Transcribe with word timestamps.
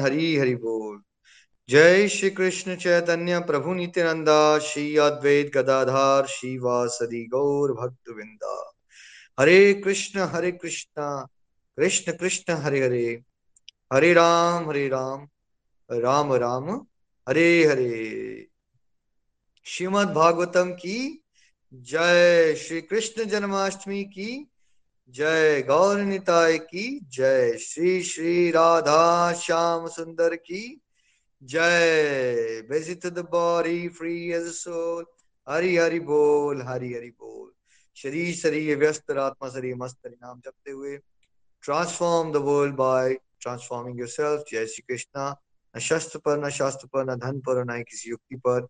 हरी 0.00 0.36
हरि 0.36 0.54
बोल। 0.54 1.02
जय 1.68 2.08
श्री 2.08 2.30
कृष्ण 2.30 2.76
चैतन्य 2.76 3.38
प्रभु 3.40 3.74
नित्यानंदा 3.74 4.58
श्री 4.58 4.96
अद्वैत 4.96 5.50
गदाधार 5.54 6.26
श्री 6.26 6.58
वासदि 6.58 7.24
गौर 7.24 7.72
भक्त 7.72 8.10
विंदा 8.10 8.72
हरे 9.40 9.74
कृष्ण 9.74 10.20
हरे 10.20 10.52
कृष्ण 10.52 11.26
कृष्ण 11.76 12.12
कृष्ण, 12.12 12.52
हरे 12.54 12.80
हरे। 12.84 13.22
हरे 13.92 14.12
राम 14.12 14.68
हरे 14.70 14.88
राम 14.88 15.28
राम 15.90 16.32
राम, 16.34 16.70
हरे 17.28 17.64
हरे। 17.64 18.46
श्रीमद 19.64 20.08
भागवतम 20.08 20.72
की 20.72 21.22
जय 21.74 22.54
श्री 22.54 22.80
कृष्ण 22.80 23.24
जन्माष्टमी 23.24 24.04
की 24.04 24.46
जय 25.10 25.62
गौर 25.62 25.98
निताय 25.98 26.58
की, 26.58 27.00
जय 27.08 27.58
श्री 27.58 28.02
श्री 28.02 28.50
राधा 28.50 29.32
श्याम 29.32 29.88
सुंदर 29.88 30.36
की, 30.36 30.80
जय 31.42 32.62
the 33.06 33.18
body 33.18 33.88
free 33.88 34.32
as 34.32 34.46
soul. 34.46 35.06
Hari 35.48 35.76
Hari 35.76 36.00
बोल, 36.00 36.62
हरि 36.62 36.94
हरि 36.94 37.10
बोल। 37.10 37.52
शरीर 37.96 38.34
शरीर 38.34 38.78
व्यस्त, 38.78 39.10
आत्मा 39.10 39.48
शरीर 39.48 39.76
मस्त 39.76 39.98
नाम 40.06 40.40
जपते 40.40 40.70
हुए। 40.70 40.96
Transform 41.62 42.32
the 42.32 42.36
world 42.36 42.74
by 42.74 43.14
transforming 43.40 44.00
yourself 44.00 44.44
जय 44.52 44.66
श्री 44.66 44.82
कृष्णा। 44.88 45.40
न 45.76 45.80
शस्त्र 45.80 46.18
पर, 46.18 46.46
न 46.46 46.50
शास्त्र 46.50 46.86
पर, 46.86 47.04
न 47.04 47.14
धन 47.14 47.40
पर, 47.40 47.64
न 47.64 47.82
किसी 47.82 48.10
युक्ति 48.10 48.36
पर। 48.36 48.66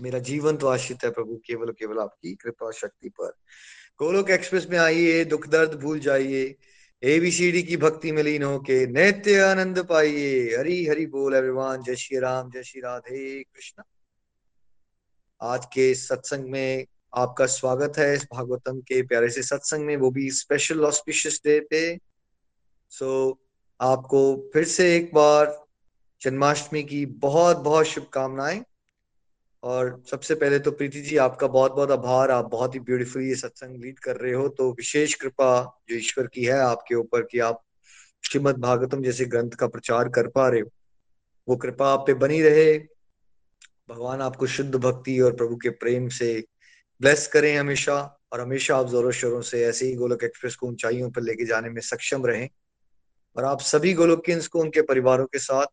मेरा 0.00 0.18
जीवन 0.18 0.56
तो 0.56 0.66
आश्रित 0.66 1.04
है 1.04 1.10
प्रभु, 1.10 1.36
केवल 1.46 1.72
केवल 1.72 1.98
आपकी 1.98 2.34
कृपा 2.34 2.70
शक्ति 2.70 3.08
पर। 3.08 3.32
गोलोक 4.02 4.30
एक्सप्रेस 4.30 4.66
में 4.70 4.78
आइए 4.78 5.24
दुख 5.24 5.48
दर्द 5.48 5.74
भूल 5.80 5.98
जाइए 6.00 6.54
एबीसीडी 7.02 7.62
की 7.62 7.76
भक्ति 7.76 8.12
में 8.12 8.22
लीन 8.22 8.42
होके 8.42 8.86
नित्य 8.86 9.40
आनंद 9.40 9.78
पाइए। 9.78 10.56
हरी 10.56 10.86
हरि 10.86 11.06
बोल 11.06 11.34
एवरीवन 11.34 11.82
जय 11.82 11.96
श्री 11.96 12.18
राम 12.18 12.50
जय 12.50 12.62
श्री 12.62 12.80
राधे 12.80 13.42
कृष्ण। 13.42 13.82
आज 15.42 15.66
के 15.66 15.94
सत्संग 15.94 16.44
में 16.44 16.86
आपका 17.14 17.46
स्वागत 17.46 17.98
है 17.98 18.14
इस 18.14 18.24
भागवतम 18.24 18.80
के 18.80 19.02
प्यारे 19.02 19.30
से 19.30 19.42
सत्संग 19.42 19.86
में 19.86 19.96
वो 19.96 20.10
भी 20.10 20.30
स्पेशल 20.30 20.84
ऑस्पिशियस 20.84 21.40
डे 21.44 21.60
पे। 21.60 21.98
सो 22.90 23.30
so, 23.30 23.36
आपको 23.80 24.50
फिर 24.52 24.64
से 24.64 24.96
एक 24.96 25.14
बार 25.14 25.66
जन्माष्टमी 26.22 26.82
की 26.82 27.06
बहुत 27.06 27.56
बहुत 27.56 27.86
शुभकामनाएँ। 27.86 28.64
और 29.62 30.02
सबसे 30.10 30.34
पहले 30.34 30.58
तो 30.58 30.70
प्रीति 30.70 31.00
जी, 31.00 31.16
आपका 31.16 31.46
बहुत 31.46 31.72
बहुत 31.72 31.90
आभार। 31.90 32.30
आप 32.30 32.44
बहुत 32.44 32.74
ही 32.74 32.80
ब्यूटीफुल 32.80 33.22
ये 33.22 33.34
सत्संग 33.34 33.82
लीड 33.84 33.98
कर 33.98 34.16
रहे 34.16 34.32
हो 34.32 34.48
तो 34.48 34.70
विशेष 34.72 35.14
कृपा 35.14 35.80
जो 35.88 35.96
ईश्वर 35.96 36.26
की 36.26 36.44
है 36.44 36.58
आपके 36.58 36.94
ऊपर 36.94 37.22
कि 37.22 37.38
आप 37.38 37.62
श्रीमद 38.22 38.58
भागवतम 38.58 39.02
जैसे 39.02 39.24
ग्रंथ 39.24 39.50
का 39.50 39.66
प्रचार 39.66 40.08
कर 40.08 40.26
पा 40.26 40.48
रहे 40.48 40.60
हो। 40.60 40.70
वो 41.48 41.56
कृपा 41.56 41.92
आप 41.92 42.04
पे 42.06 42.14
बनी 42.14 42.42
रहे। 42.42 42.78
भगवान 43.88 44.20
आपको 44.20 44.46
शुद्ध 44.46 44.74
भक्ति 44.74 45.20
और 45.20 45.36
प्रभु 45.36 45.56
के 45.56 45.68
प्रेम 45.68 46.08
से 46.08 46.44
ब्लेस 47.00 47.26
करें 47.26 47.56
हमेशा 47.56 48.18
और 48.32 48.40
हमेशा 48.40 48.76
आप 48.76 48.86
जोरों 48.86 49.10
शोरों 49.10 49.40
से 49.42 49.64
ऐसे 49.66 49.86
ही 49.86 49.94
गोलक 49.94 50.24
एक्सप्रेस 50.24 50.56
को 50.56 50.68
ऊंचाइयों 50.68 51.10
पर 51.10 51.22
लेके 51.22 51.44
जाने 51.44 51.70
में 51.70 51.80
सक्षम 51.80 52.26
रहें। 52.26 52.48
और 53.36 53.44
आप 53.44 53.60
सभी 53.60 53.94
गोलोकियंस 53.94 54.46
को, 54.48 54.60
उनके 54.60 54.82
परिवारों 54.82 55.26
के 55.26 55.38
साथ 55.38 55.66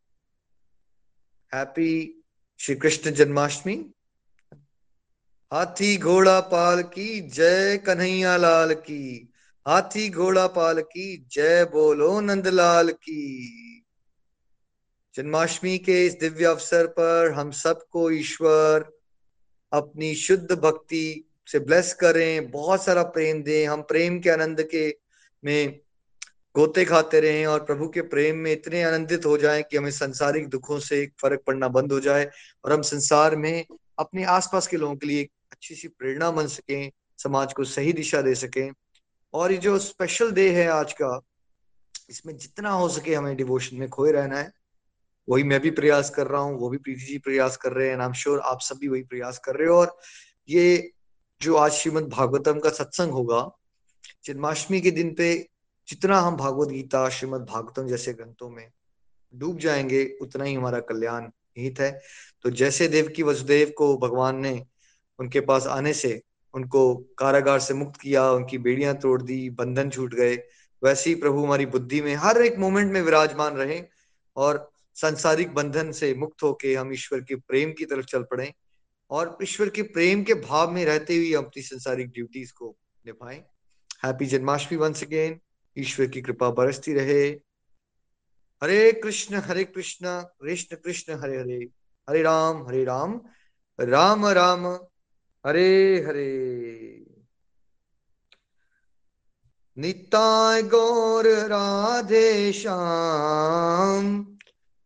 हैप्पी 1.53 2.16
श्री 2.59 2.75
कृष्ण 2.75 3.11
जन्माष्टमी। 3.11 3.91
हाथी 5.53 5.97
घोड़ा 5.97 6.39
पाल 6.39 6.81
की 6.81 7.21
जय 7.21 7.77
कन्हैया 7.77 8.37
लाल 8.37 8.73
की। 8.73 9.33
हाथी 9.67 10.09
घोड़ा 10.09 10.47
पाल 10.47 10.81
की 10.81 11.27
जय 11.31 11.65
बोलो 11.65 12.19
नंदलाल 12.21 12.91
की। 12.91 13.85
जन्माष्टमी 15.15 15.77
के 15.77 16.05
इस 16.05 16.13
दिव्य 16.13 16.45
अवसर 16.45 16.87
पर 16.87 17.31
हम 17.31 17.51
सबको 17.51 18.11
ईश्वर 18.11 18.99
अपनी 19.73 20.15
शुद्ध 20.15 20.51
भक्ति 20.51 21.29
से 21.47 21.59
ब्लेस 21.59 21.93
करें, 21.93 22.51
बहुत 22.51 22.83
सारा 22.83 23.03
प्रेम 23.03 23.43
दें। 23.43 23.67
हम 23.67 23.81
प्रेम 23.81 24.19
के 24.19 24.29
आनंद 24.29 24.63
के 24.63 24.97
में 25.43 25.79
गोते 26.57 26.85
खाते 26.85 27.19
रहें 27.19 27.45
और 27.45 27.59
प्रभु 27.59 27.87
के 27.87 28.01
प्रेम 28.01 28.37
में 28.37 28.51
इतने 28.51 28.83
आनंदित 28.83 29.25
हो 29.25 29.37
जाएँ 29.37 29.63
कि 29.63 29.77
हमें 29.77 29.91
संसारिक 29.91 30.47
दुखों 30.49 30.79
से 30.79 31.11
फ़र्क 31.21 31.43
पड़ना 31.47 31.67
बंद 31.67 31.91
हो 31.91 31.99
जाए 31.99 32.31
और 32.65 32.73
हम 32.73 32.81
संसार 32.81 33.35
में 33.35 33.65
अपने 33.99 34.23
आसपास 34.23 34.67
के 34.67 34.77
लोगों 34.77 34.95
के 34.95 35.07
लिए 35.07 35.21
एक 35.21 35.31
अच्छी 35.51 35.75
सी 35.75 35.87
प्रेरणा 35.87 36.31
बन 36.31 36.47
सकें, 36.47 36.91
समाज 37.17 37.53
को 37.53 37.63
सही 37.63 37.93
दिशा 37.93 38.21
दे 38.21 38.35
सकें। 38.35 38.71
और 39.33 39.51
ये 39.51 39.57
जो 39.57 39.79
स्पेशल 39.79 40.31
डे 40.31 40.49
है 40.51 40.67
आज 40.67 40.93
का, 40.93 41.21
इसमें 42.09 42.37
जितना 42.37 42.69
हो 42.69 42.89
सके 42.89 43.15
हमें 43.15 43.35
डिवोशन 43.35 43.77
में 43.77 43.89
खोए 43.89 44.11
रहना 44.11 44.39
है। 44.39 44.51
वही 45.29 45.43
मैं 45.43 45.59
भी 45.59 45.71
प्रयास 45.71 46.09
कर 46.09 46.27
रहा 46.27 46.41
हूँ, 46.41 46.59
वो 46.59 46.69
भी 46.69 46.77
प्रीति 46.77 47.01
जी 47.01 47.17
प्रयास 47.17 47.57
कर 47.57 47.71
रहे 47.71 47.89
हैं 47.89 47.97
आई 47.97 48.13
श्योर 48.13 48.39
आप 48.39 48.61
सब 48.61 48.77
भी 48.77 48.87
वही 48.87 49.03
प्रयास 49.03 49.37
कर 49.37 49.55
रहे 49.55 49.67
हो। 49.67 49.75
और 49.75 49.97
ये 50.49 50.91
जो 51.41 51.55
आज 51.55 51.71
श्रीमद 51.71 52.03
भागवतम 52.03 52.59
का 52.59 52.69
सत्संग 52.69 53.11
होगा, 53.11 53.51
जन्माष्टमी 54.25 54.81
के 54.81 54.91
दिन 54.91 55.13
पे 55.13 55.49
जितना 55.87 56.19
हम 56.19 56.37
भागवत 56.37 56.67
गीता, 56.67 57.09
श्रीमद 57.09 57.41
भागवतम 57.41 57.87
जैसे 57.87 58.13
ग्रंथों 58.13 58.49
में 58.49 58.71
डूब 59.35 59.59
जाएँगे, 59.59 60.17
उतना 60.21 60.43
ही 60.43 60.53
हमारा 60.53 60.79
कल्याण 60.79 61.29
हित 61.57 61.79
है। 61.79 62.01
तो 62.41 62.49
जैसे 62.49 62.87
देव 62.87 63.07
की 63.07 63.23
वसुदेव 63.23 63.73
को 63.77 63.97
भगवान 63.97 64.35
ने 64.35 64.65
उनके 65.19 65.39
पास 65.39 65.67
आने 65.67 65.93
से, 65.93 66.21
उनको 66.53 66.95
कारागार 66.95 67.59
से 67.59 67.73
मुक्त 67.73 68.01
किया, 68.01 68.31
उनकी 68.31 68.57
बेड़ियाँ 68.57 68.95
तोड़ 68.95 69.21
दी, 69.21 69.49
बंधन 69.49 69.89
छूट 69.89 70.13
गए, 70.13 70.35
वैसे 70.83 71.09
ही 71.09 71.15
प्रभु 71.15 71.43
हमारी 71.43 71.65
बुद्धि 71.65 72.01
में 72.01 72.15
हर 72.15 72.41
एक 72.41 72.57
मोमेंट 72.57 72.91
में 72.91 73.01
विराजमान 73.01 73.53
रहे 73.53 73.83
और 74.35 74.71
सांसारिक 74.95 75.53
बंधन 75.53 75.91
से 75.91 76.13
मुक्त 76.13 76.43
होके 76.43 76.75
हम 76.75 76.93
ईश्वर 76.93 77.19
के 77.19 77.35
प्रेम 77.35 77.71
की 77.71 77.85
तरफ़ 77.85 78.05
चल 78.05 78.23
पड़े 78.23 78.53
और 79.09 79.37
ईश्वर 79.43 79.69
के 79.69 79.81
प्रेम 79.81 80.23
के 80.23 80.33
भाव 80.33 80.71
में 80.71 80.85
रहते 80.85 81.15
हुए 81.15 81.33
अपनी 81.33 81.61
संसारिक 81.61 82.07
ड्यूटीज़ 82.07 82.53
को 82.53 82.77
निभाएँ। 83.05 83.43
हैप्पी 84.05 84.25
जन्माष्टमी 84.25 84.77
वंस 84.77 85.03
अगेन 85.03 85.39
ईश्वर 85.77 86.07
की 86.07 86.21
कृपा 86.21 86.49
बरसती 86.49 86.93
रहे। 86.93 87.29
हरे 88.63 88.91
कृष्ण 88.91 89.35
हरे 89.35 89.63
कृष्ण 89.63 90.21
कृष्ण 90.21 90.75
कृष्ण, 90.75 91.13
हरे 91.13 91.37
हरे 91.37 91.69
हरे 92.09 92.21
राम 92.21 92.67
हरे 92.67 92.83
राम 92.83 93.21
राम 93.79 94.25
राम, 94.27 94.67
हरे 95.45 95.99
हरे। 96.07 97.03
निताय 99.77 100.63
गौर 100.63 101.27
राधे 101.27 102.53
श्याम, 102.53 104.05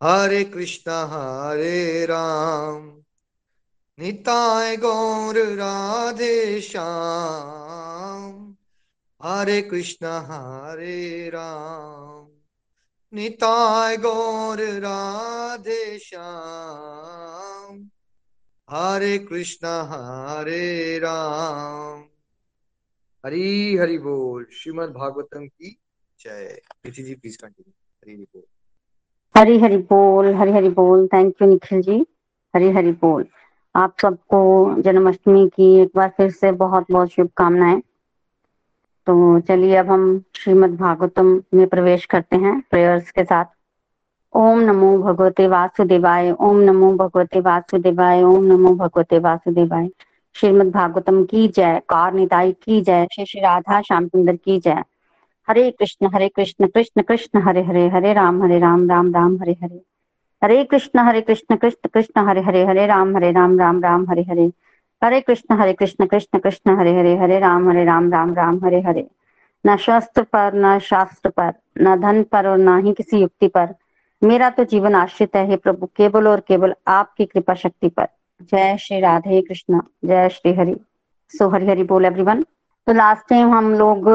हरे 0.04 0.44
कृष्ण, 0.44 0.92
हरे 0.92 2.06
राम। 2.06 3.04
निताय 4.00 4.78
गौर 4.78 5.38
राधे 5.38 6.62
श्याम। 6.62 7.61
हरे 9.24 9.62
कृष्ण, 9.62 10.06
हरे 10.06 11.30
राम। 11.30 12.28
निताय 13.14 13.98
गौर, 13.98 14.58
राधे 14.62 16.00
श्याम। 16.00 17.90
हरे 18.70 19.18
कृष्ण, 19.18 19.68
हरे 19.68 21.00
राम। 21.00 22.04
हरी, 23.26 23.78
हरि 23.78 23.98
बोल। 23.98 24.48
श्रीमद 24.54 24.90
भागवतम 24.90 25.48
की 25.48 25.80
जय। 26.20 26.62
प्रीति 26.82 27.04
जी 27.04 27.16
प्लीज़ 27.16 27.38
कंटिन्यू 27.38 27.74
हरी, 28.04 28.16
हरि 28.16 28.26
बोल। 28.26 28.44
हरी, 29.38 29.60
हरि 29.60 29.78
बोल। 29.78 30.34
हरी, 30.34 30.52
हरि 30.52 30.70
बोल। 30.70 31.08
Thank 31.08 31.36
you 31.42 31.48
Nikhil 31.48 31.82
ji. 31.82 32.06
हरी, 32.56 32.70
हरि 32.70 32.92
बोल। 32.92 33.26
आप 33.76 33.96
सबको 34.02 34.76
जन्माष्टमी 34.82 35.50
की 35.50 35.82
एक 35.82 35.92
बार 35.96 36.14
फिर 36.18 36.32
से 36.32 36.52
बहुत 36.52 36.86
बहुत 36.92 37.10
शुभकामनाएँ। 37.10 37.82
तो 39.12 39.40
चलिए 39.40 39.76
अब 39.76 39.90
हम 39.90 40.24
श्रीमद् 40.36 40.78
भागवतम 40.78 41.42
में 41.54 41.68
प्रवेश 41.68 42.06
करते 42.06 42.36
हैं 42.36 42.64
प्रेयर्स 42.72 43.12
के 43.12 43.24
साथ। 43.24 43.46
ओम 44.34 44.60
नमो 44.60 44.98
भगवते 44.98 45.48
वासुदेवाय, 45.48 46.32
ओम 46.32 46.58
नमो 46.58 46.94
भगवते 46.94 47.40
वासुदेवाय, 47.40 48.24
ओम 48.24 48.44
नमो 48.44 48.76
भगवते 48.76 49.20
वासुदेवाय। 49.20 49.90
श्रीमद 50.34 50.72
भागवतम 50.72 51.24
की 51.24 51.48
जय 51.48 51.82
कार 51.90 52.14
निताई 52.14 52.52
की 52.52 52.82
जय, 52.82 53.08
श्री 53.16 53.26
श्री 53.26 53.42
राधा 53.42 53.82
श्याम 53.82 54.08
सुंदर 54.08 54.36
की 54.36 54.60
जय। 54.60 54.84
हरे 55.50 55.72
कृष्ण 55.72 56.10
हरे 56.14 56.30
कृष्ण 56.30 56.68
कृष्ण 56.68 57.02
कृष्ण, 57.02 57.42
हरे 57.42 57.64
हरे 57.64 57.90
हरे 57.90 58.14
राम 58.14 58.44
हरे 58.44 58.60
राम 58.60 58.90
राम 58.90 59.14
राम, 59.14 59.38
हरे 59.42 59.58
हरे। 59.64 59.82
हरे 60.44 60.64
कृष्ण 60.64 61.00
हरे 61.00 61.22
कृष्ण 61.22 61.56
कृष्ण 61.56 61.90
कृष्ण, 61.94 62.22
हरे 62.22 62.42
हरे 62.42 62.66
हरे 62.66 62.88
राम 62.88 63.16
हरे 63.16 63.32
राम 63.32 63.60
राम 63.60 63.84
राम, 63.84 64.10
हरे 64.10 64.22
हरे। 64.22 64.52
हरे 65.04 65.20
कृष्ण 65.22 65.56
हरे 65.56 65.74
कृष्ण 65.74 66.06
कृष्ण 66.06 66.40
कृष्ण, 66.40 66.78
हरे 66.80 66.98
हरे 67.00 67.16
हरे 67.18 67.40
राम 67.40 67.70
हरे 67.70 67.86
राम 67.86 68.12
राम 68.14 68.34
राम, 68.34 68.60
हरे 68.66 68.82
हरे। 68.82 69.08
न 69.66 69.76
शस्त्र 69.78 70.24
पर, 70.24 70.54
न 70.56 70.78
शास्त्र 70.80 71.30
पर, 71.30 71.54
न 71.78 71.96
धन 72.02 72.24
पर 72.24 72.48
और 72.48 72.58
न 72.58 72.80
ही 72.86 72.94
किसी 72.94 73.18
युक्ति 73.18 73.48
पर। 73.48 73.74
मेरा 74.22 74.50
तो 74.50 74.64
जीवन 74.64 74.96
आश्रित 74.96 75.36
है 75.36 75.56
प्रभु, 75.56 75.86
केवल 75.96 76.28
और 76.28 76.40
केवल 76.40 76.74
आपकी 76.88 77.26
कृपा 77.26 77.54
शक्ति 77.54 77.90
पर। 77.90 78.08
जय 78.44 78.78
श्री 78.78 79.00
राधे 79.00 79.42
कृष्ण, 79.42 79.82
जय 80.06 80.30
श्री 80.30 80.54
हरि। 80.54 80.76
सो 81.34 81.50
हरि 81.50 81.68
हरि 81.68 81.84
बोल 81.84 82.06
एवरीवन 82.06 82.42
तो 82.88 82.94
लास्ट 82.94 83.30
टाइम 83.30 83.54
हम 83.54 83.74
लोग 83.76 84.10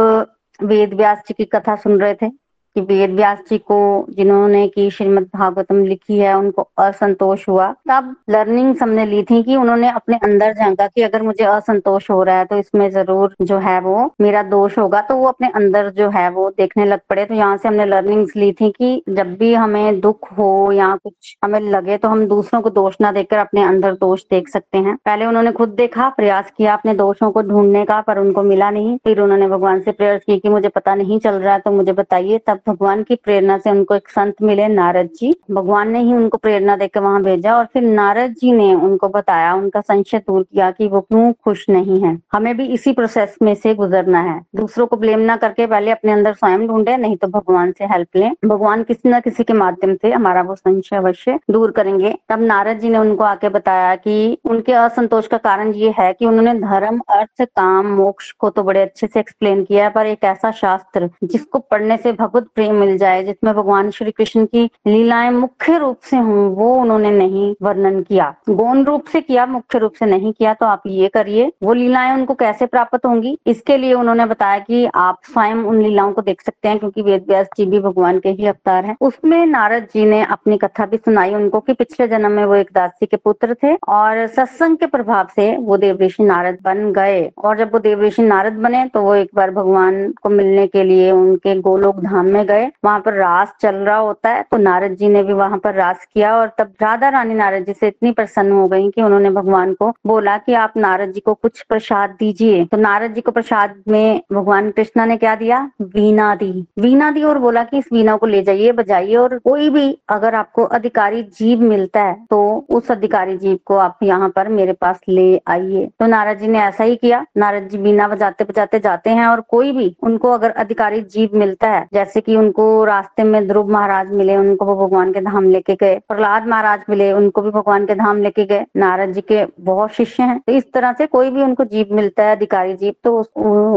वेद 0.61 0.95
व्यास 0.95 1.23
जी 1.29 1.35
की 1.35 1.45
कथा 1.45 1.77
सुन 1.77 2.01
रहे 2.01 2.15
थे। 2.15 2.31
कि 2.77 2.81
वेद 2.83 3.11
व्यास 3.13 3.39
जी 3.51 3.59
को 3.61 3.77
जिन्होंने 4.11 4.67
की 4.69 4.91
श्रीमद 4.91 5.29
भागवतम 5.35 5.85
लिखी 5.85 6.19
है, 6.19 6.35
उनको 6.35 6.63
असंतोष 6.79 7.49
हुआ। 7.49 7.71
तब 7.91 8.15
लर्निंग्स 8.31 8.83
हमने 8.83 9.07
ली 9.07 9.23
थी 9.23 9.43
कि 9.43 9.57
उन्होंने 9.57 9.91
अपने 9.91 10.17
अंदर 10.25 10.53
झांका 10.55 10.87
कि 10.87 11.03
अगर 11.03 11.23
मुझे 11.23 11.45
असंतोष 11.47 12.11
हो 12.11 12.23
रहा 12.23 12.39
है 12.39 12.45
तो 12.45 12.57
इसमें 12.59 12.89
ज़रूर 12.91 13.35
जो 13.43 13.59
है 13.59 13.79
वो 13.81 13.95
मेरा 14.21 14.43
दोष 14.45 14.77
होगा। 14.79 15.01
तो 15.03 15.17
वो 15.17 15.29
अपने 15.29 15.49
अंदर 15.57 15.91
जो 15.93 16.09
है 16.11 16.29
वो 16.31 16.49
देखने 16.53 16.85
लग 16.85 17.01
पड़े। 17.11 17.25
तो 17.25 17.35
यहाँ 17.35 17.57
से 17.57 17.69
हमने 17.69 17.85
लर्निंग्स 17.87 18.37
ली 18.37 18.53
थी 18.53 18.71
कि 18.73 19.03
जब 19.11 19.35
भी 19.39 19.53
हमें 19.55 20.01
दुख 20.01 20.31
हो 20.39 20.51
या 20.73 20.95
कुछ 20.97 21.37
हमें 21.45 21.59
लगे 21.63 21.97
तो 21.99 22.09
हम 22.09 22.27
दूसरों 22.29 22.61
को 22.63 22.71
दोष 22.73 22.97
ना 23.01 23.13
देकर 23.13 23.39
अपने 23.39 23.63
अंदर 23.65 23.95
दोष 23.97 24.23
देख 24.31 24.49
सकते 24.49 24.79
हैं। 24.79 24.97
पहले 25.07 25.27
उन्होंने 25.27 25.53
खुद 25.53 25.69
देखा, 25.77 26.09
प्रयास 26.11 26.51
किया 26.57 26.75
अपने 26.75 26.95
दोषों 26.97 27.31
को 27.31 27.43
ढूँढने 27.43 27.85
का, 27.85 28.01
पर 28.01 28.19
उनको 28.19 28.43
मिला 28.45 28.71
नहीं। 28.71 28.97
फिर 29.05 29.21
उन्होंने 29.21 29.49
भगवान 29.49 29.81
से 29.81 29.93
प्रेयर 29.93 30.19
की 30.19 30.39
कि 30.39 30.49
मुझे 30.49 30.69
पता 30.71 30.95
नहीं 30.95 31.19
चल 31.21 31.35
रहा 31.35 31.53
है 31.55 31.61
तो 31.61 31.71
मुझे 31.73 31.93
बताइए, 31.95 32.39
तब 32.41 32.59
भगवान 32.69 33.03
की 33.03 33.15
प्रेरणा 33.15 33.59
से 33.59 33.71
उनको 33.71 33.95
एक 33.95 34.09
संत 34.09 34.35
मिले, 34.43 34.69
नारद 34.69 35.09
जी। 35.21 35.35
भगवान 35.51 35.91
ने 35.91 36.01
ही 36.01 36.13
उनको 36.13 36.39
प्रेरणा 36.39 36.77
देकर 36.77 37.01
वहाँ 37.01 37.23
भेजा 37.23 37.57
और 37.57 37.65
फिर 37.65 37.83
नारद 37.83 38.31
जी 38.31 38.53
ने 38.53 38.75
उनको 38.75 39.09
बताया, 39.09 39.55
उनका 39.55 39.81
संशय 39.81 40.19
दूर 40.19 40.43
किया 40.43 40.71
कि 40.71 40.89
वो 40.89 41.01
क्यों 41.01 41.33
खुश 41.45 41.65
नहीं 41.71 42.01
है। 42.01 42.17
हमें 42.33 42.57
भी 42.57 42.67
इसी 42.67 42.93
प्रोसेस 42.93 43.37
में 43.43 43.55
से 43.55 43.75
गुजरना 43.75 44.21
है। 44.21 44.41
दूसरों 44.57 44.87
को 44.87 44.97
ब्लेम 44.97 45.21
ना 45.21 45.37
करके 45.37 45.67
पहले 45.67 45.91
अपने 45.91 46.13
अंदर 46.13 46.33
स्वयं 46.33 46.67
ढूंढे, 46.67 46.97
नहीं 46.97 47.17
तो 47.17 47.29
भगवान 47.29 47.73
से 47.73 47.85
हेल्प 47.85 48.17
लें। 48.17 48.33
भगवान 48.45 48.83
किसी 48.83 49.09
न 49.09 49.21
किसी 49.21 49.45
के 49.45 49.53
माध्यम 49.53 49.95
से 49.95 50.13
हमारा 50.13 50.43
वो 50.43 50.55
संशय 50.55 50.97
अवश्य 50.97 51.39
दूर 51.51 51.71
करेंगे। 51.71 52.15
तब 52.29 52.41
नारद 52.41 52.79
जी 52.79 52.89
ने 52.89 52.99
उनको 52.99 53.25
आके 53.25 53.49
बताया 53.49 53.95
कि 53.97 54.39
उनके 54.45 54.73
असंतोष 54.73 55.27
का 55.27 55.37
कारण 55.37 55.73
ये 55.73 55.95
है 55.99 56.13
कि 56.13 56.27
उन्होंने 56.27 56.55
धर्म, 56.55 57.01
अर्थ, 57.09 57.43
काम, 57.43 57.87
मोक्ष 57.87 58.31
को 58.33 58.51
तो 58.51 58.63
बड़े 58.63 58.83
अच्छे 58.83 59.07
से 59.07 59.21
एक्सप्लेन 59.21 59.65
किया 59.65 59.85
है, 59.85 59.91
पर 59.91 60.07
एक 60.07 60.25
ऐसा 60.25 60.51
शास्त्र 60.51 61.11
जिसको 61.25 61.59
पढ़ने 61.61 61.97
से 61.97 62.13
भगवत 62.13 62.49
प्रेम 62.57 62.75
मिल 62.75 62.97
जाए, 62.99 63.23
जिसमें 63.25 63.53
भगवान 63.55 63.91
श्री 63.91 64.11
कृष्ण 64.11 64.45
की 64.47 64.65
लीलाएँ 64.87 65.31
मुख्य 65.31 65.79
रूप 65.79 65.99
से 66.01 66.17
हों, 66.19 66.49
वो 66.51 66.73
उन्होंने 66.75 67.11
नहीं 67.11 67.55
वर्णन 67.63 68.01
किया। 68.03 68.35
गौण 68.51 68.83
रूप 68.85 69.07
से 69.07 69.21
किया, 69.21 69.47
मुख्य 69.47 69.79
रूप 69.79 69.93
से 69.93 70.07
नहीं 70.07 70.33
किया 70.33 70.55
तो 70.55 70.67
आप 70.67 70.83
ये 70.87 71.09
करिए, 71.09 71.51
वो 71.63 71.73
लीलाएँ 71.75 72.13
उनको 72.13 72.35
कैसे 72.35 72.67
प्राप्त 72.67 73.07
होंगी? 73.07 73.37
इसके 73.47 73.77
लिए 73.77 73.93
उन्होंने 73.95 74.27
बताया 74.27 74.59
कि 74.61 74.85
आप 74.97 75.19
स्वयं 75.25 75.65
उन 75.65 75.83
लीलाओं 75.83 76.13
को 76.13 76.23
देख 76.23 76.43
सकते 76.43 76.69
हैं, 76.69 76.79
क्योंकि 76.79 77.03
वेद 77.03 77.25
व्यास 77.29 77.47
जी 77.57 77.67
भी 77.67 77.81
भगवान 77.81 78.19
के 78.19 78.29
ही 78.31 78.47
अवतार 78.47 78.85
है। 78.85 78.97
उसमें 79.01 79.45
नारद 79.47 79.89
जी 79.95 80.05
ने 80.05 80.23
अपनी 80.27 80.59
कथा 80.59 80.87
भी 80.87 80.97
सुनाई 80.97 81.35
उनको 81.35 81.61
कि 81.61 81.73
पिछले 81.75 82.09
जन्म 82.09 82.33
में 82.33 82.45
वो 82.45 82.55
एक 82.55 82.71
दासी 82.75 83.07
के 83.07 83.17
पुत्र 83.19 83.55
थे, 83.55 83.75
और 83.77 84.27
सत्संग 84.29 84.77
के 84.77 84.87
प्रभाव 84.89 85.29
से 85.37 85.57
वो 85.59 85.77
देवऋषि 85.79 86.25
नारद 86.25 86.59
बन 86.65 86.93
गए। 86.93 87.21
और 87.39 87.59
जब 87.59 87.73
वो 87.73 87.79
देवऋषि 87.81 88.23
नारद 88.25 88.59
बने 88.59 88.85
तो 88.87 89.01
वो 89.03 89.15
एक 89.15 89.31
बार 89.35 89.51
भगवान 89.53 90.11
को 90.23 90.29
मिलने 90.31 90.67
के 90.67 90.83
लिए 90.85 91.11
उनके 91.13 91.55
गोलोक 91.61 92.01
धाम 92.01 92.36
में 92.37 92.45
गए, 92.47 92.71
वहाँ 92.85 93.01
पर 93.01 93.15
रास 93.15 93.55
चल 93.61 93.75
रहा 93.77 93.97
होता 93.99 94.31
है 94.31 94.45
तो 94.51 94.57
नारद 94.59 94.97
जी 94.97 95.09
ने 95.09 95.23
भी 95.23 95.33
वहाँ 95.35 95.59
पर 95.59 95.75
रास 95.75 96.07
किया 96.07 96.35
और 96.37 96.51
तब 96.59 96.73
राधा 96.83 97.09
रानी 97.09 97.35
नारद 97.35 97.65
जी 97.67 97.73
से 97.73 97.89
इतनी 97.89 98.13
प्रसन्न 98.13 98.53
हो 98.53 98.67
गई 98.69 98.91
कि 98.91 99.03
उन्होंने 99.03 99.31
भगवान 99.33 99.73
को 99.75 99.91
बोला 100.07 100.37
कि 100.39 100.55
आप 100.57 100.73
नारद 100.77 101.13
जी 101.13 101.21
को 101.21 101.35
कुछ 101.35 101.63
प्रसाद 101.63 102.11
दीजिए। 102.19 102.65
तो 102.65 102.77
नारद 102.77 103.15
जी 103.15 103.21
को 103.21 103.33
प्रसाद 103.33 103.75
में 103.89 104.21
भगवान 104.33 104.71
कृष्णा 104.71 105.05
ने 105.05 105.17
क्या 105.17 105.35
दिया? 105.37 105.59
वीणा 105.83 106.35
दी। 106.35 106.67
वीणा 106.79 107.11
दी 107.11 107.23
और 107.23 107.39
बोला 107.39 107.63
कि 107.65 107.79
इस 107.79 107.85
वीणा 107.93 108.17
को 108.17 108.27
ले 108.27 108.43
जाइए, 108.43 108.73
बजाइए 108.73 109.17
और 109.17 109.39
कोई 109.41 109.69
भी 109.71 109.99
अगर 110.09 110.35
आपको 110.35 110.65
अधिकारी 110.65 111.23
जीव 111.39 111.63
मिलता 111.63 112.03
है 112.03 112.15
तो 112.31 112.67
उस 112.71 112.91
अधिकारी 112.91 113.37
जीव 113.39 113.59
को 113.67 113.77
आप 113.79 113.99
यहाँ 114.03 114.29
पर 114.31 114.49
मेरे 114.51 114.73
पास 114.75 115.01
ले 115.09 115.41
आइए। 115.49 115.87
तो 116.01 116.07
नारद 116.07 116.39
जी 116.39 116.49
ने 116.49 116.59
ऐसा 116.61 116.85
ही 116.85 116.97
किया। 116.97 117.25
नारद 117.37 117.69
जी 117.69 117.79
बीना 117.79 118.09
बजाते 118.09 118.45
बजाते 118.45 118.79
जाते 118.81 119.11
हैं 119.11 119.27
और 119.27 119.41
कोई 119.51 119.73
भी 119.73 119.95
उनको 120.03 120.31
अगर 120.31 120.51
अधिकारी 120.53 121.01
जीव 121.03 121.31
मिलता 121.35 121.69
है, 121.69 121.87
जैसे 121.95 122.21
कि 122.27 122.37
उनको 122.37 122.85
रास्ते 122.85 123.23
में 123.25 123.47
ध्रुव 123.49 123.71
महाराज 123.73 124.13
मिले, 124.13 124.37
उनको 124.37 124.65
वो 124.65 124.75
भगवान 124.77 125.13
के 125.13 125.21
धाम 125.21 125.45
लेके 125.45 125.75
गए, 125.75 125.99
प्रहलाद 126.09 126.47
महाराज 126.47 126.81
मिले, 126.91 127.11
उनको 127.13 127.43
भी 127.43 127.51
भगवान 127.51 127.87
के 127.87 127.95
धाम 127.95 128.23
लेके 128.23 128.45
गए। 128.45 128.65
नारद 128.77 129.13
जी 129.13 129.21
के 129.23 129.45
बहुत 129.61 129.93
शिष्य 129.93 130.23
हैं। 130.23 130.39
तो 130.39 130.53
इस 130.53 130.73
तरह 130.73 130.93
से 130.93 131.07
कोई 131.07 131.31
भी 131.31 131.43
उनको 131.43 131.65
जीव 131.67 131.95
मिलता 131.97 132.25
है, 132.25 132.37
अधिकारी 132.37 132.75
जीप 132.75 132.95
तो 133.05 133.17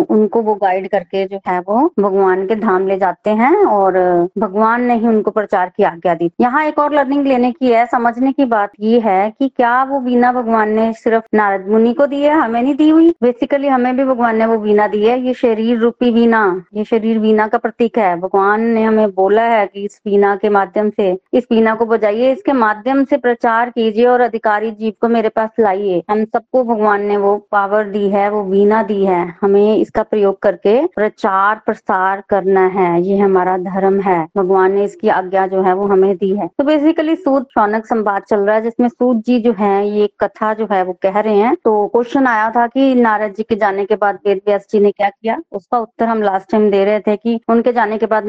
उनको 0.10 0.42
वो 0.42 0.56
गाइड 0.56 0.88
करके 0.90 1.26
जो 1.26 1.40
है 1.48 1.60
वो 1.60 1.90
भगवान 2.00 2.46
के 2.48 2.56
धाम 2.56 2.88
ले 2.88 2.98
जाते 2.98 3.30
हैं 3.32 3.56
और 3.58 3.98
भगवान 4.38 4.84
ने 4.84 4.96
ही 4.96 5.08
उनको 5.08 5.32
प्रचार 5.32 5.72
की 5.78 5.84
आज्ञा 5.84 6.14
दी। 6.14 6.32
यहाँ 6.42 6.64
एक 6.66 6.80
और 6.80 6.94
लर्निंग 6.94 7.28
लेने 7.28 7.52
की 7.52 7.72
है, 7.72 7.86
समझने 7.86 8.32
की 8.32 8.46
बात 8.48 8.72
ये 8.80 9.00
है 9.00 9.30
कि 9.40 9.48
क्या 9.50 9.84
वो 9.84 10.00
बीना 10.00 10.32
भगवान 10.34 10.70
ने 10.70 10.92
सिर्फ़ 10.94 11.24
नारद 11.36 11.68
मुनि 11.70 11.94
को 11.94 12.06
दी 12.06 12.22
है, 12.22 12.34
हमें 12.34 12.62
नहीं 12.62 12.76
दी 12.76 12.90
हुई? 12.90 13.10
बेसिकली 13.24 13.68
हमें 13.68 13.96
भी 13.98 14.04
भगवान 14.04 14.38
ने 14.38 14.46
वो 14.46 14.58
बीना 14.58 14.88
दी 14.88 15.06
है। 15.06 15.20
ये 15.20 15.34
शरीर 15.34 15.78
रूपी 15.80 16.12
बीना 16.12 16.42
ये 16.74 16.84
शरीर 16.86 17.20
बीना 17.20 17.48
का 17.48 17.58
प्रतीक 17.58 17.98
है, 17.98 18.16
भगवान 18.18 18.38
ने 18.48 18.84
हमें 18.84 19.12
बोला 19.12 19.42
है 19.42 19.68
कि 19.68 19.84
इस 19.84 20.02
बीना 20.06 20.36
के 20.36 20.50
माध्यम 20.50 20.90
से, 20.90 21.18
इस 21.34 21.44
बीना 21.44 21.76
को 21.76 21.86
बजाइए, 21.86 22.32
इसके 22.32 22.54
माध्यम 22.54 23.04
से 23.04 23.18
प्रचार 23.18 23.70
कीजिए 23.70 24.06
और 24.06 24.22
अधिकारी 24.22 24.72
जीव 24.72 24.94
को 25.02 25.08
मेरे 25.08 25.30
पास 25.30 25.50
लाइए। 25.60 26.04
हम 26.10 26.24
सबको 26.26 26.64
भगवान 26.64 27.02
ने 27.02 27.18
वो 27.18 27.48
पावर 27.52 27.84
दी 27.84 28.10
है, 28.10 28.30
वो 28.30 28.44
बीना 28.44 28.84
दी 28.84 29.06
है। 29.06 29.36
हमें 29.42 29.78
इसका 29.78 30.04
प्रयोग 30.04 30.40
करके 30.40 30.86
प्रचार 30.86 31.62
प्रसार 31.66 32.24
करना 32.30 32.66
है। 32.68 33.02
ये 33.02 33.18
हमारा 33.18 33.58
धर्म 33.58 34.00
है। 34.00 34.28
भगवान 34.38 34.72
ने 34.72 34.84
इसकी 34.84 35.10
आज्ञा 35.10 35.48
जो 35.48 35.62
है 35.62 35.74
वो 35.74 35.88
हमें 35.88 36.16
दी 36.18 36.36
है। 36.36 36.48
तो 36.48 36.64
बेसिकली 36.64 37.16
सूद 37.16 37.44
शौनक 37.44 37.86
संवाद 37.86 38.22
चल 38.22 38.40
रहा 38.40 38.56
है, 38.56 38.62
जिसमें 38.62 38.88
सूद 38.88 39.22
जी 39.22 39.40
जो 39.40 39.54
है, 39.54 39.90
ये 39.90 40.10
कथा 40.20 40.54
जो 40.54 40.68
है 40.72 40.84
वो 40.84 40.94
कह 40.94 41.20
रहे 41.20 41.38
हैं। 41.38 41.56
तो 41.56 41.88
क्वेश्चन 41.88 42.28
आया 42.28 42.50
था 42.50 42.68
कि 42.68 42.96
नारद 42.96 43.34
जी 43.34 43.44
के 43.44 43.56
जाने 43.56 43.86
के 43.86 43.96
बाद 43.96 44.20
वेद 44.28 44.42
व्यास 44.48 44.68
जी 44.72 44.80
ने 44.80 44.92
क्या 44.92 45.10
किया? 45.10 45.38
उसका 45.52 45.80
उत्तर 45.80 46.06
हम 46.06 46.22
लास्ट 46.22 46.52
टाइम 46.52 46.70
दे 46.72 46.86
रहे 46.86 47.00
थे 47.00 47.16
कि 47.16 47.40
उनके 47.50 47.74
जाने 47.74 47.98
के 47.98 48.06
बाद 48.06 48.26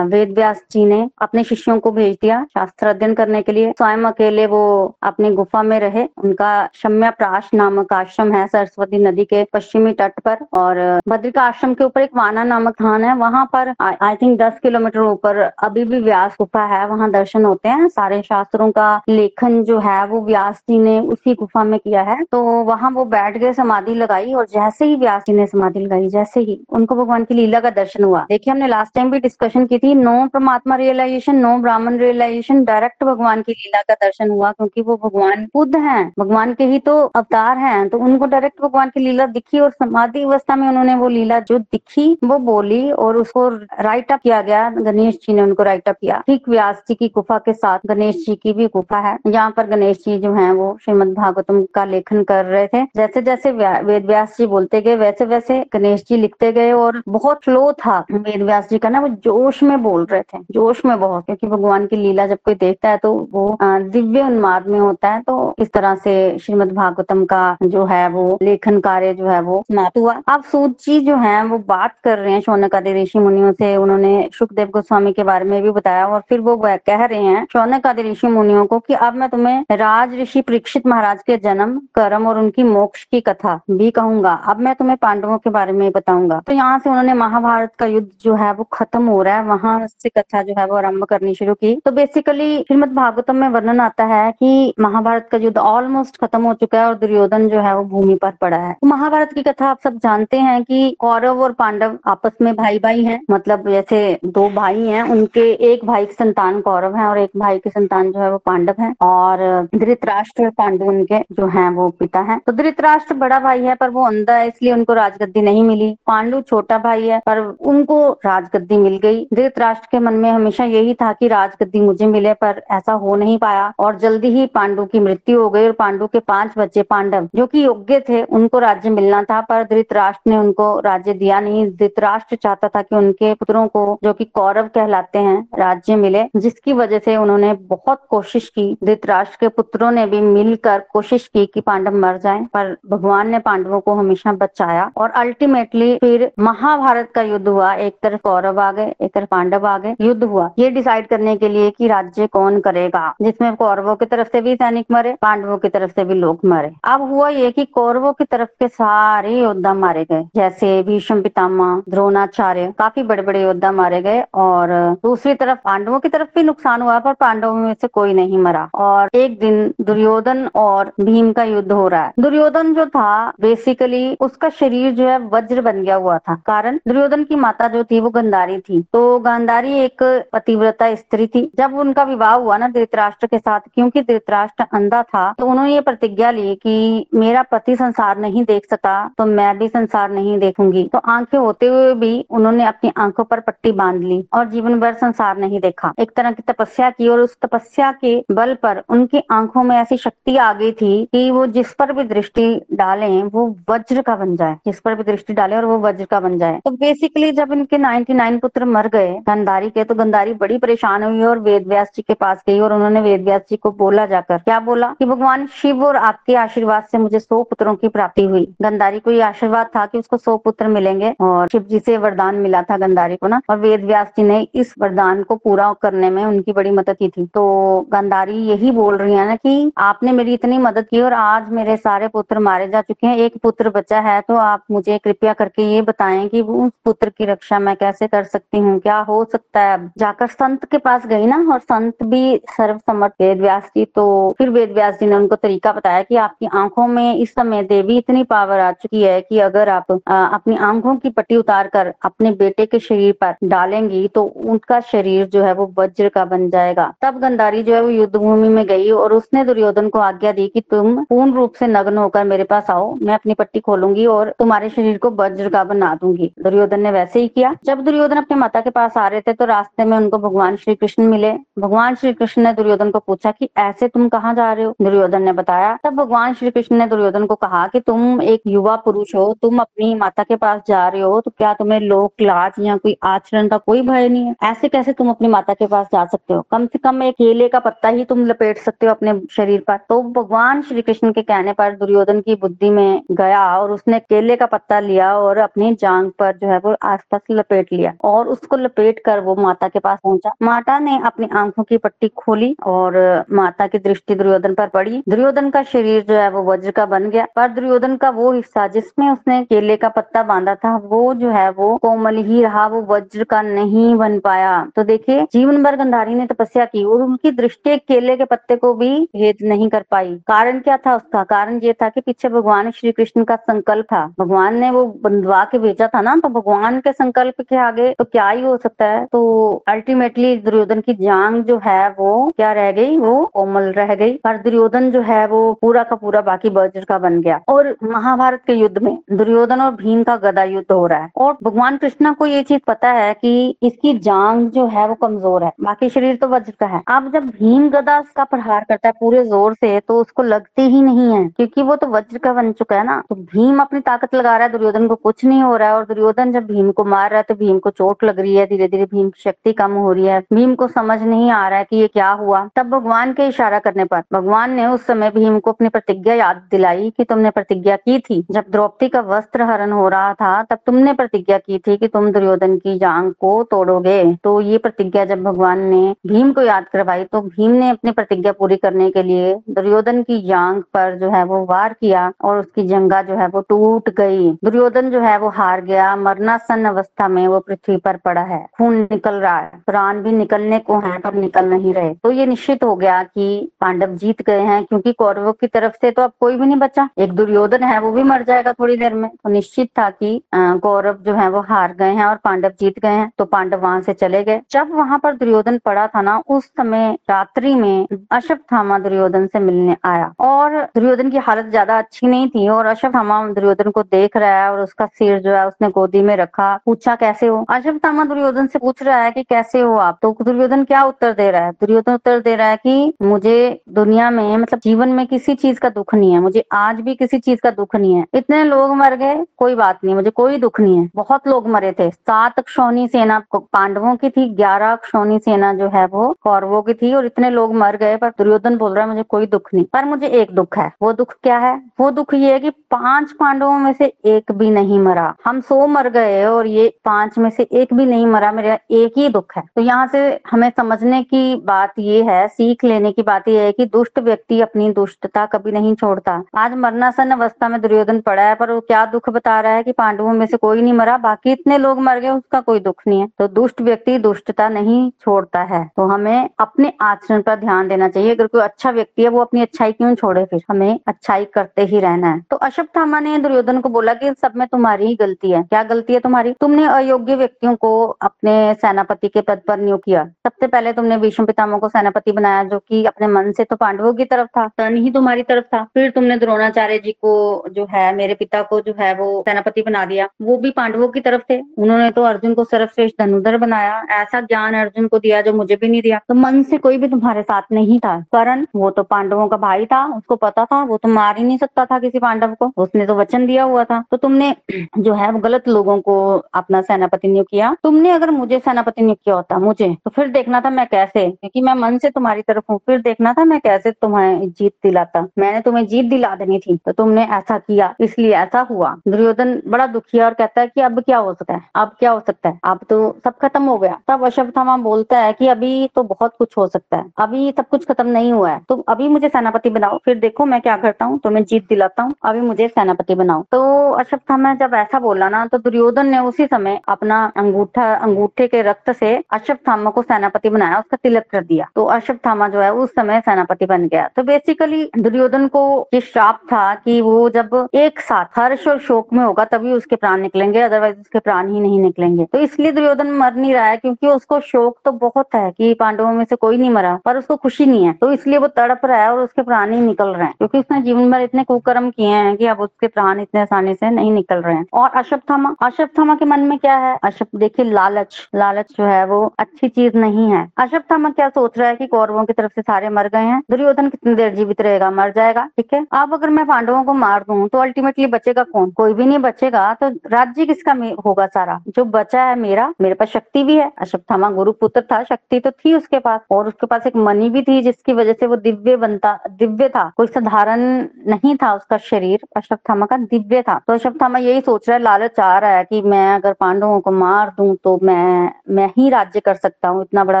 वेद 0.08 0.32
व्यास 0.34 0.62
जी 0.72 0.84
ने 0.84 1.08
अपने 1.22 1.44
शिष्यों 1.44 1.78
को 1.80 1.90
भेज 1.92 2.16
दिया 2.22 2.42
शास्त्र 2.48 2.86
अध्ययन 2.86 3.14
करने 3.14 3.42
के 3.42 3.52
लिए। 3.52 3.72
स्वयं 3.72 4.04
अकेले 4.04 4.46
वो 4.46 4.62
अपनी 5.02 5.30
गुफा 5.34 5.62
में 5.62 5.78
रहे। 5.80 6.06
उनका 6.18 6.50
शम्या 6.74 7.10
प्राश 7.10 7.50
नामक 7.54 7.92
आश्रम 7.92 8.32
है 8.32 8.46
सरस्वती 8.46 8.98
नदी 8.98 9.24
के 9.24 9.44
पश्चिमी 9.52 9.92
तट 9.92 10.20
पर 10.24 10.44
और 10.58 10.78
भद्रिका 11.08 11.42
आश्रम 11.42 11.74
के 11.74 11.84
ऊपर 11.84 12.00
एक 12.00 12.16
वाना 12.16 12.44
नामक 12.44 12.74
स्थान 12.74 13.04
है। 13.04 13.14
वहाँ 13.16 13.44
पर 13.52 13.72
आई 13.82 14.16
थिंक 14.16 14.38
दस 14.40 14.58
किलोमीटर 14.62 15.00
ऊपर 15.00 15.36
अभी 15.38 15.84
भी 15.84 16.00
व्यास 16.00 16.36
गुफा 16.38 16.64
है। 16.66 16.86
वहाँ 16.88 17.10
दर्शन 17.10 17.44
होते 17.44 17.68
हैं। 17.68 17.88
सारे 17.90 18.20
शास्त्रों 18.22 18.70
का 18.72 18.88
लेखन 19.08 19.62
जो 19.64 19.78
है 19.80 20.04
वो 20.06 20.20
व्यास 20.24 20.62
जी 20.70 20.78
ने 20.78 20.98
उसी 21.08 21.34
गुफा 21.34 21.64
में 21.64 21.78
किया 21.78 22.02
है। 22.02 22.22
तो 22.24 22.42
वहाँ 22.64 22.90
वो 22.90 23.04
बैठ 23.06 23.36
गए, 23.36 23.52
समाधि 23.52 23.94
लगाई 23.94 24.32
और 24.34 24.46
जैसे 24.48 24.84
ही 24.84 24.96
व्यास 24.96 25.22
जी 25.26 25.32
ने 25.32 25.46
समाधि 25.46 25.80
लगाई, 25.80 26.08
जैसे 26.08 26.40
ही 26.40 26.60
उनको 26.70 26.94
भगवान 26.94 27.24
की 27.24 27.34
लीला 27.34 27.60
का 27.60 27.70
दर्शन 27.72 28.04
हुआ। 28.04 28.24
देखिए 28.28 28.52
हमने 28.52 28.66
लास्ट 28.68 28.94
टाइम 28.94 29.10
भी 29.10 29.18
डिस्कशन 29.28 29.66
की 29.66 29.78
थी। 29.78 29.94
No 29.94 30.26
Paramatma 30.28 30.76
realization 30.76 31.36
no 31.36 31.56
Brahman 31.58 31.98
realization 31.98 32.64
direct 32.64 33.04
भगवान 33.04 33.42
की 33.42 33.52
लीला 33.54 33.80
का 33.82 33.94
दर्शन 33.96 34.30
हुआ 34.30 34.50
क्योंकि 34.52 34.82
वो 34.82 34.96
भगवान 35.04 35.46
बुद्ध 35.54 35.76
हैं। 35.78 36.12
भगवान 36.18 36.52
के 36.54 36.64
ही 36.64 36.78
तो 36.80 36.96
अवतार 36.98 37.58
हैं 37.58 37.88
तो 37.88 37.98
उनको 38.00 38.26
डायरेक्ट 38.26 38.60
भगवान 38.62 38.88
की 38.88 39.00
लीला 39.00 39.26
दिखी 39.28 39.58
और 39.58 39.70
समाधि 39.72 40.22
अवस्था 40.22 40.56
में 40.56 40.66
उन्होंने 40.68 40.94
वो 40.94 41.08
लीला 41.08 41.38
जो 41.42 41.58
दिखी, 41.58 42.06
वो 42.24 42.38
बोली 42.40 42.90
और 42.92 43.16
उसको 43.16 43.48
राइट 43.48 44.12
अप 44.12 44.20
किया 44.20 44.40
गया। 44.42 44.68
गणेश 44.70 45.14
जी 45.16 45.34
ने 45.34 45.42
उनको 45.42 45.62
राइट 45.62 45.88
अप 45.88 45.96
किया। 46.00 46.22
ठीक 46.26 46.48
व्यास 46.48 46.82
जी 46.88 46.94
की 46.94 47.08
गुफा 47.14 47.38
के 47.38 47.52
साथ 47.54 47.78
गणेश 47.86 48.16
जी 48.26 48.34
की 48.36 48.52
भी 48.52 48.66
गुफा 48.68 48.98
है। 49.00 49.16
जहाँ 49.26 49.50
पर 49.50 49.66
गणेश 49.66 49.96
जी 49.98 50.18
जो 50.18 50.32
है, 50.34 50.52
वो 50.52 50.76
श्रीमद 50.84 51.12
भागवतम 51.14 51.62
का 51.74 51.84
लेखन 51.84 52.22
कर 52.24 52.44
रहे 52.44 52.66
थे। 52.66 52.84
जैसे 52.96 53.22
जैसे 53.22 53.52
वेद 53.52 54.06
व्यास 54.06 54.36
जी 54.38 54.46
बोलते 54.48 54.80
गए 54.80 54.96
वैसे 54.96 55.24
वैसे 55.26 55.58
गणेश 55.72 56.04
जी 56.08 56.16
लिखते 56.16 56.52
गए 56.52 56.72
और 56.74 57.02
बहुत 57.08 57.44
फ्लो 57.44 57.72
था। 57.76 57.98
वेद 58.12 58.42
व्यास 58.42 58.68
जी 58.70 58.78
का 58.78 58.88
ना, 58.88 59.00
वो 59.00 59.08
जोश 59.24 59.62
में 59.62 59.82
बोल 59.82 60.04
रहे 60.04 60.22
थे, 60.22 60.38
जोश 60.52 60.84
में 60.84 60.98
बहुत, 61.00 61.24
क्योंकि 61.24 61.46
भगवान 61.46 61.86
की 61.86 61.96
लीला 61.96 62.26
जब 62.26 62.38
कोई 62.44 62.54
देखता 62.56 62.88
है 62.88 62.96
तो 62.98 63.12
वो 63.32 63.56
दिव्य 63.62 64.22
उन्माद 64.22 64.66
में 64.66 64.78
होता 64.80 65.08
है 65.10 65.20
तो 65.22 65.54
इस 65.58 65.72
तरह 65.72 65.94
से 65.96 66.16
श्रीमद 66.38 66.72
भागवतम 66.72 67.24
का 67.24 67.56
जो 67.64 67.84
है 67.86 68.08
वो 68.08 68.38
लेखन 68.42 68.80
कार्य 68.80 69.12
जो 69.14 69.26
है 69.26 69.40
वो 69.42 69.62
समाप्त 69.68 69.98
हुआ। 69.98 70.14
अब 70.28 70.42
सूत 70.44 70.76
जी 70.82 71.00
जो 71.00 71.16
है 71.16 71.44
वो 71.46 71.58
बात 71.68 71.94
कर 72.04 72.18
रहे 72.18 72.32
हैं 72.32 72.40
शौनक 72.40 72.74
आदि 72.74 72.92
ऋषि 72.94 73.18
मुनियों 73.18 73.52
से, 73.52 73.76
उन्होंने 73.76 74.28
सुखदेव 74.34 74.68
गोस्वामी 74.68 75.12
के 75.12 75.22
बारे 75.24 75.44
में 75.44 75.62
भी 75.62 75.70
बताया 75.70 76.06
और 76.06 76.22
फिर 76.28 76.40
वो 76.40 76.56
कह 76.58 77.04
रहे 77.04 77.22
हैं 77.22 77.46
शौनक 77.52 77.86
आदि 77.86 78.02
ऋषि 78.02 78.28
मुनियों 78.28 78.64
को 78.66 78.78
कि 78.78 78.94
अब 78.96 79.14
मैं 79.14 79.28
तुम्हें 79.28 79.64
राज 79.72 80.14
ऋषि 80.20 80.40
परीक्षित 80.42 80.86
महाराज 80.86 81.22
के 81.22 81.36
जन्म, 81.38 81.78
कर्म 81.94 82.26
और 82.28 82.38
उनकी 82.38 82.62
मोक्ष 82.64 83.04
की 83.04 83.20
कथा 83.20 83.58
भी 83.70 83.90
कहूँगा। 83.90 84.32
अब 84.48 84.60
मैं 84.60 84.74
तुम्हें 84.74 84.96
पांडवों 84.98 85.38
के 85.38 85.50
बारे 85.50 85.72
में 85.72 85.90
बताऊँगा। 85.92 86.40
तो 86.46 86.52
यहाँ 86.52 86.78
से 86.78 86.90
उन्होंने 86.90 87.14
महाभारत 87.16 87.72
का 87.78 87.86
युद्ध 87.86 88.08
जो 88.22 88.34
है 88.36 88.52
वो 88.52 88.64
खत्म 88.72 89.07
हो 89.08 89.22
रहा 89.22 89.36
है, 89.36 89.44
वहाँ 89.44 89.86
से 90.02 90.08
कथा 90.08 90.42
जो 90.42 90.54
है 90.58 90.66
वो 90.66 90.76
आरंभ 90.76 91.04
करनी 91.04 91.34
शुरू 91.34 91.54
की। 91.54 91.74
तो 91.84 91.92
बेसिकली 91.92 92.58
श्रीमद 92.58 92.92
भागवतम 92.92 93.36
में 93.36 93.48
वर्णन 93.48 93.80
आता 93.80 94.04
है 94.04 94.30
कि 94.32 94.74
महाभारत 94.80 95.28
का 95.32 95.38
युद्ध 95.38 95.56
ऑलमोस्ट 95.58 96.16
खत्म 96.16 96.42
हो 96.42 96.54
चुका 96.54 96.80
है 96.80 96.86
और 96.86 96.94
दुर्योधन 96.94 97.48
जो 97.48 97.60
है 97.60 97.74
वो 97.76 97.84
भूमि 97.84 98.14
पर 98.14 98.30
पड़ा 98.40 98.56
है। 98.56 98.72
तो 98.72 98.86
महाभारत 98.86 99.32
की 99.32 99.42
कथा 99.42 99.66
आप 99.66 99.80
सब 99.84 99.98
जानते 99.98 100.38
हैं 100.38 100.62
कि 100.64 100.96
कौरव 101.00 101.42
और 101.42 101.52
पांडव 101.52 101.98
आपस 102.06 102.32
में 102.42 102.54
भाई 102.56 102.78
भाई 102.78 103.02
हैं। 103.04 103.20
मतलब 103.30 103.68
जैसे 103.68 103.98
दो 104.24 104.48
भाई 104.50 104.80
हैं, 104.80 105.02
उनके 105.02 105.50
एक 105.72 105.84
भाई 105.84 106.06
की 106.06 106.12
संतान 106.14 106.60
कौरव 106.60 106.96
है 106.96 107.06
और 107.06 107.18
एक 107.18 107.30
भाई 107.36 107.58
की 107.58 107.70
संतान 107.70 108.12
जो 108.12 108.20
है 108.20 108.30
वो 108.32 108.38
पांडव 108.38 108.74
है 108.80 108.92
और 109.02 109.68
धृतराष्ट्र 109.74 110.50
पांडव 110.50 110.86
उनके 110.86 111.18
जो 111.32 111.46
है 111.48 111.68
वो 111.70 111.88
पिता 111.90 112.20
है। 112.20 112.38
तो 112.46 112.52
धृतराष्ट्र 112.52 113.14
बड़ा 113.14 113.38
भाई 113.40 113.62
है, 113.62 113.74
पर 113.74 113.90
वो 113.90 114.06
अंधा 114.06 114.34
है, 114.34 114.48
इसलिए 114.48 114.72
उनको 114.72 114.94
राजगद्दी 114.94 115.42
नहीं 115.42 115.62
मिली। 115.62 115.90
पांडु 116.06 116.40
छोटा 116.40 116.78
भाई 116.78 117.08
है, 117.08 117.18
पर 117.18 117.38
उनको 117.40 118.10
राजगद्दी 118.26 118.76
मिल। 118.76 118.97
गई। 118.98 119.26
धृतराष्ट्र 119.34 119.88
के 119.92 119.98
मन 119.98 120.14
में 120.14 120.30
हमेशा 120.30 120.64
यही 120.64 120.94
था 120.94 121.12
कि 121.12 121.28
राजगद्दी 121.28 121.80
मुझे 121.80 122.06
मिले, 122.06 122.34
पर 122.34 122.62
ऐसा 122.70 122.92
हो 122.92 123.16
नहीं 123.16 123.38
पाया। 123.38 123.72
और 123.78 123.98
जल्दी 123.98 124.28
ही 124.28 124.46
पांडु 124.46 124.84
की 124.84 125.00
मृत्यु 125.00 125.42
हो 125.42 125.50
गई 125.50 125.66
और 125.66 125.72
पांडु 125.72 126.06
के 126.06 126.18
पाँच 126.18 126.52
बच्चे 126.58 126.82
पांडव, 126.82 127.28
जो 127.34 127.46
कि 127.46 127.64
योग्य 127.64 128.00
थे, 128.00 128.22
उनको 128.22 128.58
राज्य 128.58 128.90
मिलना 128.90 129.22
था, 129.22 129.40
पर 129.40 129.62
धृतराष्ट्र 129.62 130.30
ने 130.30 130.36
उनको 130.36 130.80
राज्य 130.80 131.12
दिया 131.12 131.40
नहीं। 131.40 131.70
धृतराष्ट्र 131.70 132.36
चाहता 132.36 132.68
था 132.68 132.82
कि 132.82 132.96
उनके 132.96 133.34
पुत्रों 133.34 133.66
को, 133.68 133.98
जो 134.04 134.12
कि 134.12 134.24
कौरव 134.24 134.68
कहलाते 134.74 135.18
हैं, 135.18 135.48
राज्य 135.58 135.96
मिले, 135.96 136.24
जिसकी 136.36 136.72
वजह 136.72 136.98
से 136.98 137.16
उन्होंने 137.16 137.52
बहुत 137.54 138.02
कोशिश 138.08 138.48
की। 138.48 138.76
धृतराष्ट्र 138.84 139.36
के 139.40 139.48
पुत्रों 139.48 139.90
ने 139.90 140.06
भी 140.06 140.20
मिलकर 140.20 140.82
कोशिश 140.92 141.30
की 141.34 141.46
कि 141.46 141.60
पांडव 141.60 141.94
मर 141.94 142.18
जाएँ, 142.18 142.44
पर 142.54 142.76
भगवान 142.90 143.28
ने 143.28 143.38
पांडवों 143.38 143.80
को 143.80 143.94
हमेशा 143.94 144.32
बचाया। 144.32 144.90
और 144.96 145.10
अल्टीमेटली 145.10 145.96
फिर 145.96 146.32
महाभारत 146.38 147.10
का 147.14 147.22
युद्ध 147.22 147.48
हुआ, 147.48 147.74
एक 147.74 147.96
तरफ़ 148.02 148.20
कौरव 148.24 148.60
आ 148.60 148.72
गए 148.78 148.94
एक 149.02 149.12
तरफ़ 149.14 149.28
पांडव 149.30 149.66
आ 149.66 149.76
गए 149.78 149.94
युद्ध 150.00 150.24
हुआ। 150.24 150.50
ये 150.58 150.70
डिसाइड 150.70 151.06
करने 151.08 151.36
के 151.36 151.48
लिए 151.48 151.70
कि 151.70 151.88
राज्य 151.88 152.26
कौन 152.28 152.60
करेगा, 152.60 153.14
जिसमें 153.22 153.54
कौरवों 153.56 153.94
की 153.96 154.06
तरफ़ 154.06 154.28
से 154.28 154.40
भी 154.40 154.54
सैनिक 154.56 154.86
मरे, 154.92 155.14
पांडवों 155.22 155.58
की 155.58 155.68
तरफ़ 155.68 155.90
से 155.90 156.04
भी 156.04 156.14
लोग 156.16 156.40
मरे। 156.46 156.70
अब 156.84 157.02
हुआ 157.02 157.28
ये 157.30 157.50
कि 157.50 157.64
कौरवों 157.74 158.12
की 158.12 158.24
तरफ़ 158.26 158.48
के 158.60 158.68
सारे 158.70 159.38
योद्धा 159.38 159.74
मारे 159.76 160.04
गए, 160.04 160.24
जैसे 160.36 160.82
भीष्म 160.82 161.22
पितामा 161.22 161.66
द्रोणाचार्य, 161.88 162.72
काफ़ी 162.78 163.02
बड़े 163.04 163.22
बड़े 163.22 163.42
योद्धा 163.42 163.72
मारे 163.72 164.00
गए 164.02 164.20
और 164.36 164.68
दूसरी 165.02 165.34
तरफ़ 165.36 165.58
पांडवों 165.64 165.98
की 166.00 166.08
तरफ़ 166.08 166.28
भी 166.34 166.42
नुकसान 166.42 166.82
हुआ, 166.82 166.98
पर 166.98 167.12
पांडवों 167.14 167.54
में 167.54 167.74
से 167.74 167.88
कोई 167.88 168.14
नहीं 168.14 168.38
मरा। 168.38 168.68
और 168.76 169.08
एक 169.14 169.38
दिन 169.40 169.72
दुर्योधन 169.80 170.48
और 170.56 170.92
भीम 171.00 171.32
का 171.32 171.44
युद्ध 171.44 171.70
हो 171.72 171.86
रहा 171.88 172.02
है। 172.02 172.12
दुर्योधन 172.20 172.74
जो 172.74 172.86
था 172.88 173.32
बेसिकली 173.40 174.16
उसका 174.20 174.48
शरीर 174.50 174.92
जो 174.92 175.08
है 175.08 175.18
वज्र 175.28 175.62
बन 175.62 175.82
गया 175.82 175.96
हुआ 175.96 176.18
था, 176.18 176.34
कारण 176.46 176.78
दुर्योधन 176.88 177.24
की 177.24 177.36
माता 177.36 177.68
जो 177.68 177.82
थी 177.84 178.00
वो 178.00 178.10
गंधारी 178.10 178.58
थी। 178.68 178.80
तो 178.92 179.18
गांधारी 179.20 179.78
एक 179.80 180.02
पतिव्रता 180.32 180.94
स्त्री 180.94 181.26
थी। 181.26 181.44
जब 181.58 181.74
उनका 181.78 182.02
विवाह 182.04 182.34
हुआ 182.34 182.56
ना 182.58 182.68
धृतराष्ट्र 182.68 183.26
के 183.26 183.38
साथ, 183.38 183.60
क्योंकि 183.74 184.02
धृतराष्ट्र 184.02 184.64
अंधा 184.72 185.02
था 185.04 185.32
तो 185.38 185.46
उन्होंने 185.46 185.74
ये 185.74 185.80
प्रतिज्ञा 185.80 186.30
ली 186.30 186.54
कि 186.56 187.06
मेरा 187.14 187.42
पति 187.42 187.76
संसार 187.76 188.18
नहीं 188.18 188.44
देख 188.44 188.66
सका 188.66 188.96
तो 189.18 189.26
मैं 189.26 189.56
भी 189.58 189.68
संसार 189.68 190.10
नहीं 190.10 190.38
देखूँगी। 190.38 190.82
तो 190.92 190.98
आँखें 190.98 191.38
होते 191.38 191.66
हुए 191.66 191.94
भी 191.94 192.26
उन्होंने 192.30 192.64
अपनी 192.64 192.92
आँखों 192.96 193.24
पर 193.24 193.40
पट्टी 193.40 193.72
बाँध 193.72 194.02
ली 194.02 194.22
और 194.32 194.48
जीवन 194.48 194.78
भर 194.80 194.94
संसार 194.96 195.38
नहीं 195.38 195.60
देखा। 195.60 195.92
एक 195.98 196.12
तरह 196.16 196.32
की 196.32 196.42
तपस्या 196.42 196.90
की 196.90 197.08
और 197.08 197.20
उस 197.20 197.36
तपस्या 197.42 197.90
के 197.94 198.16
बल 198.32 198.54
पर 198.54 198.82
उनकी 198.88 199.22
आँखों 199.30 199.62
में 199.62 199.76
ऐसी 199.76 199.96
शक्ति 199.98 200.36
आ 200.36 200.52
गई 200.52 200.72
थी 200.72 201.04
कि 201.04 201.30
वो 201.30 201.46
जिस 201.48 201.72
पर 201.74 201.92
भी 201.92 202.02
दृष्टि 202.04 202.46
डालें, 202.72 203.22
वो 203.24 203.46
वज्र 203.70 204.02
का 204.02 204.16
बन 204.16 204.36
जाए। 204.36 204.56
जिस 204.66 204.80
पर 204.80 204.94
भी 204.94 205.02
दृष्टि 205.02 205.34
डाले 205.34 205.56
और 205.56 205.64
वो 205.64 205.78
वज्र 205.78 206.04
का 206.04 206.20
बन 206.20 206.38
जाए। 206.38 206.60
तो 206.64 206.70
बेसिकली 206.72 207.30
जब 207.32 207.52
इनके 207.52 207.78
99 207.78 208.38
पुत्र 208.38 208.57
मर 208.64 208.86
गए। 208.88 209.08
गंधारी 209.26 209.70
के 209.70 209.84
तो 209.84 209.94
गंधारी 209.94 210.34
बड़ी 210.34 210.58
परेशान 210.58 211.02
हुई 211.02 211.22
और 211.22 211.38
वेद 211.38 211.66
व्यास 211.68 211.90
जी 211.96 212.02
के 212.02 212.14
पास 212.14 212.42
गई 212.46 212.58
और 212.60 212.72
उन्होंने 212.72 213.00
वेद 213.00 213.24
व्यास 213.24 213.42
जी 213.50 213.56
को 213.56 213.70
बोला 213.70 214.06
जाकर। 214.06 214.38
क्या 214.38 214.58
बोला? 214.60 214.88
कि 214.98 215.04
भगवान 215.04 215.46
शिव 215.52 215.84
और 215.84 215.96
आपके 215.96 216.34
आशीर्वाद 216.34 216.84
से 216.92 216.98
मुझे 216.98 217.20
सौ 217.20 217.42
पुत्रों 217.42 217.74
की 217.74 217.88
प्राप्ति 217.88 218.24
हुई। 218.24 218.44
गंधारी 218.62 218.98
को 218.98 219.10
ये 219.10 219.20
आशीर्वाद 219.22 219.66
था 219.76 219.86
कि 219.86 219.98
उसको 219.98 220.16
सौ 220.16 220.36
पुत्र 220.36 220.68
मिलेंगे 220.68 221.14
और 221.20 221.48
शिव 221.48 221.62
जी 221.62 221.78
से 221.78 221.96
वरदान 221.98 222.34
मिला 222.34 222.62
था 222.62 222.76
गंधारी 222.76 223.16
को 223.16 223.28
ना। 223.28 223.40
और 223.50 223.58
वेद 223.58 223.84
व्यास 223.84 224.12
जी 224.16 224.22
ने 224.22 224.40
इस 224.54 224.74
वरदान 224.80 225.22
को 225.22 225.36
पूरा 225.36 225.72
करने 225.82 226.10
में 226.10 226.24
उनकी 226.24 226.52
बड़ी 226.52 226.70
मदद 226.70 226.96
की 226.96 227.08
थी। 227.08 227.26
तो 227.26 227.44
गंधारी 227.92 228.36
यही 228.48 228.70
बोल 228.70 228.96
रही 228.96 229.14
है 229.14 229.26
ना 229.26 229.36
कि 229.36 229.72
आपने 229.78 230.12
मेरी 230.12 230.34
इतनी 230.34 230.58
मदद 230.58 230.86
की 230.86 231.00
और 231.00 231.12
आज 231.12 231.50
मेरे 231.50 231.76
सारे 231.76 232.08
पुत्र 232.08 232.38
मारे 232.38 232.68
जा 232.68 232.80
चुके 232.80 233.06
हैं। 233.06 233.16
एक 233.16 233.36
पुत्र 233.42 233.70
बचा 233.70 234.00
है 234.00 234.20
तो 234.20 234.34
आप 234.36 234.64
मुझे 234.70 234.98
कृपया 234.98 235.32
करके 235.32 235.62
ये 235.64 235.82
बताएँ 235.82 236.26
कि 236.28 236.40
उस 236.42 236.72
पुत्र 236.84 237.08
की 237.08 237.24
रक्षा 237.24 237.58
मैं 237.58 237.74
कैसे 237.76 238.06
कर 238.06 238.24
सकती 238.24 238.47
हूँ 238.52 238.78
क्या 238.80 238.98
हो 238.98 239.24
सकता 239.24 239.60
है? 239.60 239.90
जाकर 239.98 240.26
संत 240.26 240.64
के 240.64 240.78
पास 240.78 241.06
गई 241.06 241.26
ना 241.26 241.36
और 241.52 241.58
संत 241.60 242.02
भी 242.02 242.36
सर्वसम्मत 242.50 243.12
वेद 243.20 243.40
व्यास 243.40 243.64
जी 243.76 243.84
तो 243.86 244.04
फिर 244.38 244.50
वेद 244.50 244.70
व्यास 244.72 244.98
जी 245.00 245.06
ने 245.06 245.14
उनको 245.16 245.36
तरीका 245.36 245.72
बताया 245.72 246.02
कि 246.02 246.16
आपकी 246.16 246.46
आँखों 246.54 246.86
में 246.88 247.14
इस 247.14 247.34
समय 247.34 247.62
देवी 247.64 247.96
इतनी 247.98 248.22
पावर 248.24 248.58
आ 248.58 248.70
चुकी 248.72 249.02
है 249.02 249.20
कि 249.20 249.38
अगर 249.38 249.68
आप 249.68 249.92
आ, 250.08 250.24
अपनी 250.26 250.56
आँखों 250.58 250.94
की 250.96 251.10
पट्टी 251.10 251.36
उतार 251.36 251.68
कर 251.68 251.92
अपने 252.02 252.30
बेटे 252.34 252.66
के 252.66 252.78
शरीर 252.78 253.12
पर 253.20 253.34
डालेंगी 253.44 254.06
तो 254.08 254.22
उनका 254.22 254.80
शरीर 254.82 255.26
जो 255.26 255.42
है 255.44 255.52
वो 255.54 255.70
वज्र 255.78 256.08
का 256.08 256.24
बन 256.24 256.48
जाएगा। 256.50 256.92
तब 257.02 257.18
गंधारी 257.20 257.62
जो 257.62 257.74
है 257.74 257.82
वो 257.82 257.90
युद्ध 257.90 258.14
भूमि 258.16 258.48
में 258.48 258.64
गई 258.66 258.90
और 258.92 259.12
उसने 259.12 259.44
दुर्योधन 259.44 259.88
को 259.88 259.98
आज्ञा 259.98 260.32
दी 260.32 260.46
कि 260.48 260.60
तुम 260.60 261.04
पूर्ण 261.04 261.32
रूप 261.34 261.54
से 261.54 261.66
नग्न 261.66 261.96
होकर 261.98 262.24
मेरे 262.24 262.44
पास 262.44 262.70
आओ 262.70 262.94
मैं 263.02 263.14
अपनी 263.14 263.34
पट्टी 263.34 263.60
खोलूँगी 263.60 264.06
और 264.08 264.34
तुम्हारे 264.38 264.68
शरीर 264.70 264.98
को 264.98 265.10
वज्र 265.18 265.48
का 265.48 265.64
बना 265.64 265.94
दूँगी। 265.94 266.32
दुर्योधन 266.42 266.80
ने 266.80 266.90
वैसे 266.92 267.20
ही 267.20 267.28
किया। 267.28 267.54
जब 267.64 267.84
दुर्योधन 267.84 268.16
अपने 268.16 268.36
माता 268.38 268.60
के 268.60 268.70
पास 268.70 268.96
आ 268.96 269.06
रहे 269.08 269.20
थे 269.20 269.32
तो 269.32 269.44
रास्ते 269.44 269.84
में 269.84 269.96
उनको 269.96 270.18
भगवान 270.18 270.56
श्री 270.56 270.74
कृष्ण 270.74 271.02
मिले। 271.04 271.32
भगवान 271.58 271.94
श्री 271.94 272.12
कृष्ण 272.12 272.42
ने 272.42 272.52
दुर्योधन 272.52 272.90
को 272.90 272.98
पूछा 272.98 273.30
कि 273.30 273.48
ऐसे 273.58 273.88
तुम 273.88 274.08
कहाँ 274.08 274.34
जा 274.34 274.52
रहे 274.52 274.64
हो? 274.64 274.74
दुर्योधन 274.82 275.22
ने 275.22 275.32
बताया, 275.32 275.76
तब 275.84 275.94
भगवान 275.94 276.34
श्री 276.34 276.50
कृष्ण 276.50 276.76
ने 276.76 276.86
दुर्योधन 276.86 277.26
को 277.26 277.34
कहा 277.36 277.66
कि 277.66 277.80
तुम 277.80 278.22
एक 278.22 278.42
युवा 278.46 278.76
पुरुष 278.78 279.14
हो, 279.14 279.32
तुम 279.42 279.58
अपनी 279.60 279.94
माता 279.94 280.22
के 280.22 280.36
पास 280.36 280.60
जा 280.68 280.86
रहे 280.88 281.02
हो 281.02 281.20
तो 281.20 281.30
क्या 281.30 281.52
तुम्हें 281.54 281.80
लोक, 281.80 282.12
लाज 282.20 282.52
या 282.60 282.76
कोई 282.76 282.96
आचरण 283.04 283.48
का 283.48 283.56
कोई 283.58 283.82
भय 283.82 284.08
नहीं 284.08 284.24
है? 284.24 284.34
ऐसे 284.44 284.68
कैसे 284.68 284.92
तुम 284.92 285.10
अपनी 285.10 285.28
माता 285.28 285.54
के 285.54 285.66
पास 285.66 285.86
जा 285.92 286.04
सकते 286.04 286.34
हो? 286.34 286.40
कम 286.50 286.66
से 286.66 286.78
कम 286.78 287.02
एक 287.02 287.14
केले 287.14 287.48
का 287.48 287.58
पत्ता 287.60 287.88
ही 287.88 288.04
तुम 288.04 288.24
लपेट 288.26 288.58
सकते 288.58 288.86
हो 288.86 288.92
अपने 288.92 289.20
शरीर 289.30 289.64
पर। 289.68 289.76
तो 289.88 290.02
भगवान 290.12 290.62
श्री 290.62 290.82
कृष्ण 290.82 291.12
के 291.12 291.22
कहने 291.22 291.52
पर 291.52 291.76
दुर्योधन 291.76 292.20
की 292.20 292.34
बुद्धि 292.36 292.70
में 292.70 293.02
गया 293.12 293.42
और 293.58 293.72
उसने 293.72 293.98
केले 294.00 294.36
का 294.36 294.46
पत्ता 294.46 294.80
लिया 294.80 295.12
और 295.16 295.38
अपनी 295.38 295.72
जांग 295.74 296.10
पर 296.18 296.36
जो 296.36 296.48
है 296.48 296.58
वो 296.58 296.74
आसपास 296.84 297.20
लपेट 297.30 297.72
लिया। 297.72 297.92
और 298.04 298.27
उसको 298.28 298.56
लपेट 298.56 298.98
कर 299.04 299.20
वो 299.20 299.34
माता 299.36 299.68
के 299.68 299.78
पास 299.78 299.98
पहुँचा। 300.04 300.32
माता 300.42 300.78
ने 300.78 300.98
अपनी 301.06 301.28
आँखों 301.34 301.62
की 301.62 301.76
पट्टी 301.78 302.08
खोली 302.16 302.54
और 302.66 302.96
माता 303.32 303.66
की 303.66 303.78
दृष्टि 303.78 304.14
दुर्योधन 304.14 304.54
पर 304.54 304.68
पड़ी। 304.68 305.02
दुर्योधन 305.08 305.50
का 305.50 305.62
शरीर 305.64 306.02
जो 306.02 306.14
है 306.14 306.30
वो 306.30 306.42
वज्र 306.44 306.70
का 306.70 306.86
बन 306.86 307.08
गया, 307.10 307.26
पर 307.36 307.48
दुर्योधन 307.50 307.96
का 307.96 308.10
वो 308.10 308.32
हिस्सा 308.32 308.66
जिसमें 308.68 309.08
उसने 309.10 309.42
केले 309.44 309.76
का 309.76 309.88
पत्ता 309.88 310.22
बांधा 310.22 310.54
था, 310.54 310.76
वो 310.78 311.14
जो 311.14 311.30
है 311.30 311.48
वो 311.50 311.76
कोमल 311.76 312.16
ही 312.24 312.42
रहा, 312.42 312.66
वो 312.66 312.82
वज्र 312.88 313.24
का 313.24 313.42
नहीं 313.42 313.94
बन 313.96 314.18
पाया। 314.20 314.56
तो 314.76 314.84
देखिए 314.84 315.26
जीवन 315.32 315.62
भर 315.62 315.76
गंधारी 315.76 316.14
ने 316.14 316.26
तपस्या 316.26 316.64
की 316.64 316.84
और 316.84 317.02
उनकी 317.02 317.30
दृष्टि 317.32 317.76
केले 317.78 318.16
के 318.16 318.24
पत्ते 318.24 318.56
को 318.56 318.72
भी 318.74 318.90
भेद 319.16 319.36
नहीं 319.42 319.68
कर 319.68 319.84
पाई। 319.90 320.14
कारण 320.26 320.58
क्या 320.60 320.76
था 320.76 320.94
उसका? 320.96 321.22
कारण 321.24 321.60
ये 321.62 321.72
था 321.72 321.88
कि 321.88 322.00
पीछे 322.00 322.28
भगवान 322.28 322.70
श्री 322.70 322.92
कृष्ण 322.92 323.24
का 323.24 323.36
संकल्प 323.38 323.84
था। 323.84 324.04
भगवान 324.18 324.56
ने 324.56 324.70
वो 324.70 324.84
बंधवा 325.02 325.44
के 325.44 325.58
भेजा 325.58 325.86
था 325.86 326.00
ना 326.00 326.16
तो 326.16 326.28
भगवान 326.30 326.78
के 326.80 326.92
संकल्प 326.92 327.40
के 327.40 327.56
आगे 327.58 327.92
तो 327.98 328.04
क्या 328.04 328.17
ही 328.20 328.42
हो 328.42 328.56
सकता 328.56 328.84
है? 328.84 329.04
तो 329.06 329.62
अल्टीमेटली 329.68 330.36
दुर्योधन 330.38 330.80
की 330.80 330.94
जांग 330.96 331.42
जो 331.44 331.58
है 331.64 331.88
वो 331.90 332.10
क्या 332.36 332.52
रह 332.52 332.70
गई? 332.72 332.96
वो 332.98 333.24
कोमल 333.34 333.70
रह 333.72 333.94
गई। 333.94 334.12
पर 334.24 334.36
दुर्योधन 334.38 334.90
जो 334.92 335.00
है 335.02 335.26
वो 335.28 335.52
पूरा 335.62 335.82
का 335.82 335.96
पूरा 335.96 336.20
बाकी 336.22 336.48
वज्र 336.50 336.84
का 336.84 336.98
बन 336.98 337.20
गया। 337.20 337.40
और 337.48 337.74
महाभारत 337.84 338.42
के 338.46 338.52
युद्ध 338.52 338.78
में 338.78 338.96
दुर्योधन 339.12 339.60
और 339.60 339.70
भीम 339.74 340.02
का 340.02 340.16
गदा 340.18 340.42
युद्ध 340.44 340.72
हो 340.72 340.86
रहा 340.86 340.98
है। 340.98 341.10
और 341.16 341.36
भगवान 341.44 341.76
कृष्णा 341.76 342.12
को 342.12 342.26
ये 342.26 342.42
चीज़ 342.42 342.60
पता 342.66 342.90
है 342.92 343.12
कि 343.14 343.56
इसकी 343.62 343.92
जांग 344.00 344.48
जो 344.50 344.66
है 344.68 344.86
वो 344.88 344.94
कमज़ोर 344.96 345.44
है। 345.44 345.52
बाकी 345.60 345.88
शरीर 345.88 346.16
तो 346.16 346.28
वज्र 346.28 346.52
का 346.60 346.66
है। 346.66 346.82
अब 346.88 347.10
जब 347.12 347.26
भीम 347.30 347.68
गदा 347.70 348.00
का 348.16 348.24
प्रहार 348.26 348.64
करता 348.68 348.88
है 348.88 348.94
पूरे 349.00 349.24
ज़ोर 349.24 349.54
से 349.54 349.78
तो 349.80 350.00
उसको 350.00 350.22
लगती 350.22 350.62
ही 350.64 350.80
नहीं 350.82 351.10
है। 351.12 351.26
क्योंकि 351.28 351.62
वो 351.62 351.76
तो 351.76 351.86
वज्र 351.88 352.18
का 352.18 352.32
बन 352.32 352.52
चुका 352.52 352.76
है 352.76 352.84
ना। 352.86 353.02
तो 353.08 353.14
भीम 353.14 353.60
अपनी 353.60 353.80
ताकत 353.82 354.14
लगा 354.14 354.36
रहा 354.36 354.46
है। 354.46 354.52
दुर्योधन 354.52 354.86
को 354.88 354.94
कुछ 354.96 355.24
नहीं 355.24 355.42
हो 355.42 355.56
रहा 355.56 355.68
है। 355.68 355.74
और 355.74 355.84
दुर्योधन 355.84 356.32
जब 356.32 356.46
भीम 356.46 356.70
को 356.72 356.84
मार 356.86 357.10
रहा 357.10 357.18
है 357.18 357.24
तो 357.28 357.34
भीम 357.36 357.58
को 357.58 357.70
चोट 357.70 358.04
लग 358.08 358.20
रही 358.20 358.34
है 358.36 358.46
धीरे 358.46 358.68
धीरे 358.68 358.84
भीम 358.84 359.08
की 359.10 359.22
शक्ति 359.24 359.52
कम 359.52 359.72
हो 359.72 359.92
रही 359.92 360.06
है। 360.06 360.20
भीम 360.34 360.54
को 360.54 360.68
समझ 360.68 361.00
नहीं 361.02 361.30
आ 361.30 361.48
रहा 361.48 361.58
है 361.58 361.66
कि 361.70 361.76
ये 361.76 361.86
क्या 361.88 362.10
हुआ। 362.12 362.48
तब 362.56 362.68
भगवान 362.68 363.12
के 363.12 363.26
इशारा 363.26 363.58
करने 363.58 363.84
पर 363.84 364.02
भगवान 364.12 364.50
ने 364.50 364.66
उस 364.66 364.86
समय 364.86 365.10
भीम 365.10 365.38
को 365.38 365.52
अपनी 365.52 365.68
प्रतिज्ञा 365.68 366.14
याद 366.14 366.42
दिलाई 366.50 366.90
कि 366.96 367.04
तुमने 367.04 367.30
प्रतिज्ञा 367.30 367.76
की 367.76 367.98
थी। 368.00 368.22
जब 368.30 368.44
द्रौपदी 368.52 368.88
का 368.88 369.00
वस्त्र 369.00 369.42
हरण 369.42 369.72
हो 369.72 369.88
रहा 369.88 370.12
था, 370.14 370.42
तब 370.42 370.58
तुमने 370.66 370.92
प्रतिज्ञा 370.92 371.38
की 371.38 371.58
थी 371.58 371.76
कि 371.76 371.88
तुम 371.88 372.10
दुर्योधन 372.12 372.56
की 372.58 372.78
जांग 372.78 373.12
को 373.12 373.42
तोड़ोगे। 373.42 374.02
तो 374.24 374.40
ये 374.40 374.58
प्रतिज्ञा 374.58 375.04
जब 375.04 375.22
भगवान 375.22 375.60
ने 375.60 375.94
भीम 376.06 376.32
को 376.32 376.42
याद 376.42 376.66
करवाई 376.68 377.04
तो 377.04 377.20
भीम 377.20 377.50
ने 377.50 377.70
अपनी 377.70 377.90
प्रतिज्ञा 377.92 378.32
पूरी 378.32 378.56
करने 378.56 378.90
के 378.90 379.02
लिए 379.02 379.34
दुर्योधन 379.50 380.02
की 380.02 380.20
जांग 380.26 380.62
पर 380.74 380.96
जो 380.96 381.10
है 381.10 381.24
वो 381.24 381.44
वार 381.44 381.72
किया 381.72 382.10
और 382.24 382.38
उसकी 382.38 382.66
जंगा 382.68 383.02
जो 383.02 383.16
है 383.16 383.26
वो 383.28 383.40
टूट 383.48 383.88
गई। 383.90 384.30
दुर्योधन 384.44 384.90
जो 384.90 385.00
है 385.00 385.16
वो 385.18 385.28
हार 385.30 385.60
गया। 385.62 385.94
मरनासन 385.96 386.64
अवस्था 386.64 387.08
में 387.08 387.26
वो 387.28 387.38
पृथ्वी 387.40 387.76
पर 387.88 387.96
पड़ा 388.04 388.22
है। 388.24 388.44
खून 388.58 388.74
निकल 388.82 389.14
रहा 389.16 389.36
है। 389.36 389.60
प्राण 389.66 390.02
भी 390.02 390.12
निकलने 390.12 390.58
को 390.60 390.78
है, 390.80 390.98
पर 390.98 391.14
निकल 391.16 391.46
नहीं 391.46 391.74
रहे। 391.74 391.92
तो 391.94 392.10
ये 392.12 392.26
निश्चित 392.26 392.64
हो 392.64 392.74
गया 392.76 393.02
कि 393.04 393.50
पांडव 393.60 393.94
जीत 393.96 394.22
गए 394.22 394.40
हैं, 394.42 394.62
क्योंकि 394.64 394.92
कौरवों 394.94 395.32
की 395.32 395.46
तरफ़ 395.48 395.72
से 395.74 395.90
तो 395.90 396.02
अब 396.02 396.12
कोई 396.20 396.36
भी 396.36 396.46
नहीं 396.46 396.56
बचा। 396.58 396.88
एक 396.98 397.12
दुर्योधन 397.14 397.62
है, 397.64 397.78
वो 397.80 397.90
भी 397.92 398.02
मर 398.04 398.22
जाएगा 398.24 398.52
थोड़ी 398.52 398.76
देर 398.76 398.94
में। 398.94 399.08
तो 399.08 399.30
निश्चित 399.30 399.70
था 399.78 399.88
कि 399.92 400.20
कौरव 400.34 400.96
जो 401.02 401.14
है, 401.14 401.28
वो 401.30 401.40
हार 401.48 401.74
गए 401.74 401.92
हैं 401.92 402.04
और 402.06 402.16
पांडव 402.24 402.52
जीत 402.60 402.78
गए 402.78 402.88
हैं। 402.90 403.10
तो 403.18 403.24
पांडव 403.26 403.60
वहाँ 403.60 403.80
से 403.80 403.92
चले 403.94 404.22
गए। 404.24 404.40
जब 404.50 404.74
वहाँ 404.74 404.98
पर 404.98 405.16
दुर्योधन 405.16 405.58
पड़ा 405.58 405.86
था 405.86 406.02
ना, 406.02 406.16
उस 406.28 406.44
समय 406.48 406.92
रात्रि 407.10 407.54
में 407.54 407.86
अश्वत्थामा 408.12 408.78
दुर्योधन 408.78 409.26
से 409.26 409.38
मिलने 409.40 409.76
आया। 409.84 410.12
और 410.20 410.56
दुर्योधन 410.74 411.10
की 411.10 411.18
हालत 411.20 411.46
ज़्यादा 411.46 411.78
अच्छी 411.78 412.06
नहीं 412.06 412.28
थी 412.28 412.48
और 412.48 412.66
अश्वत्थामा 412.66 413.26
दुर्योधन 413.30 413.70
को 413.70 413.82
देख 413.84 414.16
रहा 414.16 414.42
है 414.42 414.50
और 414.52 414.60
उसका 414.60 414.86
सिर 414.88 415.18
जो 415.18 415.30
है, 415.30 415.46
उसने 415.48 415.68
गोदी 415.70 416.02
में 416.02 416.14
रखा। 416.16 416.56
पूछा, 416.66 416.94
कैसे 416.96 417.26
हो? 417.26 417.44
अश्वत्थामा 417.78 418.04
दुर्योधन 418.04 418.46
से 418.46 418.58
पूछ 418.58 418.82
रहा 418.82 418.98
है 418.98 419.10
कि 419.10 419.22
कैसे 419.22 419.60
हो 419.60 419.74
आप? 419.76 419.98
तो 420.02 420.16
दुर्योधन 420.22 420.64
क्या 420.64 420.82
उत्तर 420.84 421.12
दे 421.12 421.30
रहा 421.30 421.44
है? 421.44 421.50
दुर्योधन 421.50 421.94
उत्तर 421.94 422.20
दे 422.20 422.34
रहा 422.36 422.48
है 422.48 422.56
कि 422.56 422.94
मुझे 423.02 423.62
दुनिया 423.68 424.10
में 424.10 424.36
मतलब 424.36 424.60
जीवन 424.64 424.88
में 424.88 425.06
किसी 425.06 425.34
चीज़ 425.34 425.60
का 425.60 425.68
दुख 425.68 425.94
नहीं 425.94 426.12
है। 426.12 426.20
मुझे 426.20 426.44
आज 426.52 426.80
भी 426.80 426.94
किसी 426.94 427.18
चीज़ 427.18 427.40
का 427.42 427.50
दुख 427.50 427.76
नहीं 427.76 427.94
है। 427.94 428.04
इतने 428.14 428.44
लोग 428.44 428.74
मर 428.76 428.94
गए, 428.94 429.24
कोई 429.36 429.54
बात 429.54 429.78
नहीं, 429.84 429.94
मुझे 429.94 430.10
कोई 430.10 430.38
दुख 430.38 430.60
नहीं 430.60 430.78
है। 430.78 430.90
बहुत 430.96 431.28
लोग 431.28 431.48
मरे 431.48 431.72
थे। 431.72 431.90
सात 431.90 432.40
क्षोणी 432.40 432.88
सेना 432.88 433.22
पांडवों 433.36 433.94
की 433.96 434.10
थी, 434.10 434.28
ग्यारह 434.34 434.74
क्षोणी 434.76 435.18
सेना 435.18 435.52
जो 435.54 435.68
है 435.68 435.86
वो 435.86 436.14
कौरवों 436.22 436.62
की 436.62 436.74
थी 436.74 436.94
और 436.94 437.06
इतने 437.06 437.30
लोग 437.30 437.54
मर 437.54 437.76
गए, 437.76 437.96
पर 437.96 438.08
दुर्योधन 438.08 438.56
बोल 438.56 438.72
रहा 438.72 438.84
है, 438.84 438.90
मुझे 438.90 439.02
कोई 439.02 439.26
दुख 439.26 439.48
नहीं। 439.54 439.64
पर 439.72 439.84
मुझे 439.84 440.06
एक 440.06 440.30
दुख 440.30 440.58
है। 440.58 440.72
वो 440.82 440.92
दुख 440.92 441.14
क्या 441.22 441.38
है? 441.38 441.62
वो 441.80 441.90
दुख 441.90 442.14
ये 442.14 442.32
है 442.32 442.40
कि 442.40 442.50
पाँच 442.50 443.12
पांडवों 443.12 443.58
में 443.58 443.72
से 443.72 443.92
एक 444.04 444.32
भी 444.32 444.50
नहीं 444.50 444.78
मरा। 444.78 445.14
हम 445.26 445.40
सो 445.40 445.66
मर 445.66 445.88
गए 445.88 446.24
और 446.24 446.46
ये 446.46 446.68
पाँच 446.84 447.18
में 447.18 447.30
से 447.30 447.42
एक 447.42 447.67
भी 447.74 447.86
नहीं 447.86 448.06
मरा, 448.06 448.32
मेरा 448.32 448.58
एक 448.70 448.92
ही 448.96 449.08
दुख 449.08 449.36
है। 449.36 449.42
तो 449.56 449.62
यहाँ 449.62 449.86
से 449.86 450.20
हमें 450.30 450.50
समझने 450.56 451.02
की 451.02 451.36
बात 451.36 451.72
ये 451.78 452.02
है, 452.02 452.28
सीख 452.28 452.64
लेने 452.64 452.92
की 452.92 453.02
बात 453.02 453.28
यह 453.28 453.42
है 453.42 453.52
कि 453.52 453.66
दुष्ट 453.66 453.98
व्यक्ति 453.98 454.40
अपनी 454.40 454.70
दुष्टता 454.70 455.26
कभी 455.26 455.52
नहीं 455.52 455.74
छोड़ता। 455.74 456.22
आज 456.34 456.54
मरनासन 456.54 457.10
अवस्था 457.10 457.48
में 457.48 457.60
दुर्योधन 457.60 458.00
पड़ा 458.00 458.22
है, 458.22 458.34
पर 458.34 458.50
वो 458.50 458.60
क्या 458.60 458.84
दुख 458.86 459.10
बता 459.10 459.40
रहा 459.40 459.52
है 459.52 459.62
कि 459.62 459.72
पांडवों 459.72 460.12
में 460.12 460.26
से 460.26 460.36
कोई 460.36 460.62
नहीं 460.62 460.72
मरा, 460.72 460.96
बाकी 460.98 461.32
इतने 461.32 461.58
लोग 461.58 461.80
मर 461.80 461.98
गए, 461.98 462.08
उसका 462.08 462.40
कोई 462.40 462.60
दुख 462.60 462.82
नहीं 462.88 463.00
है। 463.00 463.08
तो 463.18 463.28
दुष्ट 463.28 463.60
व्यक्ति 463.60 463.98
दुष्टता 463.98 464.48
नहीं 464.48 464.90
छोड़ता 465.00 465.42
है। 465.42 465.64
तो 465.76 465.86
हमें 465.86 466.30
अपने 466.38 466.72
आचरण 466.80 467.22
पर 467.22 467.36
ध्यान 467.36 467.68
देना 467.68 467.88
चाहिए। 467.88 468.14
अगर 468.14 468.26
कोई 468.26 468.40
अच्छा 468.40 468.70
व्यक्ति 468.70 469.02
है, 469.02 469.08
वो 469.08 469.20
अपनी 469.20 469.42
अच्छाई 469.42 469.72
क्यों 469.72 469.94
छोड़े 469.94 470.24
फिर? 470.24 470.42
हमें 470.50 470.78
अच्छाई 470.86 471.24
करते 471.24 471.62
ही 471.62 471.80
रहना 471.80 472.08
है। 472.08 472.20
तो 472.30 472.36
अश्वत्थामा 472.36 473.00
ने 473.00 473.18
दुर्योधन 473.18 473.60
को 473.60 473.68
बोला 473.68 473.94
कि 473.94 474.10
सब 474.22 474.32
में 474.36 474.46
तुम्हारी 474.48 474.86
ही 474.86 474.94
गलती 474.94 475.30
है। 475.30 475.42
क्या 475.42 475.62
गलती 475.62 475.92
है 475.92 476.00
तुम्हारी? 476.00 476.32
तुमने 476.40 476.66
अयोग्य 476.66 477.14
व्यक्तियों 477.14 477.54
को 477.60 477.86
अपने 477.86 478.54
सेनापति 478.54 479.08
के 479.08 479.20
पद 479.20 479.40
पर 479.48 479.58
नियुक्त 479.58 479.84
किया। 479.84 480.04
सबसे 480.04 480.46
पहले 480.46 480.72
तुमने 480.72 480.96
विष्णु 480.96 481.26
पितामह 481.26 481.58
को 481.58 481.68
सेनापति 481.68 482.12
बनाया, 482.12 482.44
जो 482.44 482.58
कि 482.58 482.84
अपने 482.84 483.06
मन 483.06 483.32
से 483.32 483.44
तो 483.44 483.56
पांडवों 483.56 483.94
की 483.94 484.04
तरफ़ 484.04 484.26
था, 484.26 484.48
तन 484.58 484.76
ही 484.76 484.90
तुम्हारी 484.90 485.22
तरफ़ 485.22 485.44
था। 485.44 485.62
फिर 485.74 485.90
तुमने 485.90 486.16
द्रोणाचार्य 486.18 486.78
जी 486.78 486.92
को 486.92 487.44
जो 487.48 487.66
है, 487.70 487.94
मेरे 487.94 488.14
पिता 488.14 488.42
को 488.42 488.60
जो 488.60 488.74
है, 488.80 488.94
वो 488.94 489.24
सेनापति 489.28 489.62
बना 489.62 489.84
दिया। 489.84 490.08
वो 490.22 490.36
भी 490.36 490.50
पांडवों 490.50 490.88
की 490.88 491.00
तरफ़ 491.00 491.22
थे। 491.30 491.40
उन्होंने 491.58 491.90
तो 491.90 492.02
अर्जुन 492.02 492.34
को 492.34 492.44
सर्वश्रेष्ठ 492.44 493.02
धनुधर 493.02 493.36
बनाया। 493.36 493.84
ऐसा 493.90 494.20
ज्ञान 494.20 494.54
अर्जुन 494.54 494.88
को 494.88 494.98
दिया 494.98 495.20
जो 495.20 495.32
मुझे 495.32 495.56
भी 495.56 495.68
नहीं 495.68 495.82
दिया। 495.82 496.00
तो 496.08 496.14
मन 496.14 496.42
से 496.42 496.58
कोई 496.58 496.78
भी 496.78 496.88
तुम्हारे 496.88 497.22
साथ 497.22 497.42
नहीं 497.52 497.80
था। 497.80 498.00
करण, 498.00 498.46
वो 498.56 498.70
तो 498.70 498.82
पांडवों 498.82 499.28
का 499.28 499.36
भाई 499.36 499.66
था, 499.66 499.96
उसको 499.96 500.16
पता 500.16 500.44
था। 500.44 500.64
वो 500.64 500.76
तो 500.76 500.88
मार 500.88 501.16
ही 501.16 501.24
नहीं 501.24 501.38
सकता 501.38 501.64
था 501.64 501.78
किसी 501.78 501.98
पांडव 501.98 502.34
को। 502.34 502.52
उसने 502.56 502.86
तो 502.86 502.94
वचन 502.94 503.26
दिया 503.26 503.44
हुआ 503.44 503.64
था। 503.64 503.84
तो 503.90 503.96
तुमने 503.96 504.36
जो 504.78 504.94
है, 504.94 505.12
वो 505.12 505.18
गलत 505.18 505.48
लोगों 505.48 505.80
को 505.80 506.16
अपना 506.34 506.60
सेनापति 506.62 507.08
नियुक्त 507.08 507.30
किया। 507.30 507.47
तुमने 507.62 507.90
अगर 507.90 508.10
मुझे 508.10 508.38
सेनापति 508.38 508.82
नियुक्त 508.82 509.02
किया 509.04 509.14
होता, 509.14 509.38
मुझे 509.38 509.68
तो 509.84 509.90
फिर 509.90 510.08
देखना 510.08 510.40
था 510.40 510.50
मैं 510.50 510.66
कैसे? 510.66 511.08
क्योंकि 511.10 511.40
मैं 511.40 511.54
मन 511.54 511.78
से 511.78 511.90
तुम्हारी 511.90 512.22
तरफ़ 512.22 512.44
हूँ, 512.50 512.58
फिर 512.66 512.80
देखना 512.82 513.12
था 513.12 513.24
मैं 513.24 513.38
कैसे 513.40 513.70
तुम्हें 513.72 514.30
जीत 514.30 514.52
दिलाता। 514.62 515.06
मैंने 515.18 515.40
तुम्हें 515.40 515.66
जीत 515.66 515.86
दिला 515.86 516.14
देनी 516.16 516.38
थी 516.38 516.56
तो 516.56 516.72
तुमने 516.72 517.04
ऐसा 517.08 517.38
किया, 517.38 517.74
इसलिए 517.80 518.14
ऐसा 518.16 518.40
हुआ। 518.50 518.74
दुर्योधन 518.88 519.40
बड़ा 519.46 519.66
दुखी 519.68 520.00
और 520.00 520.14
कहता 520.14 520.40
है 520.40 520.46
कि 520.46 520.60
अब 520.60 520.80
क्या 520.80 520.98
हो 520.98 521.12
सकता 521.14 521.34
है? 521.34 521.42
अब 521.56 521.74
क्या 521.78 521.90
हो 521.90 522.00
सकता 522.00 522.28
है? 522.28 522.38
अब 522.44 522.60
तो 522.70 522.80
सब 523.04 523.16
खत्म 523.18 523.42
हो 523.42 523.56
गया। 523.58 523.78
तब 523.88 524.04
अश्वत्थामा 524.06 524.56
बोलता 524.58 524.98
है 524.98 525.12
कि 525.12 525.28
अभी 525.28 525.68
तो 525.76 525.82
बहुत 525.84 526.14
कुछ 526.18 526.36
हो 526.38 526.46
सकता 526.46 526.76
है। 526.76 526.84
अभी 526.98 527.30
सब 527.36 527.48
कुछ 527.48 527.66
खत्म 527.66 527.86
नहीं 527.88 528.12
हुआ 528.12 528.30
है। 528.30 528.40
तो 528.48 528.56
अभी 528.68 528.88
मुझे 528.88 529.08
सेनापति 529.08 529.50
बनाओ, 529.50 529.78
फिर 529.84 529.98
देखो 529.98 530.24
मैं 530.26 530.40
क्या 530.40 530.56
करता 530.56 530.84
हूँ, 530.84 530.98
तुम्हें 530.98 531.24
जीत 531.24 531.48
दिलाता 531.48 531.82
हूँ, 531.82 531.94
अभी 532.04 532.20
मुझे 532.20 532.48
सेनापति 532.48 532.94
बनाओ। 532.94 533.22
तो 533.32 533.40
अश्वत्थामा 533.72 534.34
जब 534.36 534.54
ऐसा 534.54 534.78
बोला 534.80 535.08
ना 535.08 535.24
तो 535.26 535.38
दुर्योधन 535.38 535.86
ने 535.86 535.98
उसी 536.00 536.26
समय 536.26 536.60
अपना 536.68 537.04
अंगूठा, 537.38 537.74
अंगूठे 537.74 538.26
के 538.28 538.40
रक्त 538.42 538.70
से 538.72 538.94
अश्वत्थामा 539.10 539.70
को 539.70 539.82
सेनापति 539.82 540.28
बनाया, 540.28 540.58
उसका 540.58 540.76
तिलक 540.82 541.04
कर 541.10 541.24
दिया। 541.24 541.46
तो 541.54 541.64
अश्वत्थामा 541.66 542.28
जो 542.28 542.40
है, 542.40 542.52
उस 542.52 542.70
समय 542.70 543.00
सेनापति 543.00 543.46
बन 543.46 543.66
गया। 543.68 543.86
तो 543.96 544.02
बेसिकली 544.02 544.70
दुर्योधन 544.78 545.26
को 545.28 545.42
ये 545.74 545.80
श्राप 545.80 546.20
था 546.32 546.54
कि 546.54 546.80
वो 546.80 547.08
जब 547.10 547.48
एक 547.54 547.80
साथ 547.80 548.18
हर्ष 548.18 548.46
और 548.48 548.58
शोक 548.58 548.92
में 548.92 549.04
होगा, 549.04 549.24
तभी 549.24 549.52
उसके 549.52 549.76
प्राण 549.76 550.00
निकलेंगे 550.00 550.40
अदरवाइज़ 550.40 550.80
उसके 550.80 550.98
प्राण 550.98 551.32
ही 551.32 551.40
नहीं 551.40 551.60
निकलेंगे। 551.60 552.04
तो 552.04 552.18
इसलिए 552.18 552.52
दुर्योधन 552.52 552.90
मर 552.92 553.14
नहीं 553.14 553.34
रहा 553.34 553.44
है, 553.44 553.56
क्योंकि 553.56 553.86
उसको 553.88 554.20
शोक 554.22 554.58
तो 554.64 554.72
बहुत 554.78 555.14
है 555.14 555.30
कि 555.30 555.52
पांडवों 555.54 555.92
में 555.92 556.04
से 556.04 556.16
कोई 556.16 556.36
नहीं 556.36 556.50
मरा, 556.50 556.78
पर 556.84 556.96
उसको 556.96 557.16
खुशी 557.18 557.46
नहीं 557.46 557.64
है। 557.66 557.72
तो 557.72 557.92
इसलिए 557.92 558.18
वो 558.18 558.28
तड़प 558.36 558.60
रहा 558.64 558.82
है 558.82 558.90
और 558.90 559.00
उसके 559.00 559.22
प्राण 559.22 559.52
ही 559.52 559.60
निकल 559.60 559.88
रहे 559.88 560.04
हैं, 560.04 560.14
क्योंकि 560.18 560.38
उसने 560.38 560.60
जीवन 560.62 560.90
भर 560.90 561.00
इतने 561.00 561.24
कुकर्म 561.24 561.70
किए 561.70 561.88
हैं 561.88 562.16
कि 562.16 562.26
अब 562.26 562.40
उसके 562.40 562.66
प्राण 562.68 563.00
इतने 563.00 563.20
आसानी 563.20 563.54
से 563.54 563.70
नहीं 563.70 563.92
निकल 563.92 564.22
रहे 564.22 564.34
हैं। 564.34 564.46
और 564.52 564.70
अश्वत्थामा 564.74 565.34
थामा 565.68 565.94
के 565.94 566.04
मन 566.04 566.20
में 566.20 566.38
क्या 566.38 566.56
है? 566.56 566.76
अशप 566.84 567.16
देखिए, 567.28 567.50
लालच 567.52 567.96
लालच 568.14 568.52
जो 568.58 568.64
है 568.64 568.84
वो 568.86 569.00
अच्छी 569.18 569.48
चीज़ 569.48 569.76
नहीं 569.76 570.10
है। 570.10 570.20
अश्वत्थामा 570.38 570.90
क्या 570.90 571.08
सोच 571.08 571.38
रहा 571.38 571.48
है 571.48 571.56
कि 571.56 571.66
कौरवों 571.66 572.04
की 572.04 572.12
तरफ़ 572.12 572.32
से 572.34 572.42
सारे 572.42 572.68
मर 572.68 572.88
गए 572.88 572.98
हैं? 572.98 573.20
दुर्योधन 573.30 573.68
कितनी 573.68 573.94
देर 573.94 574.14
जीवित 574.14 574.40
रहेगा? 574.40 574.70
मर 574.70 574.92
जाएगा, 574.92 575.24
ठीक 575.36 575.48
है? 575.54 575.64
अब 575.72 575.92
अगर 575.94 576.10
मैं 576.10 576.24
पांडवों 576.26 576.62
को 576.64 576.74
मार 576.74 577.02
दूँ 577.02 577.28
तो 577.28 577.38
अल्टीमेटली 577.38 577.86
बचेगा 577.86 578.22
कौन? 578.22 578.50
कोई 578.50 578.74
भी 578.74 578.84
नहीं 578.86 578.98
बचेगा 578.98 579.52
तो 579.54 579.68
राज्य 579.86 580.26
किसका 580.26 580.52
होगा 580.86 581.06
सारा? 581.06 581.38
जो 581.48 581.64
बचा 581.64 582.04
है 582.04 582.14
मेरा, 582.18 582.52
मेरे 582.60 582.74
पास 582.74 582.88
शक्ति 582.88 583.24
भी 583.24 583.36
है। 583.36 583.50
अश्वत्थामा 583.58 584.10
गुरु 584.10 584.32
पुत्र 584.32 584.60
था, 584.62 584.82
शक्ति 584.84 585.20
तो 585.20 585.30
थी 585.30 585.54
उसके 585.54 585.78
पास, 585.78 586.00
और 586.10 586.28
उसके 586.28 586.46
पास 586.46 586.66
एक 586.66 586.76
मणि 586.76 587.10
भी 587.10 587.22
थी, 587.22 587.40
जिसकी 587.42 587.72
वजह 587.72 587.92
से 587.92 588.06
वो 588.06 588.16
दिव्य 588.16 588.56
बनता, 588.56 588.98
दिव्य 589.10 589.48
था। 589.48 589.70
कोई 589.76 589.86
साधारण 589.86 590.40
नहीं 590.86 591.16
था 591.16 591.34
उसका 591.34 591.58
शरीर 591.58 592.00
अश्वत्थामा 592.16 592.66
का 592.66 592.76
दिव्य 592.76 593.22
था। 593.22 593.38
तो 593.46 593.52
अश्वत्थामा 593.52 593.98
यही 593.98 594.20
सोच 594.20 594.48
रहा 594.48 594.56
है, 594.56 594.62
लालच 594.62 595.00
आ 595.00 595.18
रहा 595.18 595.30
है 595.30 595.44
कि 595.44 595.62
मैं 595.62 595.94
अगर 595.94 596.12
पांडवों 596.12 596.60
को 596.60 596.70
मार 596.70 597.12
दूँ 597.18 597.34
तो 597.44 597.58
मैं 597.62 598.12
मैं 598.30 598.46
ही 598.48 598.68
राज्य 598.70 599.00
कर 599.00 599.14
सकता 599.16 599.48
हूँ, 599.48 599.62
इतना 599.62 599.84
बड़ा 599.84 600.00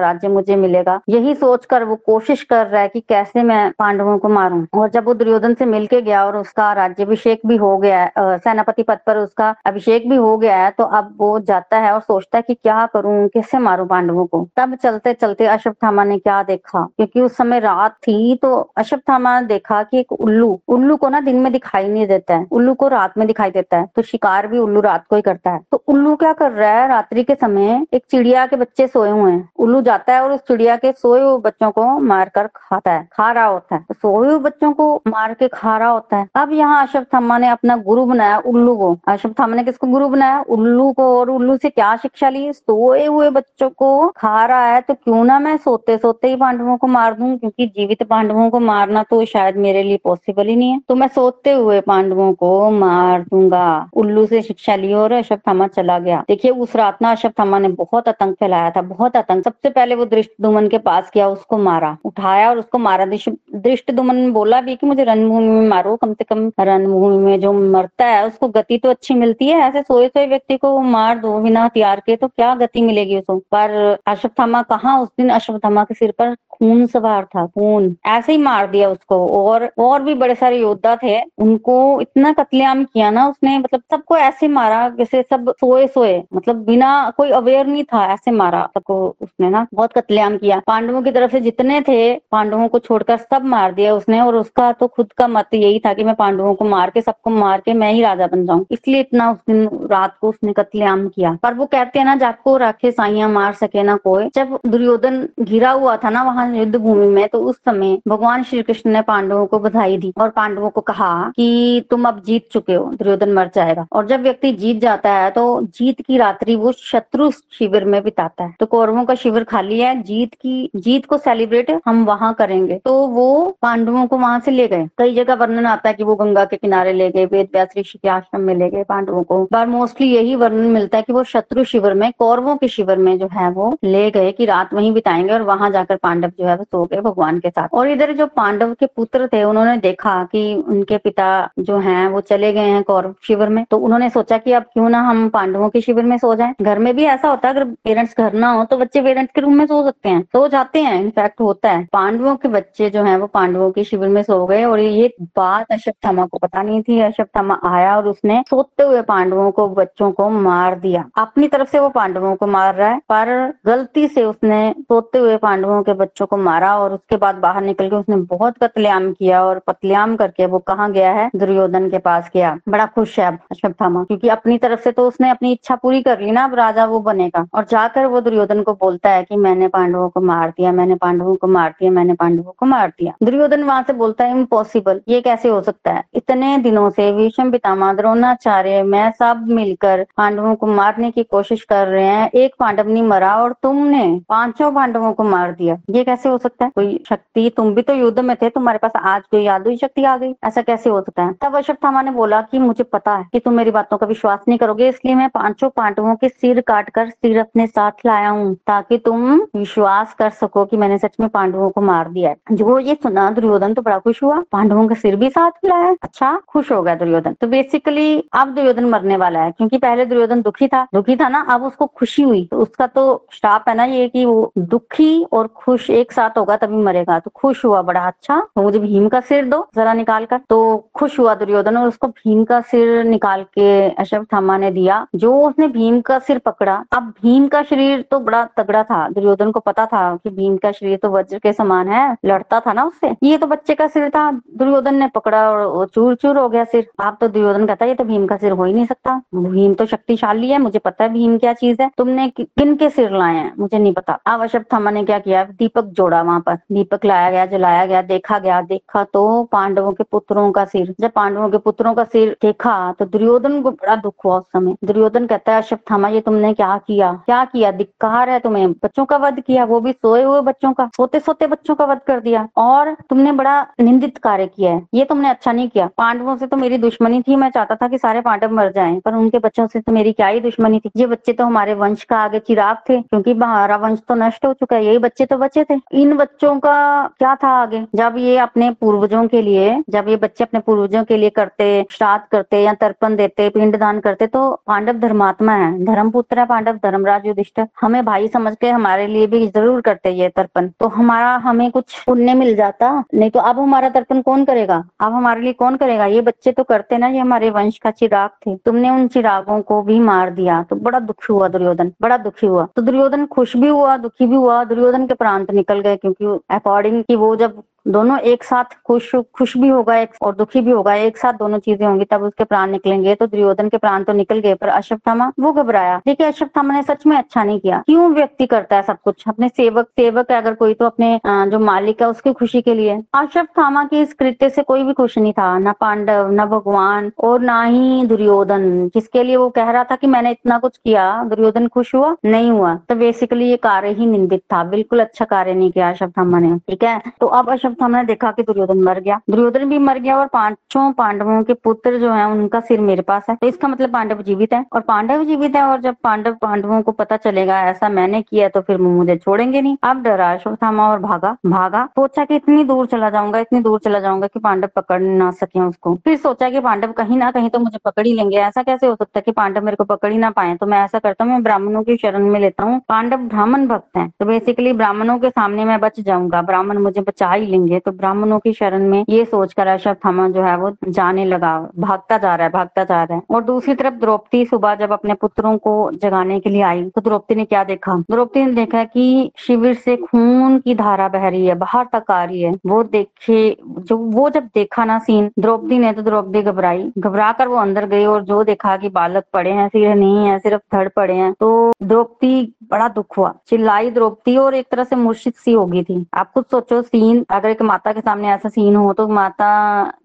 राज्य 0.00 0.28
मुझे 0.28 0.56
मिलेगा। 0.56 1.00
यही 1.08 1.34
सोचकर 1.36 1.84
वो 1.84 1.96
कोशिश 2.06 2.42
कर 2.44 2.66
रहा 2.66 2.82
है 2.82 2.88
कि 2.88 3.00
कैसे 3.02 3.42
मैं 3.42 3.70
पांडवों 3.78 4.16
को 4.18 4.28
मारूं। 4.30 4.64
और 4.74 4.90
जब 4.90 5.04
वो 5.04 5.14
दुर्योधन 5.14 5.54
से 5.54 5.64
मिलके 5.66 6.00
गया 6.02 6.24
और 6.26 6.36
उसका 6.36 6.72
राज्यभिषेक 6.74 7.40
भी 7.46 7.56
हो 7.56 7.76
गया 7.78 8.00
है 8.00 8.38
सेनापति 8.38 8.82
पद 8.82 8.98
पर 9.06 9.18
उसका 9.18 9.54
अभिषेक 9.66 10.08
भी 10.10 10.16
हो 10.16 10.36
गया 10.38 10.56
है 10.56 10.70
तो 10.70 10.84
अब 10.86 11.14
वो 11.18 11.38
जाता 11.42 11.78
है 11.78 11.92
और 11.92 12.00
सोचता 12.02 12.38
है 12.38 12.42
कि 12.42 12.54
क्या 12.54 12.84
करूँ, 12.86 13.28
कैसे 13.28 13.58
मारूं 13.60 13.86
पांडवों 13.86 14.26
को। 14.26 14.46
तब 14.56 14.74
चलते 14.76 15.12
चलते 15.14 15.46
अश्वत्थामा 15.46 16.04
ने 16.04 16.18
क्या 16.18 16.42
देखा, 16.44 16.84
क्योंकि 16.86 17.20
उस 17.20 17.36
समय 17.36 17.60
रात 17.60 17.96
थी 17.98 18.34
तो 18.36 18.54
अश्वत्थामा 18.76 19.38
ने 19.40 19.46
देखा 19.46 19.82
कि 19.82 19.98
एक 20.00 20.12
उल्लू 20.12 20.58
उल्लू 20.68 20.96
को 20.96 21.08
ना 21.08 21.20
दिन 21.22 21.36
में 21.36 21.52
दिखाई 21.52 21.88
नहीं 21.88 22.06
देता 22.06 22.34
है, 22.34 22.46
उल्लू 22.50 22.74
को 22.74 22.88
रात 22.88 23.18
में 23.18 23.26
दिखाई 23.26 23.50
देता 23.50 23.78
है 23.78 23.86
तो 23.96 24.02
शिकार 24.04 24.46
भी 24.46 24.58
उल्लू 24.58 24.80
रात 24.82 25.04
को 25.10 25.16
ही 25.16 25.22
करता 25.22 25.50
है। 25.50 25.60
तो 25.72 25.82
उल्लू 25.88 26.14
क्या 26.16 26.32
कर 26.34 26.52
रहा 26.52 26.70
है 26.72 26.88
रात्रि 27.06 27.22
के 27.24 27.34
समय 27.34 27.86
एक 27.94 28.02
चिड़िया 28.10 28.44
के 28.46 28.56
बच्चे 28.56 28.86
सोए 28.86 29.10
हुए 29.10 29.30
हैं। 29.32 29.48
उल्लू 29.58 29.80
जाता 29.80 30.14
है 30.14 30.20
और 30.22 30.32
उस 30.32 30.40
चिड़िया 30.40 30.76
के 30.76 30.90
सोए 30.92 31.20
हुए 31.22 31.38
बच्चों 31.40 31.70
को 31.70 31.84
मारकर 32.00 32.46
खाता 32.56 32.92
है, 32.92 33.06
खा 33.12 33.30
रहा 33.32 33.44
होता 33.44 33.74
है। 33.74 33.84
तो 33.88 33.94
सोए 33.94 34.28
हुए 34.28 34.38
बच्चों 34.38 34.72
को 34.72 34.86
मार 35.06 35.34
के 35.34 35.48
खा 35.48 35.76
रहा 35.78 35.88
होता 35.88 36.16
है। 36.16 36.26
अब 36.34 36.52
यहाँ 36.52 36.82
अश्वत्थामा 36.82 37.36
ने 37.38 37.48
अपना 37.48 37.76
गुरु 37.76 38.04
बनाया 38.06 38.38
उल्लू 38.38 38.76
को। 38.76 38.98
अश्वत्थामा 39.08 39.56
ने 39.56 39.64
किसको 39.64 39.86
गुरु 39.86 40.08
बनाया? 40.08 40.40
उल्लू 40.48 40.90
को। 40.92 41.04
और 41.18 41.30
उल्लू 41.30 41.56
से 41.56 41.70
क्या 41.70 41.94
शिक्षा 41.96 42.28
ली? 42.28 42.52
सोए 42.52 43.04
हुए 43.06 43.30
बच्चों 43.30 43.68
को 43.70 44.08
खा 44.16 44.44
रहा 44.46 44.66
है। 44.66 44.80
तो 44.80 44.94
क्यों 44.94 45.22
ना 45.24 45.38
मैं 45.38 45.56
सोते 45.56 45.96
सोते 45.98 46.28
ही 46.28 46.36
पांडवों 46.36 46.76
को 46.76 46.86
मार 46.86 47.14
दूँ? 47.14 47.36
क्योंकि 47.38 47.66
जीवित 47.66 48.02
पांडवों 48.02 48.50
को 48.50 48.60
मारना 48.60 49.02
तो 49.02 49.24
शायद 49.24 49.56
मेरे 49.56 49.82
लिए 49.82 50.00
पॉसिबल 50.04 50.46
ही 50.46 50.56
नहीं 50.56 50.70
है। 50.70 50.80
तो 50.88 50.94
मैं 50.94 51.08
सोते 51.08 51.52
हुए 51.52 51.80
पांडवों 51.80 52.32
को 52.34 52.70
मार 52.70 53.22
दूँगा। 53.22 53.66
उल्लू 53.94 54.26
से 54.26 54.42
शिक्षा 54.42 54.76
ली 54.76 54.92
और 54.94 55.12
अश्वत्थामा 55.12 55.66
चला 55.66 55.98
गया। 55.98 56.24
देखिए, 56.28 56.50
उस 56.50 56.76
रात 56.86 56.98
ना 57.02 57.10
अश्वत्थामा 57.10 57.58
ने 57.58 57.68
बहुत 57.68 58.08
आतंक 58.08 58.36
फैलाया 58.40 58.70
था, 58.70 58.82
बहुत 58.82 59.16
आतंक। 59.16 59.44
सबसे 59.44 59.70
पहले 59.70 59.94
वो 59.94 60.04
दृष्ट 60.06 60.30
दुमन 60.40 60.68
के 60.68 60.78
पास 60.78 61.10
किया 61.10 61.28
उसको 61.28 61.58
मारा, 61.58 61.96
उठाया 62.04 62.48
और 62.50 62.58
उसको 62.58 62.78
मारा। 62.78 63.06
दृष्ट 63.06 63.90
दुमन 63.90 64.16
ने 64.16 64.30
बोला 64.30 64.60
भी 64.60 64.76
कि 64.76 64.86
मुझे 64.86 65.04
रणभूमि 65.04 65.48
में 65.48 65.68
मारो, 65.68 65.96
कम 65.96 66.12
से 66.14 66.24
कम 66.24 66.50
रणभूमि 66.60 67.18
में 67.18 67.40
जो 67.40 67.52
मरता 67.52 68.06
है, 68.06 68.26
उसको 68.26 68.48
गति 68.48 68.78
तो 68.78 68.90
अच्छी 68.90 69.14
मिलती 69.14 69.48
है। 69.48 69.60
ऐसे 69.60 69.82
सोए 69.82 70.08
सोए 70.08 70.26
व्यक्ति 70.26 70.56
को 70.56 70.78
मार 70.80 71.18
दो, 71.18 71.38
बिना 71.40 71.64
हथियार 71.64 72.00
के 72.06 72.16
तो 72.16 72.28
क्या 72.28 72.54
गति 72.54 72.82
मिलेगी 72.82 73.18
उसको? 73.18 73.36
पर 73.52 73.70
अशोक 73.70 74.08
अश्वत्थामा 74.08 74.62
कहा? 74.62 74.96
उस 74.98 75.08
दिन 75.18 75.28
अशोक 75.28 75.44
अश्वत्थामा 75.46 75.84
के 75.84 75.94
सिर 75.94 76.10
पर 76.18 76.34
खून 76.52 76.86
सवार 76.86 77.24
था, 77.24 77.46
खून। 77.46 77.96
ऐसे 78.06 78.32
ही 78.32 78.38
मार 78.38 78.66
दिया 78.66 78.88
उसको। 78.90 79.16
और 79.38 79.68
और 79.78 80.02
भी 80.02 80.14
बड़े 80.14 80.34
सारे 80.34 80.58
योद्धा 80.58 80.96
थे, 81.02 81.20
उनको 81.38 82.00
इतना 82.00 82.32
कत्लेआम 82.32 82.84
किया 82.84 83.10
ना 83.10 83.26
उसने 83.28 83.58
मतलब 83.58 83.82
सबको 83.90 84.16
ऐसे 84.16 84.48
मारा, 84.48 84.88
जैसे 84.88 85.22
सब 85.22 85.52
सोए 85.60 85.86
सोए 85.86 86.22
मतलब 86.34 86.64
बिना 86.76 87.10
कोई 87.16 87.30
अवेयर 87.30 87.66
नहीं 87.66 87.84
था, 87.84 88.04
ऐसे 88.12 88.30
मारा 88.30 88.60
सबको 88.74 88.94
उसने 89.20 89.48
ना, 89.50 89.66
बहुत 89.74 89.92
कत्लेआम 89.92 90.36
किया। 90.36 90.60
पांडवों 90.66 91.00
की 91.02 91.10
तरफ़ 91.10 91.30
से 91.32 91.40
जितने 91.40 91.80
थे, 91.80 92.14
पांडवों 92.32 92.66
को 92.68 92.78
छोड़कर 92.78 93.16
सब 93.16 93.44
मार 93.44 93.72
दिया 93.72 93.94
उसने, 93.94 94.20
और 94.20 94.36
उसका 94.36 94.70
तो 94.72 94.86
खुद 94.86 95.12
का 95.12 95.28
मत 95.28 95.54
यही 95.54 95.78
था 95.78 95.92
कि 95.92 96.04
मैं 96.04 96.14
पांडवों 96.14 96.54
को 96.54 96.64
मार 96.64 96.90
के, 96.90 97.00
सबको 97.00 97.30
मार 97.30 97.60
के 97.60 97.74
मैं 97.74 97.92
ही 97.92 98.02
राजा 98.02 98.26
बन 98.26 98.44
जाऊँ। 98.46 98.64
इसलिए 98.70 99.00
इतना 99.00 99.30
उस 99.30 99.38
दिन 99.48 99.68
रात 99.90 100.16
को 100.20 100.28
उसने 100.28 100.52
कत्लेआम 100.52 101.06
किया। 101.08 101.36
पर 101.42 101.54
वो 101.54 101.66
कहते 101.66 101.98
हैं 101.98 102.06
ना, 102.06 102.14
जाको 102.16 102.56
रखे 102.56 102.90
साइया 102.90 103.28
मार 103.28 103.52
सके 103.54 103.82
ना 103.82 103.96
कोई। 103.96 104.28
जब 104.34 104.58
दुर्योधन 104.66 105.28
घिरा 105.40 105.70
हुआ 105.70 105.96
था 105.96 106.10
ना 106.10 106.22
वहाँ 106.22 106.48
युद्ध 106.56 106.76
भूमि 106.76 107.06
में 107.06 107.26
तो 107.28 107.40
उस 107.40 107.56
समय 107.56 107.98
भगवान 108.08 108.42
श्री 108.42 108.62
कृष्ण 108.62 108.90
ने 108.90 109.02
पांडवों 109.02 109.46
को 109.46 109.58
बधाई 109.58 109.96
दी 109.96 110.12
और 110.20 110.28
पांडवों 110.30 110.70
को 110.70 110.80
कहा 110.82 111.12
कि 111.36 111.86
तुम 111.90 112.08
अब 112.08 112.22
जीत 112.26 112.48
चुके 112.52 112.74
हो, 112.74 112.84
दुर्योधन 112.92 113.32
मर 113.32 113.50
जाएगा। 113.54 113.86
और 113.92 114.06
जब 114.06 114.22
व्यक्ति 114.22 114.52
जीत 114.54 114.80
जाता 114.82 115.12
है 115.12 115.30
तो 115.30 115.46
जीत 115.76 116.00
की 116.00 116.16
रात्रि 116.18 116.54
वो 116.56 116.65
शत्रु 116.72 117.30
शिविर 117.30 117.84
में 117.84 118.02
बिताता 118.02 118.44
है। 118.44 118.54
तो 118.60 118.66
कौरवों 118.66 119.04
का 119.04 119.14
शिविर 119.14 119.44
खाली 119.44 119.80
है, 119.80 120.02
जीत 120.02 120.34
की, 120.34 120.70
जीत 120.76 121.06
को 121.06 121.18
सेलिब्रेट 121.18 121.80
हम 121.86 122.04
वहाँ 122.04 122.34
करेंगे। 122.34 122.80
तो 122.84 123.06
वो 123.06 123.56
पांडवों 123.62 124.06
को 124.06 124.18
वहाँ 124.18 124.40
से 124.40 124.50
ले 124.50 124.68
गए। 124.68 124.88
कई 124.98 125.14
जगह 125.14 125.34
वर्णन 125.34 125.66
आता 125.66 125.88
है 125.88 125.94
कि 125.94 126.04
वो 126.04 126.14
गंगा 126.14 126.44
के 126.44 126.56
किनारे 126.56 126.92
ले 126.92 127.10
गए 127.10 127.26
वेद 127.26 127.48
व्यास 127.52 127.68
ऋषि 127.78 127.98
के 127.98 128.08
आश्रम 128.08 128.40
में 128.40 128.54
ले 128.54 128.70
गए 128.70 128.84
पांडवों 128.84 129.22
को। 129.22 129.44
पर 129.44 129.66
मोस्टली 129.66 130.14
यही 130.14 130.34
वर्णन 130.34 130.66
मिलता 130.66 130.96
है 130.98 131.02
कि 131.02 131.12
वो 131.12 131.24
शत्रु 131.24 131.64
शिविर 131.64 131.94
में, 131.94 132.12
कौरवों 132.18 132.56
के 132.56 132.68
शिविर 132.68 132.98
में 132.98 133.18
जो 133.18 133.28
है 133.32 133.50
वो 133.50 133.78
ले 133.84 134.10
गए 134.10 134.32
कि 134.32 134.44
रात 134.44 134.74
वहीं 134.74 134.92
बिताएँगे 134.92 135.32
और 135.32 135.42
वहाँ 135.42 135.70
जाकर 135.70 135.96
पांडव 135.96 136.28
जो 136.28 136.46
है 136.46 136.56
वो 136.56 136.64
सो 136.64 136.84
गए 136.84 137.00
भगवान 137.00 137.38
के 137.38 137.50
साथ। 137.50 137.68
और 137.72 137.88
इधर 137.88 138.12
जो 138.12 138.26
पांडव 138.26 138.74
के 138.74 138.86
पुत्र 138.86 139.26
थे, 139.26 139.44
उन्होंने 139.44 139.76
देखा 139.76 140.24
कि 140.32 140.64
उनके 140.68 140.98
पिता 140.98 141.50
जो 141.58 141.78
हैं 141.78 142.08
वो 142.08 142.20
चले 142.20 142.52
गए 142.52 142.60
हैं 142.60 142.82
कौरव 142.82 143.14
शिविर 143.22 143.48
में। 143.48 143.64
तो 143.70 143.78
उन्होंने 143.78 144.10
सोचा 144.10 144.38
कि 144.38 144.52
अब 144.52 144.62
क्यों 144.62 144.88
ना 144.88 145.00
हम 145.00 145.28
पांडवों 145.28 145.68
के 145.68 145.80
शिविर 145.80 146.04
में 146.04 146.18
सो 146.18 146.34
जाएँ। 146.34 146.54
घर 146.62 146.78
में 146.78 146.94
भी 146.96 147.04
ऐसा 147.04 147.28
होता 147.28 147.48
है, 147.48 147.54
अगर 147.54 147.64
पेरेंट्स 147.84 148.14
घर 148.18 148.32
ना 148.34 148.50
हो 148.50 148.64
तो 148.64 148.76
बच्चे 148.76 149.00
पेरेंट्स 149.02 149.32
के 149.34 149.40
रूम 149.40 149.54
में 149.54 149.64
सो 149.66 149.82
सकते 149.84 150.08
हैं। 150.08 150.22
सो 150.22 150.46
जाते 150.48 150.82
हैं 150.82 151.00
इनफैक्ट 151.00 151.40
होता 151.40 151.70
है। 151.70 151.84
पांडवों 151.92 152.34
के 152.36 152.48
बच्चे 152.48 152.90
जो 152.90 153.02
है, 153.02 153.16
वो 153.18 153.26
पांडवों 153.26 153.70
के 153.70 153.84
शिविर 153.84 154.08
में 154.08 154.22
सो 154.22 154.44
गए 154.46 154.64
और 154.64 154.80
ये 154.80 155.12
बात 155.36 155.72
अश्वत्थामा 155.72 156.26
को 156.26 156.38
पता 156.38 156.62
नहीं 156.62 156.82
थी। 156.82 157.00
अशोक 157.00 157.14
अश्वत्थामा 157.16 157.58
आया 157.66 157.96
और 157.96 158.08
उसने 158.08 158.42
सोते 158.50 158.82
हुए 158.82 159.00
पांडवों 159.02 159.50
को, 159.50 159.66
बच्चों 159.68 160.10
को 160.12 160.28
मार 160.30 160.78
दिया। 160.78 161.04
अपनी 161.18 161.48
तरफ़ 161.48 161.70
से 161.70 161.78
वो 161.78 161.88
पांडवों 161.88 162.34
को 162.36 162.46
मार 162.46 162.74
रहा 162.74 162.88
है, 162.88 162.98
पर 162.98 163.28
गलती 163.66 164.06
से 164.08 164.24
उसने 164.24 164.58
सोते 164.80 165.18
हुए 165.18 165.36
पांडवों 165.36 165.82
के 165.82 165.92
बच्चों 165.94 166.26
को 166.26 166.36
मारा 166.38 166.76
और 166.78 166.92
उसके 166.94 167.16
बाद 167.16 167.34
बाहर 167.36 167.62
निकल 167.62 167.88
के 167.88 167.96
उसने 167.96 168.16
बहुत 168.26 168.58
कतलेआम 168.62 169.10
किया 169.12 169.42
और 169.44 169.58
पतलेआम 169.66 170.16
करके 170.16 170.46
वो 170.46 170.58
कहाँ 170.58 170.90
गया 170.92 171.12
है? 171.12 171.30
दुर्योधन 171.36 171.88
के 171.90 171.98
पास 172.00 172.30
गया। 172.34 172.56
बड़ा 172.68 172.86
खुश 172.86 173.18
है 173.20 173.32
अश्वत्थामा 173.50 174.04
क्योंकि 174.04 174.28
अपनी 174.28 174.58
तरफ़ 174.58 174.80
से 174.80 174.92
तो 174.92 175.06
उसने 175.08 175.30
अपनी 175.30 175.52
इच्छा 175.52 175.74
पूरी 175.76 176.02
कर 176.02 176.20
ली 176.20 176.30
ना। 176.30 176.45
अब 176.46 176.54
राजा 176.54 176.84
वो 176.84 177.00
बनेगा। 177.00 177.44
और 177.54 177.64
जाकर 177.64 178.06
वो 178.06 178.20
दुर्योधन 178.20 178.62
को 178.62 178.72
बोलता 178.74 179.10
है 179.10 179.22
कि 179.24 179.36
मैंने 179.36 179.68
पांडवों 179.68 180.08
को 180.08 180.20
मार 180.20 180.50
दिया, 180.50 180.72
मैंने 180.72 180.94
पांडवों 180.94 181.34
को 181.34 181.46
मार 181.46 181.70
दिया, 181.70 181.90
मैंने 181.90 182.14
पांडवों 182.14 182.52
को 182.58 182.66
मार 182.66 182.88
दिया। 182.88 183.12
दुर्योधन 183.22 183.62
वहाँ 183.62 183.82
से 183.82 183.92
बोलता 183.92 184.24
है 184.24 184.30
इम्पॉसिबल 184.30 185.00
ये 185.08 185.20
कैसे 185.20 185.48
हो 185.48 185.60
सकता 185.62 185.92
है? 185.92 186.04
इतने 186.14 186.56
दिनों 186.58 186.88
से 186.90 187.10
विषम 187.12 187.50
पितामा 187.50 187.92
द्रोणाचार्य, 187.92 188.82
मैं 188.82 189.10
सब 189.10 189.44
मिलकर 189.48 190.04
पांडवों 190.16 190.54
को 190.54 190.66
मारने 190.66 191.10
की 191.10 191.22
कोशिश 191.22 191.62
कर 191.64 191.86
रहे 191.86 192.06
हैं। 192.06 192.30
एक 192.30 192.54
पांडव 192.58 192.88
नहीं 192.88 193.02
मरा 193.02 193.34
और 193.36 193.54
तुमने 193.62 194.04
पाँचों 194.28 194.70
पांडवों 194.72 195.12
को 195.12 195.24
मार 195.24 195.52
दिया। 195.52 195.76
ये 195.90 196.04
कैसे 196.04 196.28
हो 196.28 196.38
सकता 196.38 196.64
है? 196.64 196.70
कोई 196.74 197.04
शक्ति? 197.08 197.50
तुम 197.56 197.74
भी 197.74 197.82
तो 197.82 197.94
युद्ध 197.94 198.18
में 198.18 198.36
थे, 198.36 198.48
तुम्हारे 198.48 198.78
पास 198.78 198.92
आज 198.96 199.22
कोई 199.30 199.42
यादवी 199.42 199.76
शक्ति 199.76 200.04
आ 200.04 200.16
गई। 200.16 200.34
ऐसा 200.44 200.62
कैसे 200.62 200.90
हो 200.90 201.00
सकता 201.00 201.24
है? 201.24 201.34
तब 201.42 201.56
अश्वत्थामा 201.56 202.02
ने 202.02 202.10
बोला 202.10 202.40
कि 202.42 202.58
मुझे 202.58 202.84
पता 202.84 203.14
है 203.16 203.26
कि 203.32 203.40
तुम 203.40 203.54
मेरी 203.54 203.70
बातों 203.70 203.96
का 203.98 204.06
विश्वास 204.06 204.44
नहीं 204.48 204.58
करोगे, 204.58 204.88
इसलिए 204.88 205.14
मैं 205.14 205.28
पाँचों 205.28 205.70
पांडवों 205.70 206.14
के 206.14 206.28
सिर 206.40 206.60
काट 206.60 206.90
कर 206.90 207.08
सिर 207.08 207.38
अपने 207.40 207.66
साथ 207.66 208.04
लाया 208.06 208.28
हूँ, 208.28 208.54
ताकि 208.66 208.98
तुम 208.98 209.34
विश्वास 209.56 210.14
कर 210.14 210.30
सको 210.30 210.64
कि 210.64 210.76
मैंने 210.76 210.98
सच 210.98 211.16
में 211.20 211.28
पांडवों 211.28 211.68
को 211.70 211.80
मार 211.80 212.08
दिया 212.08 212.30
है। 212.30 212.56
जो 212.56 212.78
ये 212.78 212.94
सुना, 212.94 213.30
दुर्योधन 213.30 213.74
तो 213.74 213.82
बड़ा 213.82 213.98
खुश 213.98 214.22
हुआ। 214.22 214.40
पांडवों 214.52 214.86
का 214.88 214.94
सिर 214.94 215.16
भी 215.16 215.30
साथ 215.30 215.64
लाया। 215.64 215.94
अच्छा 216.02 216.34
खुश 216.48 216.72
हो 216.72 216.82
गया 216.82 216.94
दुर्योधन। 216.94 217.36
तो 217.40 217.46
बेसिकली 217.46 218.28
अब 218.32 218.54
दुर्योधन 218.54 218.84
मरने 218.84 219.16
वाला 219.16 219.40
है, 219.40 219.50
क्योंकि 219.50 219.78
पहले 219.78 220.04
दुर्योधन 220.04 220.42
दुखी 220.42 220.68
था। 220.68 220.86
दुखी 220.94 221.16
था 221.16 221.28
ना, 221.28 221.40
अब 221.50 221.62
उसको 221.62 221.86
खुशी 221.86 222.22
हुई। 222.22 222.44
तो 222.50 222.58
उसका 222.58 222.86
तो 222.86 223.26
श्राप 223.32 223.68
है 223.68 223.74
ना 223.74 223.84
ये 223.84 224.08
कि 224.08 224.24
वो 224.24 224.52
दुखी 224.58 225.24
और 225.32 225.46
खुश 225.56 225.90
एक 225.90 226.12
साथ 226.12 226.38
होगा, 226.38 226.56
तभी 226.56 226.76
मरेगा। 226.76 227.18
तो 227.18 227.30
खुश 227.34 227.64
हुआ, 227.64 227.82
बड़ा 227.82 228.06
अच्छा। 228.06 228.40
तो 228.56 228.62
मुझे 228.62 228.78
भीम 228.78 229.08
का 229.08 229.20
सिर 229.20 229.44
दो, 229.44 229.66
जरा 229.76 229.92
निकाल 229.94 230.24
कर। 230.24 230.40
तो 230.48 230.88
खुश 230.94 231.18
हुआ 231.18 231.34
दुर्योधन 231.34 231.76
और 231.76 231.88
उसको 231.88 232.08
भीम 232.08 232.44
का 232.44 232.60
सिर 232.60 233.02
निकाल 233.04 233.42
के 233.54 233.68
अशोक 233.90 234.26
थामा 234.32 234.56
ने 234.58 234.70
दिया, 234.70 235.06
जो 235.14 235.36
उसने 235.38 235.68
भीम 235.68 236.00
का 236.00 236.18
सिर 236.26 236.38
पकड़ा। 236.38 236.74
अब 236.92 237.12
भीम 237.22 237.46
का 237.48 237.62
शरीर 237.62 238.04
तो 238.10 238.18
बड़ा 238.20 238.44
तगड़ा 238.56 238.82
था। 238.82 239.08
दुर्योधन 239.08 239.50
को 239.50 239.60
पता 239.60 239.86
था 239.86 240.04
कि 240.16 240.30
भीम 240.30 240.56
का 240.56 240.72
शरीर 240.72 240.98
तो 240.98 241.08
वज्र 241.10 241.38
के 241.38 241.52
समान 241.52 241.88
है, 241.88 242.16
लड़ता 242.26 242.60
था 242.60 242.72
ना 242.72 242.84
उससे। 242.84 243.14
ये 243.22 243.38
तो 243.38 243.46
बच्चे 243.46 243.74
का 243.74 243.86
सिर 243.86 244.08
था, 244.10 244.30
दुर्योधन 244.56 244.94
ने 244.94 245.08
पकड़ा 245.08 245.48
और 245.50 245.86
चूर 245.86 246.14
चूर 246.14 246.38
हो 246.38 246.48
गया 246.48 246.64
सिर। 246.64 246.86
आप 247.00 247.18
तो 247.20 247.28
दुर्योधन 247.28 247.66
कहता 247.66 247.86
ये 247.86 247.94
तो 247.94 248.04
भीम 248.04 248.26
का 248.26 248.36
सिर 248.36 248.52
हो 248.52 248.64
ही 248.64 248.72
नहीं 248.74 248.86
सकता। 248.86 249.20
भीम 249.34 249.74
तो 249.74 249.86
शक्तिशाली 249.86 250.50
है, 250.50 250.58
मुझे 250.58 250.78
पता 250.78 251.04
है 251.04 251.12
भीम 251.12 251.36
क्या 251.38 251.52
चीज़ 251.54 251.82
है। 251.82 251.90
तुमने 251.98 252.28
किन 252.30 252.74
के 252.76 252.90
सिर 252.90 253.10
लाए 253.12 253.34
हैं? 253.34 253.52
मुझे 253.58 253.78
नहीं 253.78 253.92
पता। 253.92 254.18
अब 254.26 254.42
अश्वत्थामा 254.42 254.90
ने 254.90 255.04
क्या 255.04 255.18
किया? 255.18 255.44
दीपक 255.46 255.84
जोड़ा 255.96 256.22
वहाँ 256.22 256.40
पर। 256.40 256.54
दीपक 256.72 257.04
लाया 257.04 257.30
गया, 257.30 257.46
जलाया 257.46 257.84
गया, 257.86 258.02
देखा 258.04 258.38
गया। 258.38 258.60
देखा 258.62 259.04
तो 259.04 259.42
पांडवों 259.52 259.92
के 259.92 260.04
पुत्रों 260.04 260.50
का 260.52 260.64
सिर। 260.64 260.94
जब 261.00 261.10
पांडवों 261.10 261.48
के 261.50 261.58
पुत्रों 261.58 261.94
का 261.94 262.04
सिर 262.04 262.36
देखा 262.42 262.74
तो 262.98 263.04
दुर्योधन 263.06 263.60
को 263.62 263.70
बड़ा 263.72 263.96
दुख 263.96 264.24
हुआ 264.24 264.38
उस 264.38 264.44
समय। 264.46 264.74
दुर्योधन 264.84 265.26
कहता 265.26 265.52
है, 265.52 265.58
अश्वत्थामा 265.58 266.08
ये 266.16 266.20
तुमने 266.20 266.52
क्या 266.54 266.76
किया? 266.78 267.12
क्या 267.26 267.44
किया? 267.44 267.70
धिक्कार 267.72 268.30
है 268.30 268.38
तुम्हें। 268.38 268.70
बच्चों 268.72 269.04
का 269.04 269.16
वध 269.16 269.40
किया, 269.40 269.64
वो 269.64 269.80
भी 269.80 269.92
सोए 269.92 270.22
हुए 270.22 270.40
बच्चों 270.40 270.72
का। 270.72 270.88
सोते 270.96 271.20
सोते 271.20 271.46
बच्चों 271.46 271.74
का 271.74 271.84
वध 271.84 272.00
कर 272.06 272.20
दिया। 272.20 272.48
और 272.56 272.92
तुमने 273.10 273.32
बड़ा 273.32 273.60
निंदित 273.80 274.18
कार्य 274.18 274.46
किया 274.46 274.72
है। 274.72 274.82
ये 274.94 275.04
तुमने 275.04 275.28
अच्छा 275.28 275.52
नहीं 275.52 275.68
किया। 275.68 275.88
पांडवों 275.98 276.36
से 276.36 276.46
तो 276.46 276.56
मेरी 276.56 276.78
दुश्मनी 276.78 277.20
थी, 277.22 277.36
मैं 277.36 277.50
चाहता 277.50 277.74
था 277.74 277.88
कि 277.88 277.98
सारे 277.98 278.20
पांडव 278.20 278.52
मर 278.52 278.72
जाएँ, 278.72 278.98
पर 279.00 279.14
उनके 279.14 279.38
बच्चों 279.38 279.66
से 279.66 279.80
तो 279.80 279.92
मेरी 279.92 280.12
क्या 280.12 280.26
ही 280.26 280.40
दुश्मनी 280.40 280.80
थी। 280.80 280.90
ये 280.96 281.06
बच्चे 281.06 281.32
तो 281.32 281.44
हमारे 281.44 281.74
वंश 281.74 282.04
का 282.04 282.18
आगे 282.18 282.38
चिराग 282.38 282.76
थे, 282.88 283.00
क्योंकि 283.02 283.32
हमारा 283.32 283.76
वंश 283.76 283.98
तो 284.08 284.14
नष्ट 284.14 284.46
हो 284.46 284.52
चुका 284.52 284.76
है, 284.76 284.84
यही 284.84 284.98
बच्चे 284.98 285.26
तो 285.26 285.36
बचे 285.38 285.64
थे। 285.64 285.80
इन 285.92 286.16
बच्चों 286.16 286.58
का 286.58 286.76
क्या 287.18 287.34
था 287.34 287.48
आगे? 287.62 287.84
जब 287.94 288.14
ये 288.18 288.36
अपने 288.38 288.70
पूर्वजों 288.70 289.26
के 289.28 289.42
लिए, 289.42 289.82
जब 289.90 290.08
ये 290.08 290.16
बच्चे 290.16 290.44
अपने 290.44 290.60
पूर्वजों 290.60 291.04
के 291.04 291.16
लिए 291.16 291.30
करते, 291.30 291.86
श्राद्ध 291.90 292.24
करते 292.32 292.62
या 292.62 292.74
तर्पण 292.74 293.16
देते, 293.16 293.48
पिंड 293.48 293.78
दान 293.78 294.00
करते 294.00 294.26
तो 294.26 294.50
पांडव 294.66 294.98
धर्मात्मा 294.98 295.52
है 295.52 295.84
धर्म 295.96 296.10
पुत्र 296.10 296.38
है, 296.38 296.44
पांडव 296.46 296.78
धर्मराज 296.82 297.26
युधिष्ठिर। 297.26 297.66
हमें 297.80 298.04
भाई 298.04 298.28
समझ 298.28 298.54
के 298.56 298.70
हमारे 298.70 299.06
लिए 299.06 299.26
भी 299.26 299.46
ज़रूर 299.48 299.80
करते 299.80 300.10
ये 300.10 300.28
तर्पण। 300.28 300.68
तो 300.80 300.88
हमारा, 300.88 301.34
हमें 301.38 301.70
कुछ 301.70 302.02
पुण्य 302.06 302.34
मिल 302.34 302.54
जाता, 302.56 302.90
नहीं 303.14 303.30
तो 303.30 303.40
अब 303.40 303.58
हमारा 303.58 303.88
तर्पण 303.88 304.20
कौन 304.22 304.44
करेगा? 304.44 304.82
अब 305.00 305.12
हमारे 305.12 305.40
लिए 305.40 305.52
कौन 305.54 305.76
करेगा? 305.76 306.06
ये 306.06 306.20
बच्चे 306.22 306.52
तो 306.52 306.62
करते 306.64 306.98
ना, 306.98 307.08
ये 307.08 307.18
हमारे 307.18 307.50
वंश 307.50 307.78
का 307.78 307.90
चिराग 307.92 308.30
थे। 308.46 308.56
तुमने 308.56 308.90
उन 308.90 309.06
चिरागों 309.08 309.60
को 309.62 309.80
भी 309.82 309.98
मार 310.00 310.30
दिया। 310.32 310.62
तो 310.62 310.76
बड़ा 310.78 310.98
दुखी 311.00 311.32
हुआ 311.32 311.48
दुर्योधन, 311.48 311.92
बड़ा 312.02 312.16
दुखी 312.18 312.46
हुआ। 312.46 312.66
तो 312.76 312.82
दुर्योधन 312.82 313.26
खुश 313.26 313.56
भी 313.56 313.68
हुआ, 313.68 313.96
दुखी 313.96 314.26
भी 314.26 314.36
हुआ, 314.36 314.62
दुर्योधन 314.64 315.06
के 315.06 315.14
प्रांत 315.14 315.50
निकल 315.50 315.80
गए, 315.80 315.96
क्योंकि 315.96 316.38
अकॉर्डिंग 316.50 317.02
की 317.04 317.16
वो 317.16 317.34
जब 317.36 317.62
दोनों 317.86 318.18
एक 318.20 318.44
साथ 318.44 318.76
खुश 318.86 319.10
खुश 319.34 319.56
भी 319.56 319.68
होगा 319.68 319.96
एक 319.96 320.10
और 320.22 320.34
दुखी 320.36 320.60
भी 320.60 320.70
होगा 320.70 320.94
एक 320.96 321.16
साथ 321.16 321.32
दोनों 321.32 321.58
चीज़ें 321.58 321.86
होंगी, 321.86 322.04
तब 322.04 322.22
उसके 322.22 322.44
प्राण 322.44 322.70
निकलेंगे। 322.70 323.14
तो 323.14 323.26
दुर्योधन 323.26 323.68
के 323.68 323.76
प्राण 323.76 324.04
तो 324.04 324.12
निकल 324.12 324.38
गए, 324.38 324.54
पर 324.54 324.68
अश्वत्थामा 324.68 325.30
वो 325.40 325.52
घबराया। 325.52 326.00
देखिए, 326.06 326.26
अश्वत्थामा 326.26 326.74
ने 326.74 326.82
सच 326.82 327.06
में 327.06 327.16
अच्छा 327.16 327.44
नहीं 327.44 327.60
किया। 327.60 327.82
क्यों 327.86 328.08
व्यक्ति 328.10 328.46
करता 328.46 328.76
है 328.76 328.82
सब 328.82 328.96
कुछ? 329.04 329.24
अपने 329.28 329.48
सेवक 329.48 329.88
सेवक 329.90 330.30
है 330.30 330.36
अगर 330.36 330.54
कोई 330.54 330.74
तो 330.74 330.84
अपने 330.86 331.18
जो 331.26 331.58
मालिक 331.60 332.02
है 332.02 332.08
उसकी 332.08 332.32
खुशी 332.32 332.62
के 332.62 332.74
लिए। 332.74 333.00
अश्वत्थामा 333.14 333.84
की 333.84 334.00
इस 334.02 334.12
कृत्य 334.14 334.48
से 334.50 334.62
कोई 334.62 334.82
भी 334.82 334.92
खुश 334.92 335.18
नहीं 335.18 335.32
था। 335.32 335.56
न 335.58 335.72
पांडव, 335.80 336.30
न 336.32 336.44
भगवान 336.46 337.10
और 337.24 337.40
ना 337.40 337.62
ही 337.62 338.04
दुर्योधन। 338.06 338.66
जिसके 338.94 339.22
लिए 339.22 339.36
वो 339.36 339.48
कह 339.50 339.70
रहा 339.70 339.84
था 339.84 339.96
कि 339.96 340.06
मैंने 340.06 340.30
इतना 340.30 340.58
कुछ 340.58 340.76
किया, 340.76 341.06
दुर्योधन 341.24 341.68
खुश 341.68 341.94
हुआ? 341.94 342.14
नहीं 342.24 342.50
हुआ। 342.50 342.74
तो 342.88 342.94
बेसिकली 342.94 343.48
ये 343.50 343.56
कार्य 343.58 343.92
ही 343.92 344.06
निंदित 344.06 344.42
था। 344.52 344.62
बिल्कुल 344.66 345.00
अच्छा 345.00 345.24
कार्य 345.26 345.54
नहीं 345.54 345.70
किया 345.70 345.90
अश्वत्थामा 345.90 346.38
ने। 346.38 346.56
ठीक 346.60 346.84
है? 346.84 347.00
तो 347.20 347.26
अब 347.28 347.50
अश्व 347.50 347.74
अश्वत्थामा 347.76 348.00
ने 348.00 348.06
देखा 348.06 348.30
कि 348.30 348.42
दुर्योधन 348.42 348.78
मर 348.80 348.98
गया। 349.00 349.20
दुर्योधन 349.30 349.68
भी 349.68 349.78
मर 349.78 349.98
गया 349.98 350.16
और 350.18 350.26
पाँचों 350.26 350.90
पांडवों 350.92 351.42
के 351.42 351.54
पुत्र 351.54 351.98
जो 351.98 352.12
है, 352.12 352.24
उनका 352.26 352.60
सिर 352.60 352.80
मेरे 352.80 353.02
पास 353.02 353.26
है। 353.30 353.34
तो 353.36 353.46
इसका 353.46 353.68
मतलब 353.68 353.92
पांडव 353.92 354.22
जीवित 354.22 354.52
है। 354.54 354.64
और 354.72 354.80
पांडव 354.80 355.24
जीवित 355.24 355.56
है 355.56 355.62
और 355.62 355.80
जब 355.80 355.94
पांडव 356.04 356.34
पांडवों 356.42 356.80
को 356.82 356.92
पता 356.92 357.16
चलेगा, 357.16 357.60
ऐसा 357.62 357.88
मैंने 357.88 358.20
किया 358.22 358.48
तो 358.48 358.60
फिर 358.60 358.78
मुझे 358.78 359.16
छोड़ेंगे 359.16 359.60
नहीं। 359.60 359.76
अब 359.82 360.02
डरा 360.02 360.30
अश्वत्थामा 360.32 360.88
और 360.90 360.98
भागा। 360.98 361.36
भागा? 361.46 361.84
सोचा 361.90 362.24
कि 362.24 362.36
इतनी 362.36 362.64
दूर 362.64 362.86
चला 362.86 363.10
जाऊँगा, 363.10 363.38
इतनी 363.38 363.60
दूर 363.60 363.78
चला 363.84 364.00
जाऊँगा 364.00 364.26
कि 364.26 364.40
पांडव 364.40 364.68
पकड़ 364.76 365.00
ना 365.02 365.30
सके 365.32 365.60
उसको। 365.60 365.94
फिर 366.04 366.16
सोचा 366.16 366.50
कि 366.50 366.60
पांडव 366.60 366.92
कहीं 366.92 367.18
ना 367.18 367.30
कहीं 367.30 367.50
तो 367.50 367.58
मुझे 367.58 367.78
पकड़ 367.84 368.06
ही 368.06 368.12
लेंगे। 368.12 368.36
ऐसा 368.38 368.62
कैसे 368.62 368.86
हो 368.86 368.94
सकता 368.94 369.18
है 369.18 369.22
कि 369.22 369.32
पांडव 369.32 369.64
मेरे 369.64 369.76
को 369.76 369.84
पकड़ 369.84 370.12
ही 370.12 370.18
ना 370.18 370.30
पाए? 370.30 370.54
तो 370.54 370.66
मैं 370.66 370.82
ऐसा 370.84 370.98
करता 370.98 371.24
हूँ, 371.24 371.32
मैं 371.32 371.42
ब्राह्मणों 371.42 371.82
की 371.82 371.96
शरण 371.96 372.28
में 372.28 372.40
लेता 372.40 372.64
हूँ। 372.64 372.80
पांडव 372.88 373.16
ब्राह्मण 373.26 373.66
भक्त 373.66 373.96
है। 373.96 374.08
तो 374.20 374.26
बेसिकली 374.26 374.72
ब्राह्मणों 374.72 375.18
के 375.18 375.30
सामने 375.30 375.64
मैं 375.64 375.80
बच 375.80 376.00
जाऊँगा। 376.00 376.42
ब्राह्मण 376.42 376.78
मुझे 376.78 377.00
बचा 377.00 377.32
ही 377.32 377.46
लेंगे। 377.46 377.65
तो 377.78 377.92
ब्राह्मणों 377.92 378.38
की 378.38 378.52
शरण 378.52 378.88
में 378.88 379.04
ये 379.08 379.24
सोचकर 379.24 379.66
अश्वत्थामा 379.66 380.28
जो 380.28 380.42
है 380.42 380.56
वो 380.56 380.70
जाने 380.88 381.24
लगा, 381.24 381.54
भागता 381.78 382.18
जा 382.18 382.34
रहा 382.34 382.46
है, 382.46 382.52
भागता 382.52 382.84
जा 382.84 383.02
रहा 383.02 383.16
है। 383.16 383.22
और 383.30 383.42
दूसरी 383.44 383.74
तरफ़ 383.74 383.94
द्रौपदी 383.94 384.44
सुबह 384.46 384.74
जब 384.74 384.92
अपने 384.92 385.14
पुत्रों 385.14 385.56
को 385.58 385.90
जगाने 386.02 386.38
के 386.40 386.50
लिए 386.50 386.62
आई 386.62 386.84
तो 386.86 387.00
द्रौपदी 387.00 387.34
ने 387.34 387.44
क्या 387.44 387.64
देखा? 387.64 387.94
द्रौपदी 388.10 388.44
ने 388.44 388.52
देखा 388.52 388.84
कि 388.84 389.30
शिविर 389.38 389.74
से 389.74 389.96
खून 389.96 390.58
की 390.58 390.74
धारा 390.74 391.08
बह 391.08 391.28
रही 391.28 391.46
है, 391.46 391.54
बाहर 391.54 391.86
तक 391.92 392.10
आ 392.10 392.22
रही 392.24 392.42
है। 392.42 392.52
वो 392.66 392.82
देखे, 392.84 393.56
जो 393.62 393.96
वो 393.96 394.28
जब 394.30 394.48
देखा 394.54 394.84
ना 394.84 394.98
सीन 394.98 395.30
द्रौपदी 395.38 395.78
ने 395.78 395.92
तो 395.92 396.02
द्रौपदी 396.02 396.42
घबराई। 396.42 396.90
घबरा 396.98 397.30
कर 397.32 397.48
वो 397.48 397.56
अंदर 397.56 397.86
गई 397.86 398.04
और 398.06 398.22
जो 398.24 398.42
देखा 398.44 398.76
कि 398.76 398.88
बालक 398.90 399.24
पड़े 399.32 399.50
हैं, 399.50 399.68
सिर 399.68 399.94
नहीं 399.94 400.26
है, 400.26 400.38
सिर्फ़ 400.38 400.62
धड़ 400.74 400.88
पड़े 400.88 401.14
हैं 401.14 401.32
तो 401.32 401.72
द्रौपदी 401.82 402.52
बड़ा 402.70 402.88
दुख 402.88 403.18
हुआ। 403.18 403.34
चिल्लाई 403.48 403.90
द्रौपदी 403.90 404.36
और 404.36 404.54
एक 404.54 404.66
तरह 404.70 404.84
से 404.84 404.96
मुर्शिद 404.96 405.32
सी 405.34 405.52
हो 405.52 405.64
गई 405.66 405.82
थी। 405.84 406.04
आप 406.14 406.32
खुद 406.32 406.44
सोचो 406.50 406.80
सीन 406.82 407.24
अगर 407.30 407.54
एक 407.56 407.62
माता 407.62 407.92
के 407.92 408.00
सामने 408.00 408.28
ऐसा 408.28 408.48
सीन 408.48 408.76
हो 408.76 408.92
तो 408.92 409.08
माता 409.08 409.48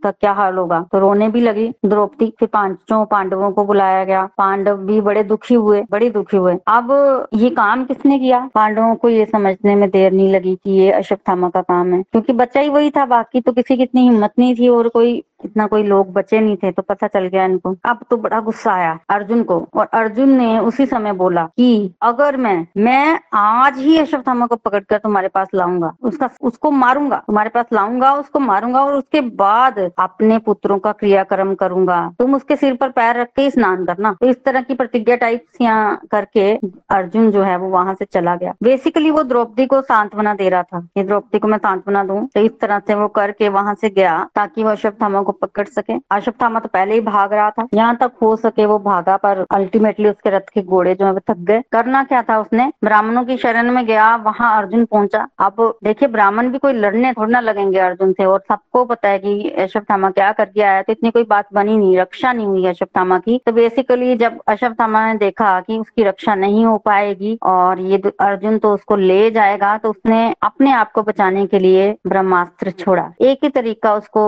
का 0.03 0.11
क्या 0.11 0.31
हाल 0.31 0.57
होगा? 0.57 0.85
तो 0.91 0.99
रोने 0.99 1.27
भी 1.27 1.41
लगी, 1.41 1.67
द्रौपदी, 1.85 2.33
फिर 2.39 2.49
पाँचों 2.53 3.05
पांडवों 3.05 3.51
को 3.51 3.65
बुलाया 3.65 4.03
गया। 4.03 4.25
पांडव 4.37 4.77
भी 4.77 5.01
बड़े 5.01 5.23
दुखी 5.23 5.55
हुए, 5.55 5.83
बड़े 5.91 6.09
दुखी 6.09 6.37
हुए। 6.37 6.57
अब 6.67 7.27
ये 7.33 7.49
काम 7.49 7.85
किसने 7.85 8.19
किया? 8.19 8.49
पांडवों 8.55 8.95
को 8.95 9.09
ये 9.09 9.25
समझने 9.25 9.75
में 9.75 9.89
देर 9.89 10.11
नहीं 10.11 10.31
लगी 10.31 10.55
कि 10.55 10.71
ये 10.71 10.91
अश्वत्थामा 10.91 11.49
का 11.49 11.61
काम 11.61 11.93
है। 11.93 12.01
क्योंकि 12.01 12.33
बच्चा 12.33 12.59
ही 12.59 12.69
वही 12.69 12.89
था, 12.89 13.05
बाकी 13.05 13.41
तो 13.41 13.51
किसी 13.51 13.77
की 13.77 13.83
इतनी 13.83 14.01
हिम्मत 14.01 14.31
नहीं 14.39 14.55
थी 14.55 14.67
और 14.67 14.87
कोई 14.87 15.23
इतना 15.45 15.67
कोई 15.67 15.83
लोग 15.83 16.11
बचे 16.13 16.39
नहीं 16.39 16.55
थे 16.57 16.71
तो 16.71 16.81
पता 16.81 17.07
चल 17.07 17.27
गया 17.27 17.45
इनको। 17.45 17.75
अब 17.85 17.99
तो 18.09 18.17
बड़ा 18.17 18.39
गुस्सा 18.39 18.73
आया 18.73 18.99
अर्जुन 19.09 19.43
को, 19.43 19.67
और 19.73 19.87
अर्जुन 19.93 20.29
ने 20.29 20.59
उसी 20.59 20.85
समय 20.85 21.13
बोला 21.13 21.43
कि, 21.45 21.93
अगर 22.01 22.37
मैं 22.37 22.67
मैं 22.77 23.19
आज 23.33 23.77
ही 23.77 23.97
अश्वत्थामा 23.97 24.45
को 24.45 24.55
पकड़कर 24.55 24.97
तुम्हारे 24.97 25.27
पास 25.27 25.47
लाऊँगा, 25.55 25.93
उसका, 26.01 26.29
उसको 26.41 26.71
मारूँगा, 26.71 27.23
तुम्हारे 27.27 27.49
पास 27.49 27.65
लाऊँगा, 27.73 28.13
उसको 28.13 28.39
मारूँगा, 28.39 28.83
और 28.83 28.93
उसके 28.93 29.21
बाद 29.21 29.79
अपने 29.99 30.37
पुत्रों 30.37 30.79
का 30.79 30.91
क्रियाक्रम 30.91 31.53
करूँगा। 31.55 31.99
तुम 32.19 32.35
उसके 32.35 32.55
सिर 32.55 32.75
पर 32.75 32.89
पैर 32.89 33.19
रख 33.19 33.27
के 33.27 33.49
स्नान 33.49 33.85
करना। 33.85 34.15
तो 34.21 34.27
इस 34.27 34.43
तरह 34.43 34.61
की 34.61 34.75
प्रतिज्ञा 34.75 35.15
टाइप 35.15 35.45
यहाँ 35.61 35.99
करके 36.11 36.53
अर्जुन 36.89 37.31
जो 37.31 37.43
है, 37.43 37.57
वो 37.57 37.69
वहाँ 37.69 37.93
से 37.93 38.05
चला 38.05 38.35
गया। 38.35 38.53
बेसिकली 38.63 39.11
वो 39.11 39.23
द्रौपदी 39.23 39.65
को 39.65 39.81
सांत्वना 39.81 40.33
दे 40.33 40.49
रहा 40.49 40.63
था। 40.63 40.79
कि 40.79 41.03
द्रौपदी 41.03 41.39
को 41.39 41.47
मैं 41.47 41.57
सांत्वना 41.57 42.03
दूँ। 42.03 42.27
तो 42.27 42.39
इस 42.39 42.59
तरह 42.59 42.79
से 42.79 42.95
वो 42.95 43.07
करके 43.07 43.49
वहाँ 43.49 43.73
से 43.75 43.89
गया, 43.89 44.27
ताकि 44.35 44.63
वो 44.63 44.69
अश्वत्थामा 44.69 45.21
को 45.21 45.30
पकड़ 45.31 45.67
सके। 45.67 45.93
अश्वत्थामा 46.11 46.59
तो 46.59 46.69
पहले 46.69 46.93
ही 46.93 47.01
भाग 47.01 47.33
रहा 47.33 47.49
था। 47.49 47.67
यहाँ 47.73 47.95
तक 47.95 48.11
हो 48.21 48.35
सके 48.35 48.65
वो 48.65 48.77
भागा, 48.79 49.15
पर 49.17 49.45
अल्टीमेटली 49.51 50.09
उसके 50.09 50.29
रथ 50.29 50.49
के 50.53 50.61
घोड़े 50.61 50.95
जो 50.95 51.05
है 51.05 51.11
वो 51.11 51.19
थक 51.29 51.37
गए। 51.39 51.61
करना 51.71 52.03
क्या 52.03 52.21
था 52.21 52.39
उसने? 52.39 52.71
ब्राह्मणों 52.83 53.23
की 53.25 53.37
शरण 53.37 53.71
में 53.71 53.85
गया, 53.85 54.15
वहाँ 54.17 54.55
अर्जुन 54.57 54.85
पहुँचा। 54.85 55.27
अब 55.39 55.55
देखिए, 55.83 56.09
ब्राह्मण 56.09 56.49
भी 56.51 56.57
कोई 56.57 56.73
लड़ने 56.73 57.11
थोड़ा 57.13 57.39
लगेंगे 57.39 57.79
अर्जुन 57.79 58.13
से, 58.13 58.25
और 58.25 58.43
सबको 58.49 58.83
पता 58.85 59.09
है 59.09 59.19
कि 59.19 59.49
अश्वत्थामा 59.59 60.09
क्या 60.11 60.31
कर 60.31 60.49
गया 60.55 60.71
है। 60.71 60.81
तो 60.83 60.91
इतनी 60.91 61.11
कोई 61.11 61.23
बात 61.25 61.47
बनी 61.53 61.77
नहीं, 61.77 61.97
रक्षा 61.97 62.33
नहीं 62.33 62.45
हुई 62.45 62.65
अश्वत्थामा 62.67 63.19
की। 63.19 63.39
तो 63.45 63.51
बेसिकली 63.51 64.15
जब 64.15 64.39
अश्वत्थामा 64.47 65.05
ने 65.07 65.17
देखा 65.17 65.59
कि 65.61 65.77
उसकी 65.77 66.03
रक्षा 66.03 66.35
नहीं 66.35 66.65
हो 66.65 66.77
पाएगी, 66.77 67.37
और 67.43 67.79
ये 67.81 68.01
अर्जुन 68.19 68.57
तो 68.59 68.73
उसको 68.73 68.95
ले 68.95 69.29
जाएगा 69.31 69.77
तो 69.77 69.89
उसने 69.89 70.33
अपने 70.43 70.71
आप 70.73 70.91
को 70.91 71.03
बचाने 71.03 71.45
के 71.47 71.59
लिए 71.59 71.89
ब्रह्मास्त्र 72.07 72.71
छोड़ा। 72.71 73.09
एक 73.21 73.43
ही 73.43 73.49
तरीका 73.51 73.93
उसको 73.95 74.21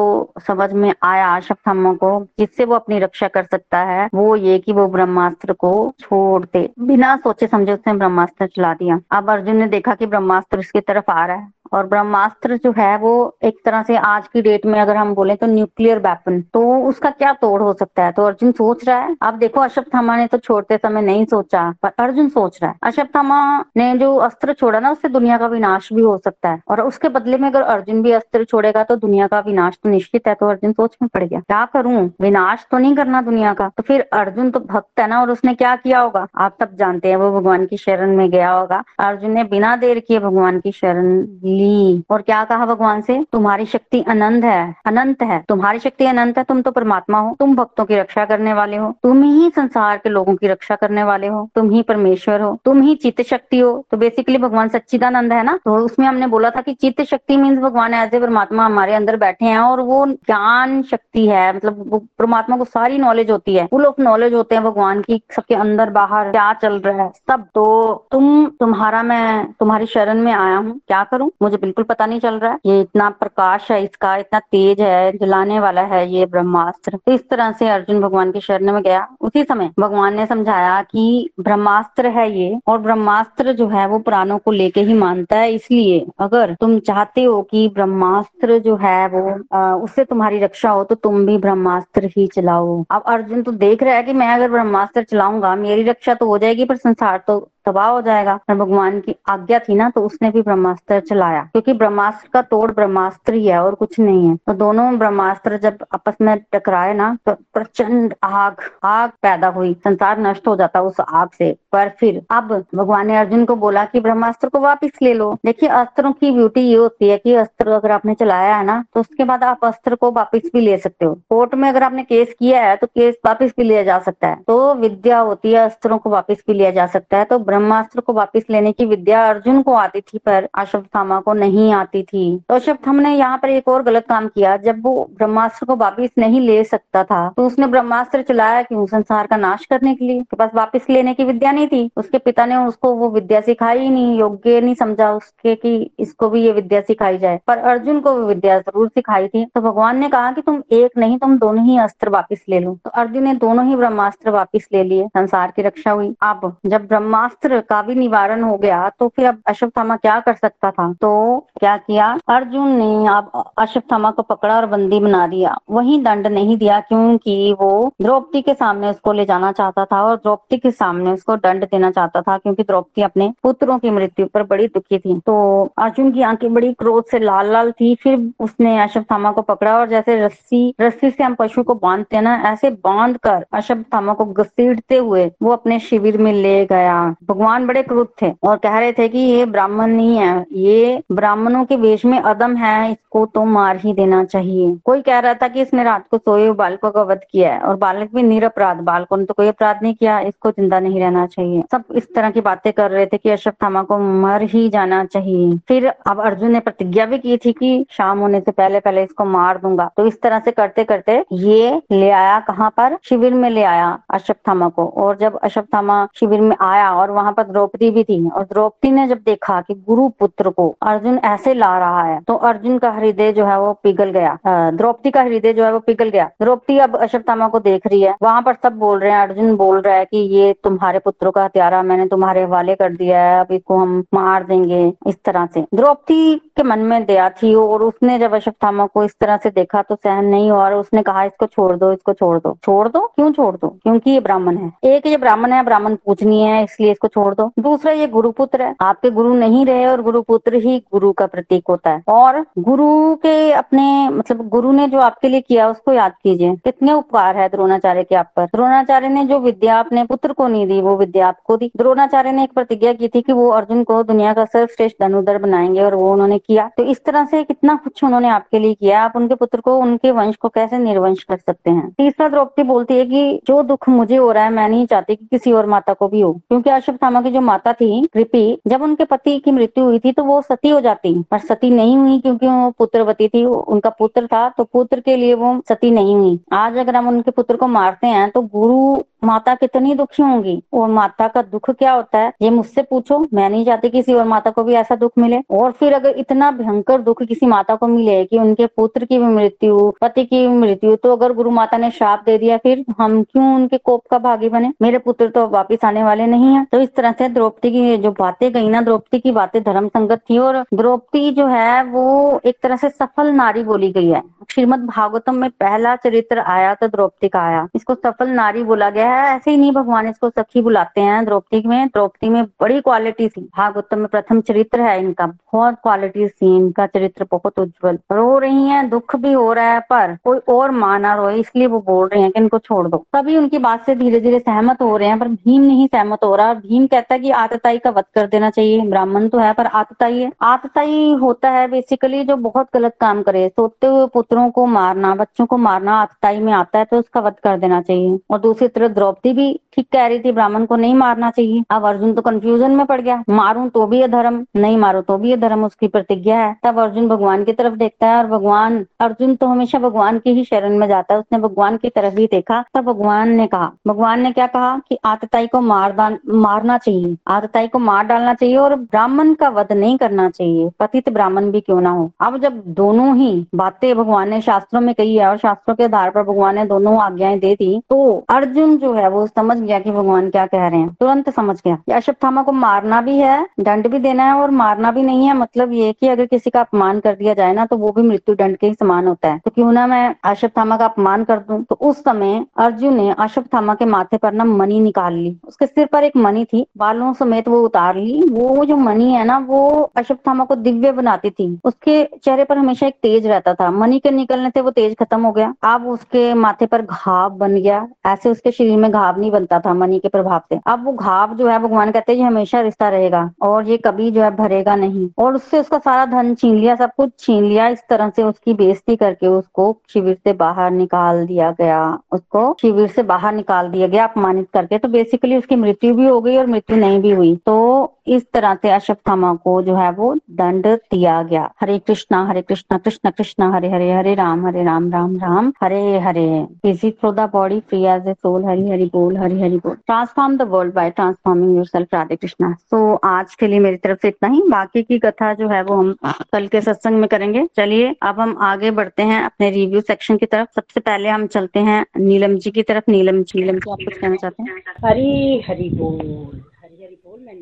समझ 0.47 0.71
में 0.73 0.92
आया 1.03 1.35
अश्वत्थामा 1.35 1.93
को, 1.93 2.27
जिससे 2.39 2.65
वो 2.65 2.75
अपनी 2.75 2.99
रक्षा 2.99 3.27
कर 3.27 3.43
सकता 3.43 3.79
है, 3.79 4.09
वो 4.13 4.35
ये 4.35 4.59
कि 4.59 4.73
वो 4.73 4.87
ब्रह्मास्त्र 4.87 5.53
को 5.53 5.93
छोड़ 5.99 6.45
दे। 6.45 6.73
बिना 6.79 7.15
सोचे 7.17 7.47
समझे 7.47 7.73
उसने 7.73 7.93
ब्रह्मास्त्र 7.93 8.47
चला 8.47 8.73
दिया। 8.73 8.99
अब 9.11 9.29
अर्जुन 9.29 9.55
ने 9.55 9.67
देखा 9.67 9.95
कि 9.95 10.05
ब्रह्मास्त्र 10.05 10.59
उसकी 10.59 10.79
तरफ़ 10.79 11.11
आ 11.11 11.25
रहा 11.25 11.37
है। 11.37 11.47
और 11.73 11.85
ब्रह्मास्त्र 11.87 12.57
जो 12.57 12.71
है 12.77 12.97
वो 12.97 13.13
एक 13.43 13.59
तरह 13.65 13.83
से 13.83 13.97
आज 13.97 14.27
की 14.27 14.41
डेट 14.41 14.65
में 14.65 14.79
अगर 14.79 14.97
हम 14.97 15.13
बोले 15.15 15.35
तो 15.35 15.47
न्यूक्लियर 15.47 15.99
वेपन 15.99 16.41
तो 16.53 16.61
उसका 16.87 17.09
क्या 17.09 17.33
तोड़ 17.33 17.61
हो 17.61 17.73
सकता 17.73 18.03
है? 18.03 18.11
तो 18.11 18.23
अर्जुन 18.23 18.51
सोच 18.51 18.87
रहा 18.87 18.99
है। 18.99 19.15
अब 19.21 19.37
देखो, 19.37 19.59
अशोक 19.59 19.83
अश्वत्थामा 19.83 20.15
ने 20.17 20.27
तो 20.27 20.37
छोड़ते 20.37 20.77
समय 20.77 21.01
नहीं 21.01 21.25
सोचा, 21.25 21.61
पर 21.83 21.91
अर्जुन 21.99 22.29
सोच 22.29 22.59
रहा 22.61 22.71
है। 22.71 22.77
अशोक 22.83 22.99
अश्वत्थामा 22.99 23.65
ने 23.77 23.93
जो 23.97 24.15
अस्त्र 24.17 24.53
छोड़ा 24.53 24.79
ना, 24.79 24.91
उससे 24.91 25.07
दुनिया 25.07 25.37
का 25.37 25.47
विनाश 25.47 25.89
भी 25.93 26.01
हो 26.01 26.17
सकता 26.17 26.49
है। 26.49 26.61
और 26.67 26.81
उसके 26.81 27.09
बदले 27.09 27.37
में 27.37 27.47
अगर 27.49 27.61
अर्जुन 27.61 28.01
भी 28.03 28.11
अस्त्र 28.11 28.43
छोड़ेगा 28.43 28.83
तो 28.83 28.95
दुनिया 28.95 29.27
का 29.27 29.39
विनाश 29.39 29.77
तो 29.83 29.89
निश्चित 29.89 30.27
है। 30.27 30.33
तो 30.33 30.47
अर्जुन 30.47 30.71
सोच 30.71 30.97
में 31.01 31.09
पड़ 31.13 31.23
गया। 31.23 31.39
क्या 31.39 31.63
करूँ? 31.65 32.09
विनाश 32.21 32.65
तो 32.71 32.77
नहीं 32.77 32.95
करना 32.95 33.21
दुनिया 33.21 33.53
का। 33.53 33.69
तो 33.77 33.83
फिर 33.83 34.07
अर्जुन 34.13 34.51
तो 34.51 34.59
भक्त 34.59 34.99
है 34.99 35.07
ना, 35.07 35.21
और 35.21 35.31
उसने 35.31 35.53
क्या 35.53 35.75
किया 35.75 35.99
होगा? 35.99 36.25
आप 36.37 36.57
सब 36.59 36.75
जानते 36.77 37.09
हैं, 37.09 37.15
वो 37.15 37.31
भगवान 37.31 37.65
की 37.65 37.77
शरण 37.77 38.15
में 38.15 38.29
गया 38.29 38.51
होगा। 38.51 38.83
अर्जुन 38.99 39.31
ने 39.31 39.43
बिना 39.43 39.75
देर 39.75 39.99
किए 39.99 40.19
भगवान 40.19 40.59
की 40.59 40.71
शरण 40.71 41.15
ली 41.43 41.62
ली 41.63 42.03
और 42.09 42.21
क्या 42.21 42.43
कहा 42.43 42.65
भगवान 42.65 43.01
से? 43.01 43.25
तुम्हारी 43.31 43.65
शक्ति 43.65 44.03
अनंत 44.07 44.43
है 44.43 44.75
अनंत 44.85 45.21
है। 45.23 45.43
तुम्हारी 45.49 45.79
शक्ति 45.79 46.05
अनंत 46.05 46.37
है, 46.37 46.43
तुम 46.43 46.61
तो 46.61 46.71
परमात्मा 46.71 47.19
हो। 47.19 47.35
तुम 47.39 47.55
भक्तों 47.55 47.85
की 47.85 47.95
रक्षा 47.95 48.25
करने 48.25 48.53
वाले 48.53 48.77
हो। 48.77 48.93
तुम 49.03 49.23
ही 49.23 49.49
संसार 49.55 49.97
के 49.97 50.09
लोगों 50.09 50.35
की 50.35 50.47
रक्षा 50.47 50.75
करने 50.75 51.03
वाले 51.03 51.27
हो। 51.27 51.49
तुम 51.55 51.69
ही 51.69 51.81
परमेश्वर 51.81 52.41
हो। 52.41 52.57
तुम 52.65 52.81
ही 52.81 52.95
चित्त 52.95 53.21
शक्ति 53.21 53.59
हो। 53.59 53.85
तो 53.91 53.97
बेसिकली 53.97 54.37
भगवान 54.37 54.69
सच्चिदानंद 54.69 55.33
है 55.33 55.43
ना? 55.43 55.59
तो 55.65 55.75
उसमें 55.75 56.07
हमने 56.07 56.27
बोला 56.27 56.49
था 56.49 56.61
कि 56.61 56.73
चित्त 56.73 57.01
शक्ति 57.01 57.37
मीन्स 57.37 57.59
भगवान 57.59 57.93
ए 57.93 58.09
परमात्मा 58.13 58.65
हमारे 58.65 58.93
अंदर 58.93 59.17
बैठे 59.17 59.45
हैं 59.45 59.59
और 59.59 59.81
वो 59.81 60.05
ज्ञान 60.07 60.81
शक्ति 60.83 61.27
है। 61.27 61.55
मतलब 61.55 62.07
परमात्मा 62.19 62.57
को 62.57 62.65
सारी 62.65 62.97
नॉलेज 62.97 63.31
होती 63.31 63.55
है। 63.55 63.67
फुल 63.67 63.85
ऑफ़ 63.85 64.01
नॉलेज 64.01 64.33
होते 64.33 64.55
हैं 64.55 64.63
भगवान 64.63 65.01
की। 65.01 65.21
सबके 65.35 65.55
अंदर, 65.55 65.89
बाहर 65.89 66.31
क्या 66.31 66.53
चल 66.53 66.79
रहा 66.79 67.03
है? 67.03 67.09
सब। 67.09 67.45
तो 67.55 67.63
तुम, 68.11 68.47
तुम्हारा 68.47 69.03
मैं, 69.03 69.51
तुम्हारी 69.59 69.85
शरण 69.85 70.21
में 70.21 70.33
आया 70.33 70.57
हूँ। 70.57 70.79
क्या 70.87 71.03
करूँ? 71.03 71.31
मुझे 71.41 71.52
बिल्कुल 71.57 71.83
पता 71.85 72.05
नहीं 72.05 72.19
चल 72.19 72.39
रहा 72.39 72.51
है। 72.51 72.59
ये 72.65 72.79
इतना 72.81 73.09
प्रकाश 73.11 73.71
है 73.71 73.83
इसका 73.83 74.15
इतना 74.17 74.39
तेज 74.41 74.81
है 74.81 75.17
जलाने 75.17 75.59
वाला 75.59 75.81
है 75.83 76.07
ये 76.09 76.25
ब्रह्मास्त्र। 76.27 76.97
तो 76.97 77.11
इस 77.11 77.27
तरह 77.29 77.51
से 77.51 77.69
अर्जुन 77.69 78.01
भगवान 78.01 78.31
के 78.31 78.41
शरण 78.41 78.71
में 78.73 78.81
गया। 78.83 79.07
उसी 79.21 79.43
समय 79.43 79.69
भगवान 79.79 80.15
ने 80.15 80.25
समझाया 80.25 80.81
कि 80.83 81.29
ब्रह्मास्त्र 81.39 82.07
है 82.09 82.29
ये 82.31 82.59
और 82.67 82.77
ब्रह्मास्त्र 82.79 83.53
जो 83.53 83.67
है 83.69 83.87
वो 83.87 83.99
पुराणों 84.01 84.37
को 84.37 84.51
लेके 84.51 84.81
ही 84.81 84.93
मानता 84.95 85.37
है। 85.37 85.51
इसलिए 85.53 86.05
अगर 86.19 86.53
तुम 86.61 86.77
चाहते 86.81 87.23
हो 87.23 87.41
कि 87.41 87.67
ब्रह्मास्त्र 87.75 88.57
जो 88.59 88.75
है 88.77 89.07
वो 89.09 89.21
आ, 89.53 89.75
उससे 89.75 90.03
तुम्हारी 90.05 90.39
रक्षा 90.39 90.69
हो 90.69 90.83
तो 90.83 90.95
तुम 90.95 91.25
भी 91.25 91.37
ब्रह्मास्त्र 91.39 92.09
ही 92.17 92.27
चलाओ। 92.27 92.83
अब 92.91 93.03
अर्जुन 93.07 93.41
तो 93.43 93.51
देख 93.53 93.83
रहा 93.83 93.95
है 93.95 94.03
कि 94.03 94.13
मैं 94.13 94.27
अगर 94.29 94.51
ब्रह्मास्त्र 94.51 95.03
चलाऊँगा 95.03 95.55
मेरी 95.55 95.83
रक्षा 95.83 96.13
तो 96.13 96.25
हो 96.27 96.37
जाएगी 96.37 96.65
पर 96.65 96.75
संसार 96.77 97.23
तो 97.27 97.37
तबाह 97.65 97.87
हो 97.87 98.01
जाएगा। 98.01 98.35
पर 98.47 98.55
भगवान 98.55 98.99
की 98.99 99.15
आज्ञा 99.29 99.59
थी 99.59 99.75
ना 99.75 99.89
तो 99.89 100.01
उसने 100.05 100.29
भी 100.31 100.41
ब्रह्मास्त्र 100.41 100.99
चलाया। 100.99 101.41
क्योंकि 101.43 101.73
ब्रह्मास्त्र 101.73 102.29
का 102.33 102.41
तोड़ 102.43 102.71
ब्रह्मास्त्र 102.71 103.33
ही 103.33 103.47
है 103.47 103.59
और 103.63 103.75
कुछ 103.75 103.99
नहीं 103.99 104.27
है। 104.29 104.35
तो 104.37 104.53
दोनों 104.53 104.97
ब्रह्मास्त्र 104.99 105.57
जब 105.57 105.77
आपस 105.93 106.13
में 106.21 106.37
टकराए 106.53 106.93
ना 106.93 107.17
तो 107.25 107.33
प्रचंड 107.53 108.13
आग 108.23 108.55
आग 108.83 109.09
पैदा 109.21 109.47
हुई। 109.49 109.73
संसार 109.83 110.19
नष्ट 110.19 110.47
हो 110.47 110.55
जाता 110.55 110.81
उस 110.81 110.99
आग 111.01 111.29
से। 111.37 111.51
पर 111.71 111.89
फिर 111.99 112.21
अब 112.31 112.53
भगवान 112.75 113.07
ने 113.07 113.17
अर्जुन 113.17 113.45
को 113.45 113.55
बोला 113.55 113.83
कि 113.85 113.99
ब्रह्मास्त्र 113.99 114.49
को 114.49 114.59
वापिस 114.59 114.91
ले 115.01 115.13
लो। 115.13 115.33
देखिए, 115.45 115.69
अस्त्रों 115.69 116.11
की 116.13 116.31
ब्यूटी 116.31 116.61
ये 116.61 116.75
होती 116.75 117.09
है 117.09 117.17
कि 117.17 117.33
अस्त्र 117.35 117.69
अगर 117.71 117.91
आपने 117.91 118.13
चलाया 118.13 118.55
है 118.57 118.65
ना 118.65 118.83
तो 118.93 118.99
उसके 118.99 119.23
बाद 119.23 119.43
आप 119.43 119.65
अस्त्र 119.65 119.95
को 119.95 120.11
वापिस 120.11 120.41
भी 120.53 120.61
ले 120.61 120.77
सकते 120.77 121.05
हो। 121.05 121.13
कोर्ट 121.29 121.55
में 121.55 121.67
अगर 121.69 121.83
आपने 121.83 122.03
केस 122.03 122.33
किया 122.39 122.61
है 122.63 122.75
तो 122.75 122.87
केस 122.87 123.15
वापिस 123.25 123.51
भी 123.57 123.63
लिया 123.63 123.83
जा 123.83 123.97
सकता 123.99 124.27
है। 124.27 124.35
तो 124.47 124.73
विद्या 124.75 125.19
होती 125.19 125.51
है, 125.51 125.59
अस्त्रों 125.59 125.97
को 125.97 126.09
वापिस 126.09 126.37
भी 126.47 126.53
लिया 126.53 126.71
जा 126.71 126.85
सकता 126.87 127.17
है। 127.17 127.25
तो 127.25 127.39
ब्रह्मास्त्र 127.53 128.01
को 128.01 128.13
वापिस 128.13 128.43
लेने 128.49 128.71
की 128.71 128.85
विद्या 128.85 129.25
अर्जुन 129.29 129.61
को 129.61 129.73
आती 129.75 130.01
थी, 130.01 130.17
पर 130.17 130.47
अश्वत्थामा 130.55 131.19
को 131.21 131.33
नहीं 131.35 131.71
आती 131.73 132.01
थी। 132.03 132.23
तो 132.49 132.55
अश्वत्थामा 132.55 133.01
ने 133.01 133.13
यहाँ 133.15 133.37
पर 133.37 133.49
एक 133.51 133.67
और 133.67 133.83
गलत 133.83 134.05
काम 134.09 134.27
किया, 134.27 134.55
जब 134.59 134.81
वो 134.83 134.93
ब्रह्मास्त्र 135.17 135.65
को 135.65 135.75
वापिस 135.77 136.09
नहीं 136.17 136.39
ले 136.41 136.63
सकता 136.65 137.03
था 137.03 137.21
तो 137.37 137.45
उसने 137.47 137.67
ब्रह्मास्त्र 137.67 138.21
चलाया 138.23 138.61
क्यों 138.63 138.85
संसार 138.87 139.27
का 139.27 139.37
नाश 139.37 139.65
करने 139.65 139.93
के 139.95 140.05
लिए। 140.05 140.21
तो 140.23 140.37
बस 140.37 140.49
वापिस 140.55 140.89
लेने 140.89 141.13
की 141.13 141.23
विद्या 141.23 141.51
नहीं 141.51 141.67
थी। 141.67 141.89
उसके 141.97 142.17
पिता 142.19 142.45
ने 142.45 142.55
उसको 142.57 142.93
वो 142.95 143.09
विद्या 143.11 143.41
सिखाई 143.41 143.89
नहीं, 143.89 144.17
योग्य 144.19 144.59
नहीं 144.61 144.75
समझा 144.75 145.11
उसके 145.11 145.55
कि 145.55 145.91
इसको 145.99 146.29
भी 146.29 146.43
ये 146.43 146.51
विद्या 146.51 146.81
सिखाई 146.81 147.17
जाए। 147.17 147.39
पर 147.47 147.57
अर्जुन 147.57 147.99
को 147.99 148.13
वो 148.13 148.25
विद्या 148.27 148.57
ज़रूर 148.59 148.87
सिखाई 148.87 149.27
थी। 149.27 149.45
तो 149.45 149.61
भगवान 149.61 149.97
ने 149.97 150.09
कहा 150.09 150.31
कि 150.31 150.41
तुम 150.41 150.61
एक 150.71 150.97
नहीं, 150.97 151.17
तुम 151.17 151.37
दोनों 151.39 151.65
ही 151.65 151.77
अस्त्र 151.79 152.09
वापिस 152.09 152.39
ले 152.49 152.59
लो। 152.59 152.77
तो 152.83 152.89
अर्जुन 152.91 153.23
ने 153.23 153.33
दोनों 153.35 153.65
ही 153.65 153.75
ब्रह्मास्त्र 153.75 154.31
वापिस 154.31 154.67
ले 154.73 154.83
लिए, 154.83 155.07
संसार 155.09 155.51
की 155.55 155.61
रक्षा 155.61 155.91
हुई। 155.91 156.13
अब 156.23 156.55
जब 156.65 156.87
ब्रह्मास्त्र 156.87 157.42
अस्त्र 157.43 157.59
का 157.69 157.81
भी 157.81 157.95
निवारण 157.95 158.43
हो 158.43 158.57
गया 158.57 158.89
तो 158.99 159.07
फिर 159.07 159.25
अब 159.27 159.41
अश्वत्थामा 159.47 159.95
क्या 159.97 160.19
कर 160.19 160.33
सकता 160.33 160.69
था? 160.71 160.91
तो 160.93 161.47
क्या 161.59 161.75
किया? 161.77 162.07
अर्जुन 162.27 162.67
ने 162.71 163.07
अब 163.07 163.31
अश्वत्थामा 163.57 164.11
को 164.11 164.21
पकड़ा 164.23 164.55
और 164.55 164.65
बंदी 164.65 164.99
बना 164.99 165.25
दिया। 165.27 165.57
वही 165.69 165.97
दंड 166.03 166.27
नहीं 166.27 166.57
दिया, 166.57 166.79
क्योंकि 166.79 167.53
वो 167.61 167.91
द्रौपदी 168.01 168.41
के 168.41 168.53
सामने 168.53 168.89
उसको 168.89 169.13
ले 169.13 169.25
जाना 169.25 169.51
चाहता 169.51 169.85
था 169.85 170.01
और 170.03 170.15
द्रौपदी 170.17 170.57
के 170.57 170.71
सामने 170.71 171.11
उसको 171.11 171.35
दंड 171.37 171.63
देना 171.65 171.91
चाहता 171.91 172.21
था, 172.21 172.37
क्योंकि 172.37 172.63
द्रौपदी 172.63 173.01
अपने 173.01 173.31
पुत्रों 173.43 173.77
की 173.79 173.89
मृत्यु 173.89 174.25
पर 174.33 174.43
बड़ी 174.45 174.67
दुखी 174.67 174.99
थी। 174.99 175.19
तो 175.19 175.35
अर्जुन 175.77 176.11
की 176.11 176.21
आँखें 176.23 176.53
बड़ी 176.53 176.71
क्रोध 176.73 177.05
से 177.11 177.19
लाल 177.19 177.51
लाल 177.53 177.71
थी, 177.71 177.93
फिर 177.95 178.31
उसने 178.39 178.77
अश्वत्थामा 178.81 179.31
को 179.31 179.41
पकड़ा 179.43 179.77
और 179.79 179.89
जैसे 179.89 180.19
रस्सी 180.25 180.63
रस्सी 180.81 181.09
से 181.09 181.23
हम 181.23 181.35
पशु 181.35 181.63
को 181.63 181.75
बांधते 181.75 182.15
हैं 182.15 182.23
ना, 182.23 182.35
ऐसे 182.45 182.69
बाँध 182.83 183.17
कर 183.17 183.45
अश्वत्थामा 183.53 184.13
को 184.13 184.25
घसीटते 184.25 184.97
हुए 184.97 185.29
वो 185.41 185.51
अपने 185.51 185.79
शिविर 185.81 186.17
में 186.17 186.31
ले 186.33 186.65
गया। 186.65 186.93
भगवान 187.33 187.65
बड़े 187.67 187.81
क्रुद्ध 187.83 188.09
थे 188.21 188.31
और 188.43 188.57
कह 188.57 188.77
रहे 188.79 188.91
थे 188.93 189.07
कि 189.09 189.19
ये 189.19 189.45
ब्राह्मण 189.47 189.91
नहीं 189.91 190.17
है। 190.17 190.45
ये 190.53 191.01
ब्राह्मणों 191.11 191.63
के 191.65 191.75
वेश 191.77 192.03
में 192.05 192.19
अदम 192.19 192.55
है, 192.57 192.91
इसको 192.91 193.25
तो 193.25 193.43
मार 193.45 193.77
ही 193.77 193.93
देना 193.93 194.23
चाहिए। 194.25 194.75
कोई 194.85 195.01
कह 195.01 195.19
रहा 195.19 195.33
था 195.33 195.47
कि 195.47 195.61
इसने 195.61 195.83
रात 195.83 196.05
को 196.11 196.17
सोए 196.17 196.41
हुए 196.41 196.55
बालकों 196.55 196.91
का 196.91 197.01
वध 197.03 197.21
किया 197.31 197.53
है 197.53 197.59
और 197.59 197.75
बालक 197.75 198.13
भी 198.15 198.23
निरपराध। 198.23 198.81
बालकों 198.83 199.17
ने 199.17 199.25
तो 199.25 199.33
कोई 199.33 199.47
अपराध 199.47 199.79
नहीं 199.83 199.93
किया, 199.93 200.19
इसको 200.21 200.51
ज़िंदा 200.51 200.79
नहीं 200.79 200.99
रहना 200.99 201.25
चाहिए। 201.27 201.63
सब 201.71 201.83
इस 201.95 202.13
तरह 202.15 202.29
की 202.31 202.41
बातें 202.41 202.71
कर 202.73 202.91
रहे 202.91 203.05
थे 203.05 203.17
कि 203.17 203.29
अश्वत्थामा 203.29 203.83
को 203.83 203.97
मर 204.21 204.41
ही 204.43 204.67
जाना 204.69 205.03
चाहिए। 205.05 205.57
फिर 205.67 205.87
अब 205.87 206.21
अर्जुन 206.21 206.51
ने 206.51 206.59
प्रतिज्ञा 206.59 207.05
भी 207.05 207.17
की 207.19 207.37
थी 207.37 207.53
कि 207.53 207.85
शाम 207.91 208.19
होने 208.19 208.39
से 208.39 208.51
पहले 208.51 208.79
पहले 208.79 209.03
इसको 209.03 209.25
मार 209.27 209.57
दूँगा। 209.57 209.89
तो 209.97 210.05
इस 210.07 210.21
तरह 210.21 210.39
से 210.39 210.51
करते 210.53 210.83
करते 210.83 211.23
ये 211.33 211.81
ले 211.91 212.09
आया 212.11 212.39
कहाँ 212.47 212.69
पर? 212.69 212.97
शिविर 213.03 213.33
में 213.33 213.49
ले 213.49 213.63
आया 213.65 213.97
अश्वत्थामा 214.11 214.69
को। 214.69 214.85
और 214.85 215.17
जब 215.17 215.39
अश्वत्थामा 215.43 216.07
शिविर 216.15 216.41
में 216.41 216.55
आया 216.61 216.91
और 216.93 217.11
वहाँ 217.11 217.22
पर 217.31 217.43
द्रौपदी 217.43 217.89
भी 217.91 218.03
थी 218.03 218.27
और 218.29 218.43
द्रौपदी 218.43 218.91
ने 218.91 219.07
जब 219.07 219.19
देखा 219.25 219.59
कि 219.61 219.73
गुरु 219.87 220.07
पुत्र 220.19 220.49
को 220.49 220.67
अर्जुन 220.83 221.17
ऐसे 221.25 221.53
ला 221.53 221.77
रहा 221.79 222.03
है 222.03 222.19
तो 222.27 222.35
अर्जुन 222.43 222.77
का 222.77 222.91
हृदय 222.91 223.31
जो 223.33 223.45
है 223.45 223.59
वो 223.59 223.71
पिघल 223.83 224.09
गया। 224.11 224.37
द्रौपदी 224.45 225.11
का 225.11 225.21
हृदय 225.21 225.53
जो 225.53 225.63
है 225.63 225.71
वो 225.73 225.79
पिघल 225.79 226.09
गया। 226.09 226.29
द्रौपदी 226.41 226.77
अब 226.79 226.95
अश्वत्थामा 226.97 227.47
को 227.47 227.59
देख 227.59 227.87
रही 227.87 228.01
है। 228.01 228.15
वहाँ 228.23 228.41
पर 228.41 228.55
सब 228.63 228.77
बोल 228.79 228.99
रहे 228.99 229.11
हैं, 229.11 229.19
अर्जुन 229.19 229.55
बोल 229.55 229.79
रहा 229.81 229.95
है 229.95 230.05
कि 230.05 230.17
ये 230.17 230.53
तुम्हारे 230.63 230.99
पुत्र 230.99 231.31
का 231.31 231.43
हत्यारा 231.43 231.81
मैंने 231.83 232.07
तुम्हारे 232.07 232.43
हवाले 232.43 232.75
कर 232.75 232.93
दिया 232.93 233.19
है, 233.21 233.39
अब 233.39 233.51
इसको 233.51 233.77
हम 233.77 234.03
मार 234.13 234.43
देंगे, 234.43 234.81
इस 235.07 235.15
तरह 235.25 235.45
से। 235.45 235.65
द्रौपदी 235.73 236.35
के 236.57 236.63
मन 236.63 236.79
में 236.79 237.05
दया 237.05 237.29
थी 237.29 237.55
और 237.55 237.83
उसने 237.83 238.19
जब 238.19 238.33
अश्वत्थामा 238.33 238.85
को 238.85 239.03
इस 239.03 239.15
तरह 239.19 239.37
से 239.37 239.49
देखा 239.49 239.81
तो 239.81 239.95
सहन 239.95 240.25
नहीं 240.25 240.51
हुआ 240.51 240.65
और 240.65 240.73
उसने 240.73 241.01
कहा, 241.01 241.23
इसको 241.23 241.45
छोड़ 241.45 241.77
दो, 241.77 241.91
इसको 241.91 242.13
छोड़ 242.13 242.37
दो। 242.37 242.57
छोड़ 242.63 242.87
दो? 242.87 242.99
क्यों 242.99 243.31
छोड़ 243.31 243.55
दो? 243.55 243.67
क्योंकि 243.67 244.11
ये 244.11 244.19
ब्राह्मण 244.19 244.57
है। 244.57 244.71
एक 244.83 245.07
ये 245.07 245.17
ब्राह्मण 245.17 245.51
है, 245.51 245.63
ब्राह्मण 245.63 245.95
पूजनीय 245.95 246.45
है, 246.45 246.63
इसलिए 246.63 246.91
इसको 246.91 247.07
छोड़ 247.07 247.35
दो। 247.35 247.51
दूसरा, 247.59 247.91
ये 247.91 248.07
गुरुपुत्र 248.07 248.61
है। 248.61 248.75
आपके 248.81 249.09
गुरु 249.09 249.33
नहीं 249.33 249.65
रहे 249.65 249.85
और 249.85 250.01
गुरुपुत्र 250.01 250.53
ही 250.53 250.79
गुरु 250.79 251.11
का 251.11 251.25
प्रतीक 251.25 251.63
होता 251.69 251.89
है। 251.89 252.03
और 252.07 252.45
गुरु 252.59 253.15
के 253.15 253.51
अपने 253.51 254.09
मतलब 254.09 254.49
गुरु 254.49 254.71
ने 254.71 254.87
जो 254.87 254.99
आपके 254.99 255.29
लिए 255.29 255.41
किया, 255.41 255.69
उसको 255.69 255.91
याद 255.91 256.11
कीजिए। 256.23 256.55
कितने 256.55 256.93
उपकार 256.93 257.37
है 257.37 257.49
द्रोणाचार्य 257.49 258.03
के 258.03 258.15
आप 258.15 258.31
पर। 258.35 258.45
द्रोणाचार्य 258.45 259.09
ने 259.09 259.25
जो 259.25 259.39
विद्या 259.39 259.79
अपने 259.79 260.03
पुत्र 260.03 260.33
को 260.33 260.47
नहीं 260.47 260.67
दी, 260.67 260.81
वो 260.81 260.97
विद्या 260.97 261.27
आपको 261.27 261.57
दी। 261.57 261.71
द्रोणाचार्य 261.77 262.31
ने 262.31 262.43
एक 262.43 262.53
प्रतिज्ञा 262.53 262.93
की 262.93 263.07
थी 263.07 263.21
कि 263.21 263.33
वो 263.33 263.49
अर्जुन 263.49 263.83
को 263.83 264.03
दुनिया 264.03 264.33
का 264.33 264.45
सर्वश्रेष्ठ 264.45 264.95
धनुधर 265.01 265.37
बनाएँगे 265.37 265.81
और 265.81 265.95
वो 265.95 266.13
उन्होंने 266.13 266.39
किया। 266.47 266.69
तो 266.77 266.83
इस 266.83 267.03
तरह 267.05 267.25
से 267.25 267.43
कितना 267.43 267.75
कुछ 267.75 268.03
उन्होंने 268.03 268.29
आपके 268.29 268.59
लिए 268.59 268.73
किया। 268.73 269.03
आप 269.03 269.13
उनके 269.15 269.35
पुत्र 269.35 269.59
को, 269.59 269.77
उनके 269.77 270.11
वंश 270.11 270.35
को 270.35 270.49
कैसे 270.49 270.77
निर्वंश 270.77 271.23
कर 271.23 271.37
सकते 271.37 271.71
हैं? 271.71 271.91
तीसरा 271.91 272.27
द्रौपदी 272.29 272.63
बोलती 272.63 272.97
है 272.97 273.05
कि 273.05 273.41
जो 273.47 273.61
दुख 273.63 273.89
मुझे 273.89 274.15
हो 274.15 274.31
रहा 274.31 274.43
है, 274.43 274.49
मैं 274.49 274.67
नहीं 274.69 274.85
चाहती 274.85 275.15
कि 275.15 275.25
किसी 275.25 275.51
और 275.51 275.65
माता 275.65 275.93
को 275.93 276.07
भी 276.07 276.21
हो। 276.21 276.33
क्योंकि 276.33 276.69
अश्वत्थामा 276.69 277.21
की 277.21 277.31
जो 277.31 277.41
माता 277.41 277.73
थी 277.73 278.05
कृपी 278.13 278.59
जब 278.67 278.81
उनके 278.81 279.05
पति 279.05 279.37
की 279.39 279.51
मृत्यु 279.51 279.83
हुई 279.83 279.99
थी 279.99 280.11
तो 280.11 280.23
वो 280.23 280.41
सती 280.41 280.69
हो 280.69 280.79
जाती। 280.81 281.13
पर 281.31 281.37
सती 281.39 281.69
नहीं 281.69 281.97
हुई 281.97 282.19
क्योंकि 282.19 282.47
वो 282.47 282.69
पुत्रवती 282.71 283.27
थी, 283.27 283.43
उनका 283.45 283.89
पुत्र 283.89 284.27
था 284.27 284.47
तो 284.49 284.63
पुत्र 284.63 284.99
के 284.99 285.15
लिए 285.15 285.33
वो 285.33 285.61
सती 285.69 285.91
नहीं 285.91 286.15
हुई। 286.15 286.39
आज 286.53 286.77
अगर 286.77 286.95
हम 286.95 287.07
उनके 287.07 287.31
पुत्र 287.31 287.55
को 287.55 287.67
मारते 287.67 288.07
हैं 288.07 288.29
तो 288.29 288.41
गुरु 288.43 289.03
माता 289.23 289.53
कितनी 289.55 289.95
दुखी 289.95 290.23
होंगी? 290.23 290.63
और 290.73 290.89
माता 290.89 291.27
का 291.27 291.41
दुख 291.41 291.69
क्या 291.71 291.91
होता 291.91 292.19
है? 292.19 292.33
ये 292.41 292.49
मुझसे 292.49 292.81
पूछो। 292.81 293.19
मैं 293.33 293.49
नहीं 293.49 293.65
चाहती 293.65 293.89
किसी 293.89 294.13
और 294.13 294.25
माता 294.25 294.49
को 294.49 294.63
भी 294.63 294.73
ऐसा 294.73 294.95
दुख 294.95 295.11
मिले। 295.17 295.41
और 295.51 295.71
फिर 295.71 295.93
अगर 295.93 296.09
इतना 296.17 296.51
भयंकर 296.51 297.01
दुख 297.01 297.23
किसी 297.23 297.45
माता 297.45 297.75
को 297.75 297.87
मिले 297.87 298.23
कि 298.25 298.37
उनके 298.37 298.65
पुत्र 298.65 299.05
की 299.05 299.17
भी 299.17 299.25
मृत्यु, 299.25 299.93
पति 300.01 300.25
की 300.25 300.47
भी 300.47 300.53
मृत्यु 300.53 300.95
तो 300.95 301.15
अगर 301.15 301.33
गुरु 301.33 301.51
माता 301.51 301.77
ने 301.77 301.91
श्राप 301.91 302.23
दे 302.25 302.37
दिया, 302.37 302.57
फिर 302.57 302.85
हम 302.97 303.21
क्यों 303.23 303.55
उनके 303.55 303.77
कोप 303.77 304.01
का 304.11 304.17
भागी 304.19 304.49
बने? 304.49 304.73
मेरे 304.81 304.97
पुत्र 304.97 305.29
तो 305.29 305.47
वापिस 305.47 305.85
आने 305.85 306.03
वाले 306.03 306.25
नहीं 306.25 306.53
है। 306.55 306.65
तो 306.71 306.79
इस 306.79 306.95
तरह 306.95 307.11
से 307.11 307.29
द्रौपदी 307.29 307.71
की 307.71 307.97
जो 307.97 308.11
बातें 308.11 308.51
गई 308.53 308.69
ना, 308.69 308.81
द्रौपदी 308.81 309.19
की 309.19 309.31
बातें 309.31 309.61
धर्म 309.63 309.87
संगत 309.87 310.21
थी, 310.29 310.37
और 310.37 310.63
द्रौपदी 310.73 311.31
जो 311.31 311.47
है, 311.47 311.83
वो 311.83 312.39
एक 312.45 312.57
तरह 312.63 312.75
से 312.75 312.89
सफल 312.89 313.31
नारी 313.31 313.63
बोली 313.63 313.91
गई 313.91 314.07
है। 314.07 314.21
श्रीमद 314.49 314.85
भागवतम 314.85 315.35
में 315.35 315.49
पहला 315.49 315.95
चरित्र 315.95 316.39
आया 316.39 316.73
तो 316.73 316.87
द्रौपदी 316.87 317.27
का 317.27 317.39
आया। 317.39 317.67
इसको 317.75 317.95
सफल 317.95 318.29
नारी 318.29 318.63
बोला 318.63 318.89
गया 318.89 319.07
है। 319.07 319.12
ऐसे 319.13 319.51
ही 319.51 319.57
नहीं, 319.57 319.71
भगवान 319.71 320.07
इसको 320.07 320.29
सखी 320.29 320.61
बुलाते 320.61 321.01
हैं 321.01 321.25
द्रौपदी 321.25 321.61
में। 321.67 321.87
द्रौपदी 321.87 322.29
में 322.29 322.43
बड़ी 322.43 322.81
क्वालिटी 322.81 323.27
थी। 323.29 323.41
भागवतम 323.57 323.97
में 323.97 324.07
प्रथम 324.07 324.41
चरित्र 324.41 324.81
है 324.81 324.99
इनका। 324.99 325.27
बहुत 325.27 325.75
क्वालिटी 325.83 326.27
थी 326.27 326.57
इनका 326.57 326.85
चरित्र, 326.85 327.27
बहुत 327.31 327.59
उज्जवल। 327.59 327.99
रो 328.11 328.37
रही 328.39 328.67
है, 328.67 328.89
दुख 328.89 329.15
भी 329.15 329.31
हो 329.31 329.53
रहा 329.53 329.65
है, 329.65 329.79
पर 329.79 330.17
कोई 330.23 330.37
और 330.49 330.71
माँ 330.71 330.99
ना 330.99 331.15
रोए, 331.15 331.35
इसलिए 331.35 331.67
वो 331.67 331.79
बोल 331.79 332.07
रहे 332.07 332.21
हैं 332.21 332.31
कि 332.31 332.39
इनको 332.39 332.59
छोड़ 332.59 332.87
दो। 332.87 333.05
तभी 333.13 333.37
उनकी 333.37 333.57
बात 333.57 333.85
से 333.85 333.95
धीरे 333.95 334.19
धीरे 334.19 334.39
सहमत 334.39 334.81
हो 334.81 334.97
रहे 334.97 335.07
हैं, 335.07 335.19
पर 335.19 335.27
भीम 335.27 335.61
नहीं 335.61 335.87
सहमत 335.87 336.23
हो 336.23 336.35
रहा। 336.35 336.53
भीम 336.53 336.87
कहता 336.87 337.13
है 337.13 337.19
कि 337.19 337.31
आतताई 337.31 337.77
का 337.77 337.89
वध 337.89 338.03
कर 338.15 338.27
देना 338.27 338.49
चाहिए। 338.49 338.81
ब्राह्मण 338.81 339.27
तो 339.27 339.37
है, 339.37 339.53
पर 339.53 339.65
आतताई 339.65 340.19
है। 340.19 340.31
आतताई 340.41 341.13
होता 341.13 341.49
है 341.49 341.67
बेसिकली 341.67 342.23
जो 342.23 342.35
बहुत 342.35 342.67
गलत 342.73 342.95
काम 343.01 343.21
करे। 343.23 343.47
सोते 343.49 343.87
हुए 343.87 344.07
पुत्रों 344.07 344.49
को 344.49 344.65
मारना, 344.65 345.15
बच्चों 345.15 345.45
को 345.45 345.57
मारना 345.57 346.01
आतताई 346.01 346.39
में 346.39 346.53
आता 346.53 346.79
है 346.79 346.85
तो 346.85 346.97
उसका 346.99 347.19
वध 347.19 347.33
कर 347.43 347.57
देना 347.57 347.81
चाहिए। 347.81 348.19
और 348.29 348.39
दूसरी 348.39 348.67
तरफ़ 348.67 348.91
द्रौपदी 349.03 349.33
भी 349.33 349.59
ठीक 349.75 349.87
कह 349.91 350.05
रही 350.07 350.19
थी, 350.19 350.31
ब्राह्मण 350.31 350.65
को 350.65 350.75
नहीं 350.75 350.93
मारना 350.95 351.29
चाहिए। 351.29 351.63
अब 351.71 351.85
अर्जुन 351.85 352.13
तो 352.13 352.21
कंफ्यूजन 352.21 352.71
में 352.71 352.85
पड़ 352.85 352.99
गया। 353.01 353.23
मारूं 353.29 353.67
तो 353.69 353.85
भी 353.87 354.01
अधर्म 354.01 354.45
नहीं 354.55 354.77
मारो 354.77 355.01
तो 355.01 355.17
भी 355.17 355.35
धर्म, 355.37 355.63
उसकी 355.65 355.87
प्रतिज्ञा 355.87 356.37
है। 356.37 356.55
तब 356.63 356.79
अर्जुन 356.79 357.07
भगवान 357.07 357.43
की 357.43 357.53
तरफ़ 357.53 357.73
देखता 357.73 358.07
है 358.07 358.17
और 358.17 358.27
भगवान, 358.27 358.85
अर्जुन 358.99 359.35
तो 359.35 359.47
हमेशा 359.47 359.79
भगवान 359.79 360.19
की 360.19 360.33
ही 360.33 360.43
शरण 360.43 360.77
में 360.77 360.87
जाता 360.87 361.13
है। 361.13 361.19
उसने 361.19 361.39
भगवान 361.39 361.77
की 361.77 361.89
तरफ़ 361.89 362.17
ही 362.17 362.25
देखा, 362.25 362.63
तब 362.73 362.83
भगवान 362.83 363.29
ने 363.29 363.47
कहा, 363.47 363.71
भगवान 363.87 364.21
ने 364.21 364.31
क्या 364.31 364.47
कहा 364.47 364.77
कि 364.89 364.97
आतताई 365.05 365.47
को 365.47 365.61
मार 365.61 365.95
मारना 366.27 366.77
चाहिए। 366.77 367.15
आतताई 367.27 367.67
को 367.67 367.79
मार 367.79 368.05
डालना 368.05 368.33
चाहिए 368.33 368.55
और 368.57 368.75
ब्राह्मण 368.75 369.33
का 369.33 369.49
वध 369.49 369.71
नहीं 369.73 369.97
करना 369.97 370.29
चाहिए। 370.29 370.69
पतित 370.79 371.09
ब्राह्मण 371.09 371.51
भी 371.51 371.61
क्यों 371.61 371.81
ना 371.81 371.89
हो? 371.89 372.09
अब 372.21 372.37
जब 372.37 372.61
दोनों 372.73 373.15
ही 373.15 373.45
बातें 373.55 373.95
भगवान 373.95 374.29
ने 374.29 374.41
शास्त्रों 374.41 374.81
में 374.81 374.93
कही 374.95 375.15
है 375.15 375.27
और 375.27 375.37
शास्त्रों 375.37 375.75
के 375.75 375.83
आधार 375.83 376.09
पर 376.09 376.23
भगवान 376.23 376.55
ने 376.55 376.65
दोनों 376.65 376.97
आज्ञाएँ 377.01 377.39
दे 377.39 377.53
दी 377.55 377.81
तो 377.89 378.23
अर्जुन 378.29 378.77
जो 378.83 378.93
है, 378.93 379.09
वो 379.09 379.25
समझ 379.27 379.57
गया 379.57 379.79
कि 379.79 379.91
भगवान 379.91 380.29
क्या 380.29 380.45
कह 380.45 380.67
रहे 380.67 380.79
हैं। 380.79 380.93
तुरंत 380.93 381.29
समझ 381.29 381.55
गया 381.57 381.95
अश्वत्थामा 381.95 382.41
को 382.43 382.51
मारना 382.51 383.01
भी 383.01 383.17
है, 383.17 383.45
दंड 383.59 383.87
भी 383.87 383.99
देना 383.99 384.23
है 384.23 384.33
और 384.33 384.51
मारना 384.51 384.91
भी 384.91 385.01
नहीं 385.03 385.25
है। 385.25 385.33
मतलब 385.33 385.71
ये 385.73 385.91
कि 385.93 386.07
अगर 386.07 386.25
किसी 386.25 386.49
का 386.49 386.61
अपमान 386.61 386.99
कर 386.99 387.15
दिया 387.15 387.33
जाए 387.33 387.53
ना 387.53 387.65
तो 387.65 387.77
वो 387.77 387.91
भी 387.91 388.01
मृत्यु 388.01 388.35
दंड 388.35 388.57
के 388.57 388.67
ही 388.67 388.73
समान 388.73 389.07
होता 389.07 389.29
है। 389.29 389.39
तो 389.45 389.51
क्यों 389.51 389.71
ना 389.71 389.85
मैं 389.87 390.15
अश्वत्थामा 390.23 390.77
का 390.77 390.85
अपमान 390.85 391.23
कर 391.23 391.37
दूँ? 391.39 391.61
तो 391.63 391.75
उस 391.81 391.99
समय 391.99 392.45
अर्जुन 392.57 392.93
ने 392.93 393.09
अश्वत्थामा 393.19 393.73
के 393.73 393.85
माथे 393.85 394.17
पर 394.17 394.33
ना 394.33 394.45
मनी 394.45 394.79
निकाल 394.79 395.13
ली। 395.13 395.35
उसके 395.47 395.65
सिर 395.65 395.85
पर 395.85 396.03
एक 396.03 396.17
मनी 396.17 396.45
थी, 396.45 396.65
बालों 396.77 397.13
समेत 397.13 397.47
वो 397.47 397.61
उतार 397.61 397.95
ली। 397.95 398.21
वो 398.31 398.65
जो 398.65 398.77
मनी 398.77 399.11
है 399.13 399.23
ना, 399.25 399.37
वो 399.37 399.91
अश्वत्थामा 399.95 400.45
को 400.45 400.55
दिव्य 400.55 400.91
बनाती 400.91 401.29
थी। 401.29 401.47
उसके 401.63 402.03
चेहरे 402.23 402.43
पर 402.43 402.57
हमेशा 402.57 402.87
एक 402.87 402.95
तेज 403.03 403.27
रहता 403.27 403.53
था। 403.53 403.69
मनी 403.71 403.99
के 403.99 404.11
निकलने 404.11 404.49
से 404.49 404.61
वो 404.61 404.71
तेज 404.71 404.95
खत्म 404.95 405.21
हो 405.21 405.31
गया। 405.31 405.53
अब 405.63 405.87
उसके 405.87 406.33
माथे 406.33 406.65
पर 406.65 406.81
घाव 406.81 407.29
बन 407.29 407.55
गया। 407.55 407.87
ऐसे 408.05 408.29
उसके 408.29 408.51
शरीर 408.51 408.72
में 408.77 408.91
घाव 408.91 409.19
नहीं 409.19 409.31
बनता 409.31 409.59
था, 409.59 409.73
मनी 409.73 409.99
के 409.99 410.07
प्रभाव 410.07 410.39
से। 410.39 410.59
अब 410.67 410.85
वो 410.85 410.93
घाव 410.93 411.35
जो 411.35 411.47
है, 411.47 411.59
भगवान 411.59 411.91
कहते 411.91 412.11
हैं, 412.11 412.19
ये 412.19 412.25
हमेशा 412.25 412.61
रिश्ता 412.61 412.89
रहेगा 412.89 413.31
और 413.41 413.69
ये 413.69 413.77
कभी 413.77 414.11
जो 414.11 414.23
है, 414.23 414.35
भरेगा 414.35 414.75
नहीं। 414.75 415.09
और 415.17 415.35
उससे 415.35 415.59
उसका 415.59 415.77
सारा 415.77 416.05
धन 416.05 416.35
छीन 416.35 416.55
लिया, 416.55 416.75
सब 416.75 416.89
कुछ 416.97 417.11
छीन 417.19 417.43
लिया, 417.43 417.67
इस 417.67 417.83
तरह 417.89 418.09
से 418.09 418.23
उसकी 418.23 418.53
बेइज्जती 418.53 418.95
करके 418.95 419.27
उसको 419.27 419.77
शिविर 419.89 420.15
से 420.15 420.33
बाहर 420.33 420.71
निकाल 420.71 421.25
दिया 421.25 421.51
गया। 421.51 421.99
उसको 422.11 422.57
शिविर 422.61 422.87
से 422.87 423.03
बाहर 423.03 423.33
निकाल 423.33 423.69
दिया 423.69 423.87
गया, 423.87 424.03
अपमानित 424.03 424.47
करके। 424.53 424.77
तो 424.77 424.87
बेसिकली 424.87 425.37
उसकी 425.37 425.55
मृत्यु 425.55 425.95
भी 425.95 426.07
हो 426.07 426.21
गई 426.21 426.37
और 426.37 426.47
मृत्यु 426.47 426.77
नहीं 426.77 427.01
भी 427.01 427.11
हुई। 427.11 427.35
तो 427.35 427.92
इस 428.07 428.25
तरह 428.31 428.55
से 428.55 428.69
अश्वत्थामा 428.69 429.33
को 429.35 429.61
जो 429.61 429.75
है 429.75 429.91
वो 429.91 430.13
दंड 430.31 430.65
दिया 430.67 431.21
गया। 431.23 431.51
Hare 431.61 431.77
Krishna 431.79 432.23
Hare 432.27 432.41
Krishna, 432.41 432.77
Krishna 432.77 433.09
Krishna, 433.09 433.51
Hare 433.51 433.69
Hare 433.69 433.91
Hare 433.91 434.15
Ram 434.15 434.45
Hare 434.45 434.63
Ram 434.63 434.91
Ram 434.91 435.15
Ram, 435.17 435.51
Hare 435.63 435.99
Hare. 435.99 436.25
Easy 436.65 436.91
through 436.91 437.11
the 437.11 437.19
body 437.33 437.59
free 437.59 437.83
as 437.85 438.07
a 438.07 438.13
soul 438.13 438.45
Hari, 438.45 438.69
Hari 438.69 438.89
बोल, 438.93 439.17
हरी, 439.17 439.41
हरि 439.41 439.57
बोल। 439.57 439.75
Transform 439.75 440.37
the 440.37 440.41
world 440.41 440.73
by 440.73 440.89
transforming 440.89 441.55
yourself 441.65 441.93
Radhe 441.93 442.15
Krishna. 442.15 442.55
तो 442.71 442.95
आज 442.95 443.35
के 443.35 443.47
लिए 443.47 443.59
मेरी 443.59 443.77
तरफ़ 443.77 443.99
से 444.01 444.07
इतना 444.07 444.29
ही। 444.29 444.41
बाकी 444.49 444.83
की 444.83 444.99
कथा 444.99 445.33
जो 445.33 445.47
है 445.47 445.63
वो 445.63 445.75
हम 445.75 445.95
कल 446.33 446.47
के 446.47 446.61
सत्संग 446.61 446.99
में 446.99 447.07
करेंगे। 447.07 447.47
चलिए, 447.57 447.95
अब 448.01 448.19
हम 448.19 448.37
आगे 448.41 448.71
बढ़ते 448.71 449.03
हैं 449.03 449.21
अपने 449.23 449.49
रिव्यू 449.49 449.81
सेक्शन 449.81 450.17
की 450.17 450.25
तरफ़। 450.25 450.49
सबसे 450.55 450.79
पहले 450.79 451.09
हम 451.09 451.27
चलते 451.27 451.59
हैं 451.59 451.85
नीलम 451.97 452.35
जी 452.35 452.51
की 452.51 452.63
तरफ़। 452.63 452.91
नीलम 452.91 453.23
जी 453.23 453.39
नीलम 453.41 453.59
जी, 453.59 453.71
आप 453.71 453.77
कुछ 453.85 453.97
कहना 453.97 454.15
चाहते 454.15 454.43
हैं? 454.43 454.63
हरी, 454.85 455.43
हरि 455.47 455.69
बोल। 455.69 456.41
हरी, 456.63 456.83
हरि 456.83 456.97
बोल, 457.05 457.19
मैं 457.25 457.33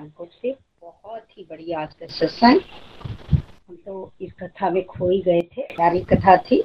पठानकोट 0.00 0.30
से 0.32 0.50
बहुत 0.82 1.24
ही 1.38 1.46
बढ़िया 1.50 1.80
आज 1.80 1.94
का 1.94 2.06
सत्संग। 2.08 2.60
हम 3.68 3.76
तो 3.86 4.12
इस 4.20 4.32
कथा 4.42 4.70
में 4.70 4.84
खो 4.86 5.08
ही 5.10 5.20
गए 5.22 5.40
थे। 5.52 5.62
प्यारी 5.74 6.00
कथा 6.12 6.36
थी। 6.36 6.62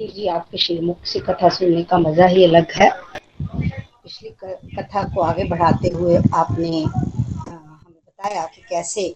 जी, 0.00 0.26
आपके 0.28 0.58
श्रीमुख 0.58 1.04
से 1.06 1.20
कथा 1.20 1.48
सुनने 1.48 1.82
का 1.84 1.98
मज़ा 1.98 2.26
ही 2.26 2.44
अलग 2.44 2.72
है। 2.76 2.90
पिछली 3.12 4.30
कथा 4.40 5.02
को 5.14 5.20
आगे 5.22 5.44
बढ़ाते 5.50 5.88
हुए 5.88 6.16
आपने 6.16 6.82
हमें 6.82 8.00
बताया 8.06 8.44
कि 8.46 8.62
कैसे 8.68 9.14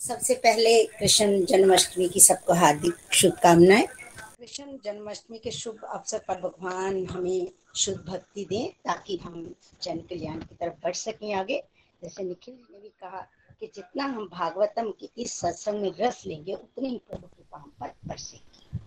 सबसे 0.00 0.34
पहले 0.36 0.82
कृष्ण 0.98 1.44
जन्माष्टमी 1.46 2.08
की 2.08 2.20
सबको 2.20 2.54
हार्दिक 2.54 2.94
शुभकामनाएँ। 3.14 3.86
कृष्ण 3.86 4.64
जन्माष्टमी 4.84 5.38
के 5.38 5.50
शुभ 5.50 5.84
अवसर 5.84 6.18
पर 6.28 6.40
भगवान 6.40 7.06
हमें 7.06 7.48
शुद्ध 7.76 7.98
भक्ति 8.00 8.44
दें 8.50 8.68
ताकि 8.86 9.16
हम 9.24 9.34
जन 9.82 9.98
कल्याण 10.10 10.38
की 10.38 10.54
तरफ़ 10.54 10.74
बढ़ 10.84 10.94
सकें 10.94 11.32
आगे। 11.34 11.62
जैसे 12.02 12.24
निखिल 12.24 12.54
ने 12.54 12.78
भी 12.78 12.88
कहा 12.88 13.20
कि 13.60 13.66
जितना 13.74 14.04
हम 14.04 14.28
भागवतम 14.32 14.90
के 15.00 15.08
इस 15.22 15.32
सत्संग 15.40 15.82
में 15.82 15.92
रस 16.00 16.22
लेंगे, 16.26 16.54
उतने 16.54 16.88
ही 16.88 17.00
प्रभु 17.08 17.26
की 17.26 17.42
हम 17.54 17.72
पर 17.80 17.92
बरसेंगे। 18.08 18.78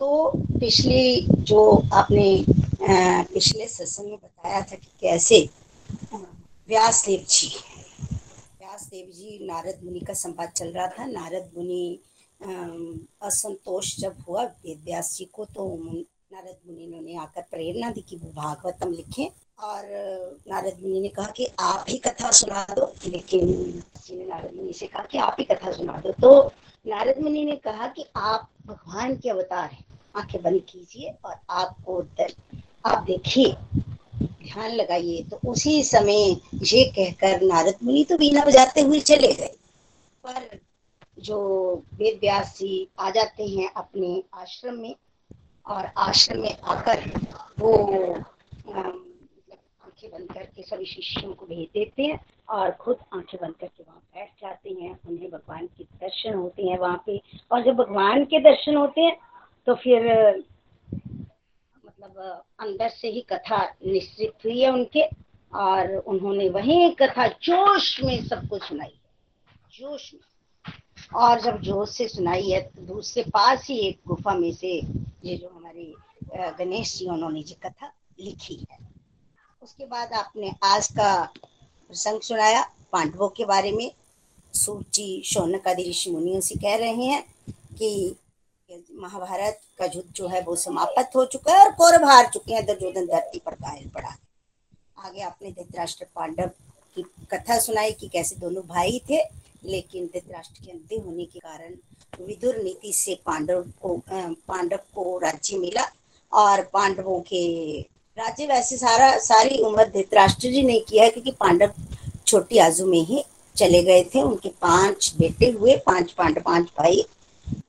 तो 0.00 0.30
पिछले 0.60 1.00
जो 1.44 1.60
आपने 1.94 2.44
पिछले 3.32 3.66
सत्संग 3.68 4.06
में 4.06 4.16
बताया 4.16 4.60
था 4.62 4.76
कि 4.76 4.88
कैसे 5.00 5.48
व्यास 6.14 7.04
देव 7.06 7.24
जी 7.28 7.48
व्यास 7.48 8.86
देव 8.90 9.10
जी 9.10 9.38
नारद 9.46 9.80
मुनि 9.84 10.00
का 10.00 10.14
संवाद 10.14 10.48
चल 10.48 10.72
रहा 10.72 10.86
था। 10.88 11.04
नारद 11.06 11.50
मुनि 11.56 11.98
असंतोष 12.40 13.96
जब 14.00 14.16
हुआ, 14.28 14.44
वेद 14.44 14.80
व्यास 14.84 15.16
जी 15.16 15.24
को 15.32 15.44
तो 15.44 15.76
नारद 16.32 16.56
मुनि 16.66 17.00
ने 17.00 17.16
आकर 17.18 17.42
प्रेरणा 17.50 17.90
दी 17.90 18.00
कि 18.08 18.16
वो 18.16 18.30
भागवतम 18.32 18.92
लिखें। 18.92 19.28
और 19.62 19.84
नारद 20.48 20.76
मुनि 20.82 21.00
ने 21.00 21.08
कहा 21.08 21.26
कि 21.26 21.46
आप 21.60 21.84
ही 21.88 21.96
कथा 21.98 22.30
सुना 22.30 22.64
दो, 22.70 22.92
लेकिन 23.06 23.48
नारद 24.10 24.54
मुनि 24.56 24.72
से 24.72 24.86
कहा 24.86 25.04
कि 25.04 25.18
आप 25.18 25.36
ही 25.38 25.44
कथा 25.44 25.72
सुना 25.72 26.00
दो। 26.00 26.12
तो 26.12 26.52
नारद 26.86 27.18
मुनि 27.22 27.44
ने 27.44 27.56
कहा 27.56 27.86
कि 27.88 28.04
आप 28.16 28.48
भगवान 28.66 29.16
के 29.16 29.30
अवतार 29.30 29.70
हैं। 29.70 29.84
आँखें 30.16 30.42
बंद 30.42 30.60
कीजिए 30.68 31.14
और 31.24 31.34
आपको 31.50 31.98
आप 32.86 33.02
देखिए, 33.04 33.52
ध्यान 34.22 34.70
लगाइए। 34.72 35.22
तो 35.22 35.40
उसी 35.50 35.82
समय 35.84 36.30
ये 36.64 36.84
कहकर 36.96 37.42
नारद 37.42 37.78
मुनि 37.84 38.04
तो 38.04 38.16
बीना 38.18 38.44
बजाते 38.44 38.80
हुए 38.80 39.00
चले 39.00 39.32
गए। 39.32 39.54
पर 40.24 40.58
जो 41.18 41.38
वेद 41.94 42.18
व्यास 42.20 42.56
जी 42.58 42.88
आ 42.98 43.10
जाते 43.10 43.46
हैं 43.46 43.72
अपने 43.76 44.22
आश्रम 44.34 44.74
में 44.74 44.94
और 45.66 45.90
आश्रम 45.98 46.40
में 46.40 46.56
आकर 46.64 47.04
वो 47.58 47.72
बंद 50.12 50.32
करके 50.32 50.62
सभी 50.62 50.84
शिष्यों 50.86 51.32
को 51.34 51.46
भेज 51.46 51.66
देते 51.74 52.02
हैं 52.02 52.18
और 52.48 52.70
खुद 52.80 52.96
आँखें 53.14 53.38
बंद 53.42 53.54
करके 53.54 53.82
वहाँ 53.82 54.00
बैठ 54.14 54.30
जाते 54.42 54.70
हैं, 54.72 54.98
उन्हें 55.08 55.30
भगवान 55.30 55.66
के 55.68 55.84
दर्शन 55.84 56.34
होते 56.34 56.62
हैं 56.62 56.78
वहाँ 56.78 57.02
पे। 57.06 57.20
और 57.52 57.62
जब 57.64 57.76
भगवान 57.76 58.24
के 58.24 58.40
दर्शन 58.40 58.76
होते 58.76 59.00
हैं 59.00 59.16
तो 59.66 59.74
फिर 59.74 60.08
मतलब 61.86 62.42
अंदर 62.60 62.88
से 62.90 63.08
ही 63.08 63.20
कथा 63.30 63.62
निश्चित 63.86 64.44
हुई 64.44 64.60
है 64.60 64.72
उनके, 64.72 65.02
और 65.52 65.94
उन्होंने 65.96 66.48
वही 66.50 66.90
कथा 66.92 67.26
जोश 67.42 68.00
में 68.04 68.22
सबको 68.24 68.58
सुनाई 68.58 68.98
जोश 69.72 70.12
में। 70.14 70.20
और 71.16 71.40
जब 71.40 71.60
जोश 71.60 71.90
से 71.90 72.06
सुनाई 72.08 72.50
है 72.50 72.60
तो 72.62 72.82
दूसरे 72.86 73.22
पास 73.28 73.66
ही 73.68 73.78
एक 73.78 74.00
गुफा 74.08 74.34
में 74.34 74.52
से 74.52 74.74
ये 75.24 75.36
जो 75.36 75.48
हमारे 75.48 75.92
गणेश 76.58 76.96
जी, 76.98 77.06
उन्होंने 77.06 77.42
जी 77.42 77.54
कथा 77.62 77.92
लिखी 78.20 78.54
है। 78.62 78.78
उसके 79.62 79.84
बाद 79.86 80.12
आपने 80.12 80.50
आज 80.64 80.86
का 80.88 81.12
प्रसंग 81.34 82.20
सुनाया, 82.20 82.62
पांडवों 82.92 83.28
के 83.28 83.44
बारे 83.44 83.72
में। 83.72 83.90
सूची 84.54 85.22
शौनक 85.26 85.66
आदि 85.68 85.82
ऋषि 85.88 86.10
मुनियों 86.10 86.40
से 86.40 86.54
कह 86.58 86.76
रहे 86.76 87.06
हैं 87.06 87.22
कि 87.78 88.16
महाभारत 88.94 89.60
का 89.78 89.84
युद्ध 89.86 90.12
जो 90.16 90.28
है 90.28 90.40
वो 90.42 90.56
समाप्त 90.56 91.16
हो 91.16 91.24
चुका 91.26 91.52
है 91.52 91.64
और 91.64 91.72
कौरव 91.74 92.04
हार 92.08 92.30
चुके 92.34 92.54
हैं, 92.54 92.64
दुर्योधन 92.66 93.06
धरती 93.06 93.38
पर 93.38 93.54
घायल 93.54 93.88
पड़ा 93.88 94.16
आगे 94.98 95.20
आपने 95.22 95.50
धृतराष्ट्र 95.50 96.06
पांडव 96.14 96.50
की 96.96 97.02
कथा 97.32 97.58
सुनाई 97.58 97.92
कि 97.92 98.08
कैसे 98.08 98.36
दोनों 98.36 98.62
भाई 98.66 99.00
थे, 99.10 99.22
लेकिन 99.64 100.06
धृतराष्ट्र 100.06 100.64
के 100.64 100.70
अंधे 100.72 100.96
होने 100.96 101.24
के 101.24 101.38
कारण 101.38 101.74
विदुर 102.20 102.62
नीति 102.62 102.92
से 102.92 103.20
पांडव 103.26 103.64
को 103.82 103.96
पांडव 104.08 104.80
को 104.94 105.18
राज्य 105.18 105.58
मिला 105.58 105.90
और 106.32 106.62
पांडवों 106.72 107.20
के 107.22 107.80
राज्य 108.16 108.46
वैसे 108.46 108.76
सारा, 108.76 109.16
सारी 109.18 109.58
उम्र 109.58 109.84
धृतराष्ट्र 109.86 110.48
जी 110.50 110.62
ने 110.62 110.78
किया 110.88 111.08
क्योंकि 111.08 111.30
पांडव 111.40 111.72
छोटी 112.26 112.58
आजू 112.58 112.86
में 112.86 113.00
ही 113.00 113.22
चले 113.56 113.82
गए 113.82 114.02
थे। 114.04 114.22
उनके 114.22 114.48
पाँच 114.62 115.12
बेटे 115.18 115.50
हुए, 115.50 115.76
पाँच 115.86 116.12
पांडव 116.12 116.40
पाँच 116.42 116.68
भाई। 116.78 117.04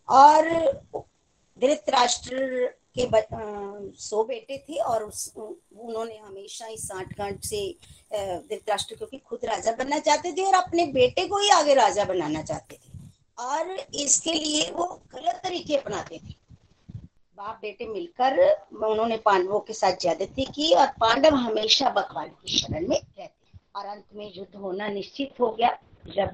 और 0.10 0.50
धृतराष्ट्र 1.62 2.74
के 2.98 3.08
सौ 4.00 4.24
बेटे 4.24 4.58
थे, 4.60 4.76
और 4.76 5.04
उस 5.04 5.32
उन्होंने 5.38 6.18
हमेशा 6.18 6.66
ही 6.66 6.78
साठ 6.78 7.18
गांठ 7.18 7.44
से 7.46 7.64
धृतराष्ट्र 8.12 8.96
क्योंकि 8.96 9.18
खुद 9.20 9.46
राजा 9.46 9.72
बनना 9.74 10.00
चाहते 10.00 10.32
थे, 10.32 10.44
और 10.44 10.54
अपने 10.56 10.86
बेटे 10.94 11.28
को 11.28 11.38
ही 11.38 11.50
आगे 11.52 11.74
राजा 11.76 12.04
बनाना 12.06 12.42
चाहते 12.44 12.76
थे। 12.76 13.00
और 13.40 13.78
इसके 13.96 14.34
लिए 14.34 14.70
वो 14.72 14.86
गलत 15.16 15.40
तरीके 15.44 15.76
अपनाते 15.78 16.18
थे। 16.18 16.40
बाप 17.42 17.60
बेटे 17.62 17.86
मिलकर 17.88 18.38
उन्होंने 18.86 19.16
पांडवों 19.18 19.60
के 19.68 19.74
साथ 19.74 19.96
ज्यादती 20.02 20.44
की 20.56 20.74
और 20.76 20.88
पांडव 21.02 21.36
हमेशा 21.36 21.90
भगवान 21.90 22.28
की 22.28 22.58
शरण 22.58 22.88
में 22.88 22.98
रहते 22.98 23.30
और 23.76 23.86
अंत 23.86 24.04
में 24.16 24.32
युद्ध 24.36 24.56
होना 24.56 24.88
निश्चित 24.90 25.40
हो 25.40 25.50
गया। 25.52 25.70
जब 26.08 26.34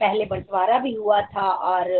पहले 0.00 0.24
बंटवारा 0.24 0.78
भी 0.78 0.94
हुआ 0.94 1.20
था 1.34 1.50
और 1.66 1.90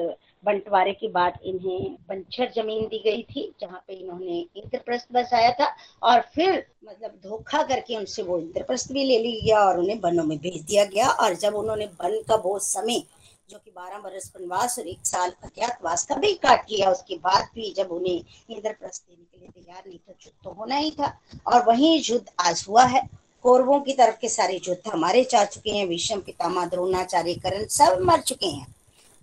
बंटवारे 0.44 0.92
के 0.92 1.08
बाद 1.10 1.38
इन्हें 1.44 1.92
बंचर 2.08 2.50
ज़मीन 2.56 2.86
दी 2.86 3.02
गई 3.04 3.22
थी, 3.24 3.52
जहाँ 3.60 3.84
पे 3.86 3.94
इन्होंने 3.94 4.38
इंद्रप्रस्थ 4.56 5.12
बसाया 5.12 5.52
था 5.60 5.74
और 6.02 6.20
फिर 6.34 6.66
मतलब 6.84 7.20
धोखा 7.24 7.62
करके 7.62 7.96
उनसे 7.96 8.22
वो 8.22 8.38
इंद्रप्रस्थ 8.38 8.92
भी 8.92 9.04
ले 9.04 9.18
लिया 9.18 9.44
गया 9.44 9.64
और 9.66 9.78
उन्हें 9.78 10.00
वनों 10.00 10.24
में 10.24 10.36
भेज 10.38 10.60
दिया 10.62 10.84
गया। 10.86 11.10
और 11.10 11.34
जब 11.36 11.54
उन्होंने 11.56 11.86
वन 12.02 12.20
का 12.28 12.36
बहुत 12.38 12.64
समय 12.64 13.02
जो 13.50 13.58
कि 13.58 13.70
बारह 13.70 13.98
बरस 13.98 14.32
वनवास 14.36 14.78
और 14.78 14.86
एक 14.86 15.06
साल 15.06 15.30
अज्ञातवास 15.42 16.06
का 16.06 16.14
भी 16.14 16.34
काट 16.34 16.66
किया। 16.66 16.90
उसके 16.90 17.16
बाद 17.16 17.48
भी 17.54 17.74
जब 17.76 17.92
उन्हें 17.92 18.24
इंद्रप्रस्थ 18.50 19.02
देने 19.02 19.24
के 19.24 19.40
लिए 19.40 19.48
तैयार 19.48 19.82
नहीं 19.86 19.98
था, 19.98 20.12
युद्ध 20.26 20.44
तो 20.44 20.50
होना 20.50 20.74
ही 20.74 20.90
था। 20.90 21.18
और 21.46 21.64
वही 21.64 21.98
युद्ध 21.98 22.30
आज 22.40 22.66
हुआ 22.68 22.84
है। 22.84 23.08
कौरवों 23.42 23.80
की 23.80 23.92
तरफ़ 23.92 24.16
के 24.16 24.28
सारे 24.28 24.60
युद्ध 24.68 24.92
हमारे 24.92 25.24
चाह 25.24 25.44
चुके 25.44 25.70
हैं। 25.70 25.86
विषम 25.86 26.20
पितामा 26.20 26.66
द्रोणाचार्य, 26.66 27.34
करण 27.34 27.66
सब 27.66 27.98
मर 28.00 28.20
चुके 28.20 28.46
हैं। 28.46 28.74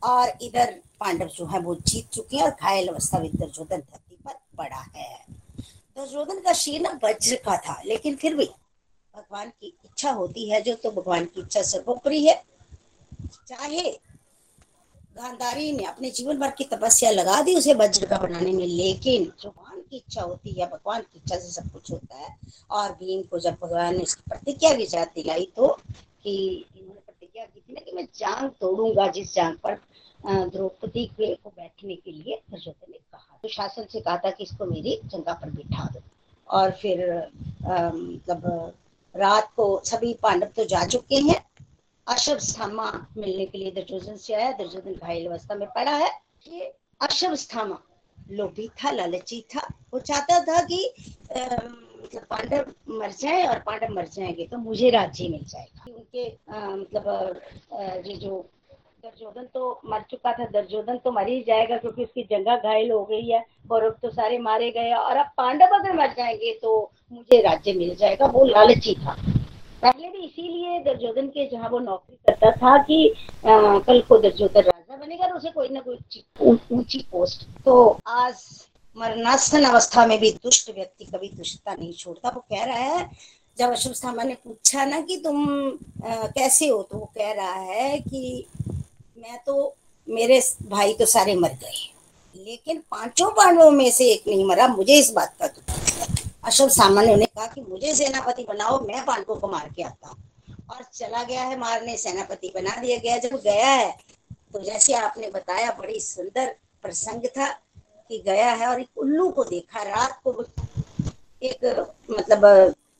और 0.03 0.37
इधर 0.41 0.79
पांडव 0.99 1.25
जो 1.25 1.45
है 1.45 1.59
वो 1.59 1.75
जीत 1.75 2.09
चुके 2.09 2.37
हैं 2.37 2.43
और 2.43 2.49
घायल 2.49 2.87
अवस्था 2.87 3.19
में 3.19 3.31
दुर्योधन 3.35 3.77
धरती 3.77 4.17
पर 4.25 4.33
पड़ा 4.57 4.85
है। 4.95 5.25
दुर्योधन 5.97 6.39
का 6.39 6.53
शीर 6.53 6.81
ना 6.81 6.99
वज्र 7.03 7.35
का 7.35 7.57
था, 7.57 7.81
लेकिन 7.85 8.15
फिर 8.15 8.35
भी 8.35 8.45
भगवान 9.15 9.49
की 9.49 9.67
इच्छा 9.85 10.11
होती 10.11 10.49
है। 10.49 10.61
जो 10.61 10.75
तो 10.75 10.91
भगवान 10.91 11.25
की 11.25 11.41
इच्छा 11.41 11.61
सर्वोपरि 11.61 12.27
है। 12.27 12.43
चाहे 13.47 14.06
गांधारी 15.17 15.71
ने 15.71 15.83
अपने 15.85 16.09
जीवन 16.11 16.37
भर 16.39 16.51
की 16.57 16.63
तपस्या 16.63 17.11
लगा 17.11 17.41
दी 17.41 17.55
उसे 17.55 17.73
वज्र 17.73 18.05
का 18.05 18.17
बनाने 18.17 18.51
में, 18.53 18.65
लेकिन 18.65 19.23
भगवान 19.45 19.81
की 19.81 19.97
इच्छा 19.97 20.21
होती 20.21 20.51
है, 20.51 20.65
भगवान 20.67 21.01
की 21.01 21.17
इच्छा 21.17 21.35
से 21.35 21.51
सब 21.51 21.71
कुछ 21.73 21.91
होता 21.91 22.15
है। 22.15 22.35
और 22.71 22.91
भीम 22.93 23.21
को 23.31 23.39
जब 23.39 23.57
भगवान 23.61 23.95
ने 23.97 24.03
इसकी 24.03 24.21
प्रतिज्ञा 24.29 24.73
की 24.73 24.85
जात 24.87 25.13
दिलाई 25.15 25.47
तो 25.55 25.67
कि 26.23 26.35
इन्होंने 26.77 26.99
प्रतिज्ञा 26.99 27.45
की 27.45 27.59
थी 27.59 27.73
ना 27.73 27.81
कि 27.81 27.91
मैं 27.91 28.05
जांग 28.15 28.49
तोड़ूँगा 28.61 29.07
जिस 29.07 29.33
जांग 29.35 29.55
पर 29.63 29.79
द्रौपदी 30.25 31.05
के, 31.07 31.33
को 31.35 31.49
बैठने 31.49 31.95
के 31.95 32.11
लिए 32.11 32.41
दुर्योधन 32.51 32.91
ने 32.91 32.97
कहा। 32.97 33.39
तो 33.41 33.47
शासन 33.49 33.85
से 33.91 33.99
कहा 33.99 34.17
था 34.17 34.29
कि 34.29 34.43
इसको 34.43 34.65
मेरी 34.65 34.99
जंगा 35.05 35.33
पर 35.33 35.49
बिठा 35.51 35.89
दो। 35.93 36.01
और 36.49 36.71
फिर 36.81 37.05
मतलब 37.63 38.73
रात 39.15 39.51
को 39.55 39.81
सभी 39.85 40.13
पांडव 40.23 40.47
तो 40.55 40.65
जा 40.65 40.85
चुके 40.85 41.15
हैं। 41.21 41.43
अशब 42.07 42.37
स्थामा 42.39 42.91
मिलने 43.17 43.45
के 43.45 43.57
लिए 43.57 43.71
दुर्योधन 43.71 44.15
से 44.17 44.33
आया 44.33 44.51
दुर्योधन 44.57 44.93
घायल 44.95 45.25
अवस्था 45.27 45.55
में 45.55 45.67
पड़ा 45.69 45.91
है। 45.93 46.09
ये 46.47 46.73
अशब 47.01 47.33
स्थामा, 47.35 47.77
लोभी 48.31 48.67
था, 48.79 48.91
लालची 48.91 49.39
था, 49.55 49.67
वो 49.93 49.99
चाहता 50.01 50.39
था 50.41 50.61
कि 50.63 50.93
मतलब 51.27 52.21
पांडव 52.29 52.71
मर 52.89 53.11
जाए 53.11 53.43
और 53.47 53.59
पांडव 53.59 53.93
मर 53.93 54.07
जाएँगे 54.07 54.45
तो 54.47 54.57
मुझे 54.57 54.89
राज्य 54.89 55.27
मिल 55.29 55.43
जाएगा। 55.45 55.85
उनके 55.87 56.27
मतलब 56.53 57.41
ये 58.07 58.15
जो 58.15 58.45
दर्जोधन 59.03 59.47
तो 59.53 59.79
मर 59.85 60.01
चुका 60.11 60.31
था, 60.33 60.45
दर्जोधन 60.45 60.97
तो 60.97 61.11
मर 61.11 61.27
ही 61.27 61.41
जाएगा 61.47 61.77
क्योंकि 61.77 62.03
उसकी 62.03 62.23
जंगा 62.31 62.55
घायल 62.57 62.91
हो 62.91 63.03
गई 63.05 63.27
है 63.29 63.45
कौरव 63.69 63.95
तो 64.01 64.09
सारे 64.09 64.37
मारे 64.39 64.71
गए 64.71 64.93
और 64.93 65.17
अब 65.17 65.31
पांडव 65.37 65.75
अगर 65.75 65.93
मर 65.97 66.13
जाएँगे 66.17 66.53
तो 66.61 66.91
मुझे 67.11 67.41
राज्य 67.41 67.73
मिल 67.73 67.95
जाएगा, 67.95 68.25
वो 68.25 68.45
लालची 68.45 68.95
था। 68.95 69.15
पहले 69.81 70.07
भी 70.09 70.25
इसीलिए 70.25 70.79
दर्जोधन 70.83 71.27
के 71.27 71.47
जहाँ 71.49 71.69
वो 71.69 71.79
नौकरी 71.79 72.15
करता 72.27 72.51
था 72.51 72.77
कि 72.83 73.13
कल 73.45 74.01
को 74.09 74.17
दर्जोधन 74.17 74.61
राजा 74.61 74.95
बनेगा 74.95 75.27
उसे 75.35 75.49
कोई 75.51 75.69
ना 75.69 75.81
कोई 75.81 76.23
ऊँची 76.71 77.05
पोस्ट 77.11 77.47
तो 77.65 77.75
आज 78.07 78.43
मरनास्थन 78.97 79.63
अवस्था 79.63 80.05
में 80.07 80.17
भी 80.19 80.31
दुष्ट 80.43 80.69
व्यक्ति 80.75 81.05
कभी 81.05 81.29
दुष्टता 81.29 81.73
नहीं 81.73 81.93
छोड़ता। 81.93 82.29
वो 82.29 82.39
कह 82.51 82.63
रहा 82.65 82.77
है 82.77 83.09
जब 83.57 83.71
अशुस्थामा 83.71 84.23
ने 84.23 84.33
पूछा 84.35 84.85
ना 84.85 85.01
कि 85.01 85.17
तुम 85.17 85.47
आ, 86.05 86.27
कैसे 86.27 86.67
हो 86.67 86.81
तो 86.83 86.97
वो 86.97 87.05
कह 87.17 87.31
रहा 87.33 87.53
है 87.53 87.99
कि 87.99 88.45
मैं 89.17 89.37
तो 89.45 89.75
मेरे 90.07 90.39
भाई 90.69 90.93
तो 90.93 91.05
सारे 91.05 91.35
मर 91.35 91.53
गए। 91.63 92.43
लेकिन 92.45 92.77
पाँचों 92.91 93.29
पांडवों 93.31 93.69
में 93.71 93.89
से 93.91 94.11
एक 94.11 94.27
नहीं 94.27 94.45
मरा। 94.45 94.67
मुझे 94.67 94.99
इस 94.99 95.11
बात 95.13 95.35
का 95.39 95.47
दुख 95.47 96.26
अशोक 96.47 96.69
सामान्य 96.71 97.15
ने 97.15 97.25
कहा 97.27 97.45
कि 97.47 97.61
मुझे 97.61 97.93
सेनापति 97.95 98.45
बनाओ, 98.49 98.79
मैं 98.81 99.03
पांडवों 99.05 99.35
को 99.35 99.47
मार 99.47 99.69
के 99.75 99.83
आता 99.83 100.07
हूँ। 100.07 100.17
और 100.71 100.83
चला 100.93 101.23
गया 101.23 101.41
है, 101.43 101.57
मारने 101.59 101.95
सेनापति 101.97 102.51
बना 102.55 102.75
दिया 102.81 102.97
गया 102.97 103.17
जब 103.19 103.35
गया 103.37 103.67
है 103.67 103.91
तो 104.53 104.59
जैसे 104.61 104.93
आपने 104.95 105.29
बताया, 105.31 105.71
बड़ी 105.71 105.99
सुंदर 105.99 106.55
प्रसंग 106.83 107.25
था 107.37 107.47
कि 108.09 108.21
गया 108.25 108.51
है 108.51 108.67
और 108.67 108.81
एक 108.81 108.97
उल्लू 108.97 109.29
को 109.29 109.43
देखा। 109.43 109.83
रात 109.83 110.19
को 110.23 110.43
एक 111.41 111.65
मतलब 112.11 112.45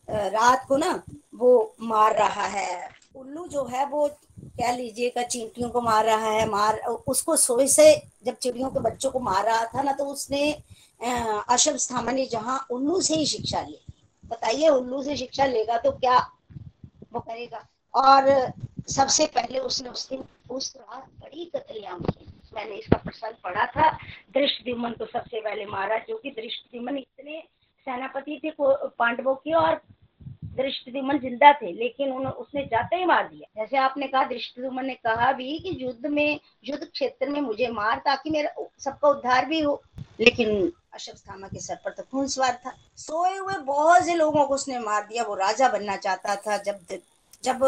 रात 0.07 0.65
को 0.67 0.77
ना 0.77 0.91
वो 1.35 1.51
मार 1.81 2.15
रहा 2.17 2.45
है। 2.47 2.89
उल्लू 3.15 3.45
जो 3.47 3.63
है, 3.65 3.85
वो 3.85 4.07
कह 4.37 4.71
लीजिएगा 4.71 5.23
चींटियों 5.23 5.69
को 5.69 5.81
मार 5.81 6.05
रहा 6.05 6.29
है, 6.29 6.47
मार, 6.49 6.77
उसको 7.07 7.35
सोए 7.37 7.67
से 7.69 7.93
जब 8.25 8.35
चिड़ियों 8.35 8.69
के 8.69 8.79
बच्चों 8.81 9.11
को 9.11 9.19
मार 9.21 9.45
रहा 9.45 9.63
था 9.65 9.81
ना 9.81 9.91
तो 9.93 10.05
उसने 10.05 10.51
अशब 11.01 11.75
स्थामा 11.75 12.11
ने 12.11 12.25
जहाँ 12.25 12.65
उल्लू 12.71 13.01
से 13.01 13.15
ही 13.15 13.25
शिक्षा 13.25 13.61
ली। 13.61 13.79
बताइए, 14.25 14.69
उल्लू 14.69 15.01
से 15.03 15.17
शिक्षा 15.17 15.45
लेगा 15.45 15.77
तो 15.77 15.91
क्या 15.91 16.17
वो 17.13 17.19
करेगा? 17.19 17.65
और 17.93 18.51
सबसे 18.87 19.25
पहले 19.25 19.59
उसने 19.59 19.89
उस 19.89 20.09
दिन, 20.09 20.23
उस 20.49 20.75
रात 20.77 21.05
बड़ी 21.21 21.45
कतलियाँ 21.45 21.99
की। 21.99 22.25
मैंने 22.53 22.75
इसका 22.75 22.97
प्रसंग 22.97 23.33
पढ़ा 23.43 23.65
था, 23.65 23.89
दृष्टिमन 24.33 24.91
को 24.91 25.05
सबसे 25.05 25.41
पहले 25.41 25.65
मारा 25.65 25.97
जो 25.99 26.17
कि 26.17 26.29
दृष्टिमन 26.31 26.97
इतने 26.97 27.39
सेनापति 27.87 28.39
थे 28.43 28.51
पांडवों 28.59 29.35
के, 29.35 29.53
और 29.53 29.81
दृष्टिमन 30.57 31.19
ज़िंदा 31.19 31.51
थे 31.53 31.71
लेकिन 31.73 32.11
उन, 32.11 32.27
उसने 32.27 32.63
जाते 32.65 32.95
ही 32.95 33.05
मार 33.05 33.27
दिया। 33.27 33.61
जैसे 33.61 33.77
आपने 33.77 34.07
कहा 34.07 34.23
दृष्टिमन 34.23 34.85
ने 34.85 34.93
कहा 34.95 35.31
भी 35.31 35.57
कि 35.59 35.77
युद्ध 35.79 36.05
में 36.07 36.39
युद्ध 36.65 36.83
क्षेत्र 36.83 37.29
में 37.29 37.39
मुझे 37.41 37.67
मार 37.71 38.01
ताकि 38.05 38.29
मेरा 38.29 38.53
सबका 38.79 39.09
उद्धार 39.09 39.45
भी 39.45 39.59
हो। 39.61 39.81
लेकिन 40.19 40.71
अशोक 40.93 41.15
के 41.45 41.59
सर 41.59 41.75
पर 41.75 41.91
तो 41.91 42.03
खून 42.03 42.27
सवार 42.27 42.59
था। 42.65 42.73
सोए 42.97 43.37
हुए 43.37 43.57
बहुत 43.65 44.05
से 44.05 44.15
लोगों 44.15 44.45
को 44.45 44.55
उसने 44.55 44.79
मार 44.79 45.05
दिया। 45.07 45.23
वो 45.23 45.35
राजा 45.35 45.69
बनना 45.69 45.95
चाहता 45.97 46.35
था। 46.35 46.57
जब 46.57 46.79
जब 47.43 47.63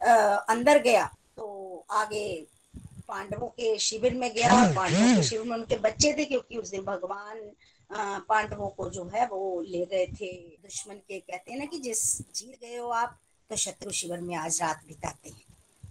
आ, 0.00 0.12
अंदर 0.48 0.78
गया 0.82 1.04
तो 1.36 1.84
आगे 1.90 2.26
पांडवों 3.08 3.46
के 3.48 3.76
शिविर 3.78 4.14
में 4.14 4.30
गया 4.34 4.48
और 4.56 4.74
पांडवों 4.74 5.14
के 5.16 5.22
शिविर 5.22 5.46
में 5.46 5.56
उनके 5.56 5.76
बच्चे 5.78 6.12
थे 6.18 6.24
क्योंकि 6.24 6.56
उस 6.56 6.70
दिन 6.70 6.82
भगवान 6.82 7.38
पांडवों 7.92 8.68
को 8.68 8.88
जो 8.90 9.04
है 9.14 9.26
वो 9.26 9.60
ले 9.68 9.84
गए 9.86 10.06
थे 10.08 10.32
दुश्मन 10.62 10.94
के, 10.94 11.18
कहते 11.18 11.52
हैं 11.52 11.58
ना 11.58 11.64
कि 11.66 11.78
जिस 11.78 12.02
जीत 12.36 12.58
गए 12.62 12.76
हो 12.76 12.88
आप 12.88 13.18
तो 13.50 13.56
शत्रु 13.56 13.90
शिविर 13.92 14.20
में 14.20 14.34
आज 14.36 14.60
रात 14.62 14.82
बिताते 14.88 15.30
हैं। 15.30 15.44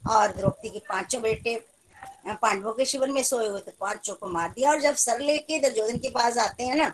और 0.09 0.31
द्रौपदी 0.31 0.69
के 0.69 0.79
पाँचों 0.89 1.21
बेटे 1.21 1.55
पांडवों 2.41 2.73
के 2.73 2.85
शिविर 2.85 3.09
में 3.09 3.21
सोए 3.23 3.47
हुए 3.47 3.59
तो 3.61 3.71
पाँचों 3.79 4.15
को 4.15 4.27
मार 4.27 4.49
दिया। 4.49 4.71
और 4.71 4.81
जब 4.81 4.95
सर 4.97 5.19
लेके 5.19 5.59
दर्जोधन 5.59 5.97
के 5.97 6.09
पास 6.09 6.37
आते 6.37 6.63
हैं 6.63 6.75
ना 6.75 6.89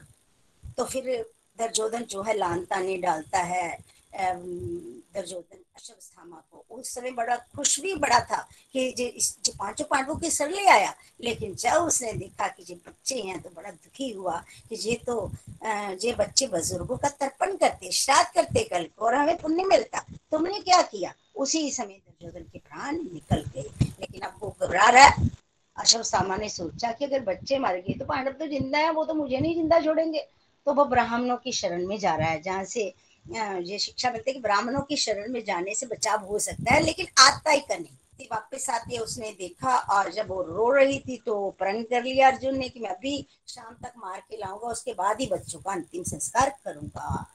तो 0.78 0.86
फिर 0.86 1.26
दर्जोधन 1.60 2.04
जो 2.06 2.22
है 2.24 2.38
लानता 2.38 2.80
नहीं 2.80 3.02
डालता 3.02 3.40
है। 3.44 3.78
दुर्योधन 4.16 5.58
अश्वस्थामा 5.78 6.42
को 6.52 6.64
उस 6.72 6.94
समय 6.94 7.12
बड़ा 7.12 7.36
खुश 7.56 7.80
भी 7.82 7.94
बड़ा 7.96 8.20
था 8.22 8.38
कि 8.74 8.92
जे, 8.98 9.08
जे 9.44 9.52
पाँचों 9.60 9.86
पांडवों 9.86 10.16
के 10.16 10.30
सर 10.32 10.50
ले 10.50 10.66
आया। 10.70 10.94
लेकिन 11.22 11.56
जब 11.56 11.82
उसने 11.84 12.12
देखा 12.14 12.48
कि 12.48 12.64
जे 12.64 12.76
बच्चे 12.88 13.20
हैं 13.22 13.40
तो 13.42 13.50
बड़ा 13.56 13.72
दुखी 13.72 14.10
हुआ 14.12 14.38
कि 14.70 14.76
ये 14.80 14.96
तो 15.08 15.30
जे 15.64 16.14
बच्चे 16.20 16.48
बुज़ुर्गों 16.48 16.98
का 16.98 17.10
तर्पण 17.12 17.56
करते 17.58 17.92
श्राद्ध 17.92 18.28
करते 18.36 18.64
कल 18.64 18.84
को 18.98 19.06
और 19.06 19.16
हमें 19.16 19.38
पुण्य 19.38 19.64
मिलता। 19.66 20.06
तुमने 20.32 20.60
क्या 20.60 20.82
किया? 20.84 21.14
उसी 21.36 21.70
समय 21.72 21.94
दुर्योधन 21.94 22.44
के 22.52 22.60
प्राण 22.60 22.96
निकल 23.04 23.44
गए। 23.56 23.70
लेकिन 23.82 24.22
अब 24.22 24.40
वो 24.42 24.56
घबरा 24.62 24.90
रहा 24.90 25.06
है। 25.06 25.30
अश्वस्थामा 25.78 26.36
ने 26.38 26.50
सोचा 26.50 26.92
कि 26.92 27.06
अगर 27.06 27.20
बच्चे 27.24 27.58
मर 27.60 27.76
गए 27.78 27.94
तो 28.00 28.06
पांडव 28.06 28.32
तो 28.32 28.48
ज़िंदा 28.48 28.80
है 28.80 28.92
वो 28.92 29.06
तो 29.06 29.14
मुझे 29.14 29.38
नहीं 29.38 29.56
ज़िंदा 29.56 29.80
छोड़ेंगे। 29.82 30.28
तो 30.68 30.74
वो 30.74 30.86
ब्राह्मणों 30.86 31.36
की 31.38 31.52
शरण 31.52 31.86
में 31.88 31.98
जा 32.00 32.16
रहा 32.16 32.30
है 32.30 32.42
जहाँ 32.42 32.64
से 32.66 32.94
ये 33.26 33.78
शिक्षा 33.80 34.12
मिलती 34.12 34.30
है 34.30 34.34
कि 34.34 34.42
ब्राह्मणों 34.42 34.82
की 34.82 34.96
शरण 34.98 35.32
में 35.34 35.44
जाने 35.46 35.76
से 35.76 35.86
बचाव 35.86 36.26
हो 36.26 36.40
सकता 36.40 36.74
है, 36.74 36.82
लेकिन 36.82 37.08
आता 37.20 37.52
ही 37.52 37.62
नहीं। 37.72 38.28
वापस 38.32 38.70
आते 38.70 38.98
उसने 38.98 39.30
देखा 39.40 39.76
और 39.92 40.12
जब 40.12 40.28
वो 40.30 40.42
रो 40.44 40.70
रही 40.72 41.00
थी 41.00 41.18
तो 41.26 41.50
प्रण 41.60 41.82
कर 41.84 42.04
लिया 42.04 42.28
अर्जुन 42.28 42.58
ने 42.58 42.70
कि 42.70 42.80
मैं 42.80 42.90
अभी 42.90 43.26
शाम 43.48 43.74
तक 43.76 43.94
मार 43.98 44.20
के 44.20 44.38
लाऊँगा, 44.38 44.68
उसके 44.68 44.94
बाद 44.94 45.22
ही 45.22 45.28
बच्चों 45.28 45.60
का 45.60 45.72
अंतिम 45.72 46.04
संस्कार 46.04 46.50
करूँगा। 46.66 47.26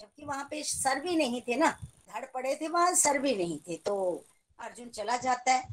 जबकि 0.00 0.24
वहाँ 0.24 0.46
पे 0.50 0.62
सर 0.62 1.00
भी 1.00 1.16
नहीं 1.16 1.40
थे 1.48 1.56
ना, 1.56 1.70
धड़ 2.10 2.24
पड़े 2.24 2.54
थे 2.60 2.68
वहाँ, 2.68 2.94
सर 2.94 3.18
भी 3.18 3.34
नहीं 3.36 3.58
थे 3.58 3.76
तो 3.76 4.24
अर्जुन 4.58 4.88
चला 4.90 5.16
जाता 5.18 5.52
है 5.52 5.66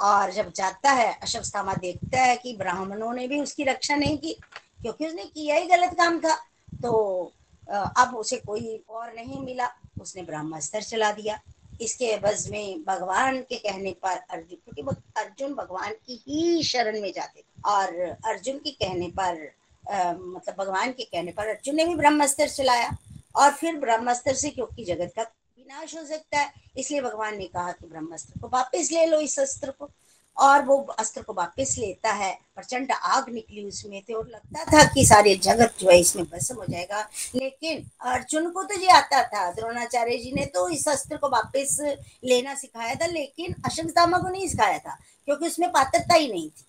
और 0.00 0.32
जब 0.32 0.52
जाता 0.52 0.90
है 0.92 1.12
अशवस्थामा 1.14 1.74
देखता 1.76 2.20
है 2.20 2.36
कि 2.36 2.56
ब्राह्मणों 2.56 3.12
ने 3.14 3.26
भी 3.28 3.40
उसकी 3.40 3.64
रक्षा 3.64 3.96
नहीं 3.96 4.18
की, 4.18 4.36
क्योंकि 4.82 5.06
उसने 5.06 5.24
किया 5.24 5.56
ही 5.56 5.66
गलत 5.68 5.94
काम 5.94 6.18
था 6.20 6.34
तो 6.82 7.32
अब 7.70 8.14
उसे 8.16 8.36
कोई 8.36 8.82
और 8.88 9.12
नहीं 9.14 9.40
मिला। 9.40 9.68
उसने 10.00 10.22
ब्रह्मास्त्र 10.22 10.82
चला 10.82 11.10
दिया। 11.12 11.40
इसके 11.80 12.16
बज 12.18 12.48
में 12.50 12.82
भगवान 12.84 13.40
के 13.40 13.56
कहने 13.58 13.92
पर 14.02 14.16
अर्जुन 14.30 14.58
क्योंकि 14.64 14.96
अर्जुन 15.16 15.54
भगवान 15.54 15.92
की 16.06 16.22
ही 16.26 16.62
शरण 16.62 17.00
में 17.00 17.12
जाते 17.12 17.44
और 17.66 18.00
अर्जुन 18.00 18.58
के 18.58 18.70
कहने 18.70 19.08
पर 19.18 19.48
आ, 19.90 20.12
मतलब 20.12 20.54
भगवान 20.58 20.92
के 20.92 21.04
कहने 21.04 21.32
पर 21.32 21.48
अर्जुन 21.48 21.76
ने 21.76 21.84
भी 21.84 21.94
ब्रह्मास्त्र 21.94 22.48
चलाया। 22.48 22.90
और 23.36 23.50
फिर 23.52 23.76
ब्रह्मास्त्र 23.80 24.34
से 24.34 24.50
क्योंकि 24.50 24.84
जगत 24.84 25.12
का 25.16 25.22
विनाश 25.22 25.96
हो 25.96 26.04
सकता 26.04 26.38
है 26.38 26.52
इसलिए 26.78 27.00
भगवान 27.00 27.36
ने 27.38 27.46
कहा 27.46 27.72
कि 27.72 27.86
ब्रह्मास्त्र 27.86 28.40
को 28.40 28.48
वापस 28.48 28.88
ले 28.92 29.06
लो 29.06 29.20
इस 29.20 29.38
अस्त्र 29.38 29.70
को। 29.70 29.90
और 30.36 30.64
वो 30.64 30.76
अस्त्र 30.76 31.22
को 31.22 31.32
वापस 31.32 31.74
लेता 31.78 32.12
है, 32.12 32.38
प्रचंड 32.54 32.92
आग 32.92 33.28
निकली 33.28 33.64
उसमें 33.64 34.02
थे 34.08 34.12
और 34.12 34.28
लगता 34.28 34.64
था 34.64 34.84
कि 34.84 35.04
सारे 35.06 35.34
जगत 35.36 35.74
जो 35.80 35.90
है 35.90 35.98
इसमें 36.00 36.24
भस्म 36.24 36.54
हो 36.54 36.64
जाएगा। 36.70 37.00
लेकिन 37.34 37.90
अर्जुन 38.00 38.50
को 38.50 38.62
तो 38.62 38.80
ये 38.80 38.88
आता 38.88 39.22
था, 39.22 39.50
द्रोणाचार्य 39.52 40.16
जी 40.18 40.32
ने 40.32 40.46
तो 40.46 40.68
इस 40.68 40.88
अस्त्र 40.88 41.16
को 41.16 41.28
वापस 41.28 41.76
लेना 42.24 42.54
सिखाया 42.54 42.94
था, 42.94 43.06
लेकिन 43.06 43.54
अशंकतामा 43.64 44.18
को 44.18 44.28
नहीं 44.28 44.48
सिखाया 44.48 44.78
था, 44.78 44.98
क्योंकि 45.24 45.46
उसमें 45.46 45.68
पात्रता 45.70 46.14
ही 46.14 46.32
नहीं 46.32 46.50
थी। 46.50 46.66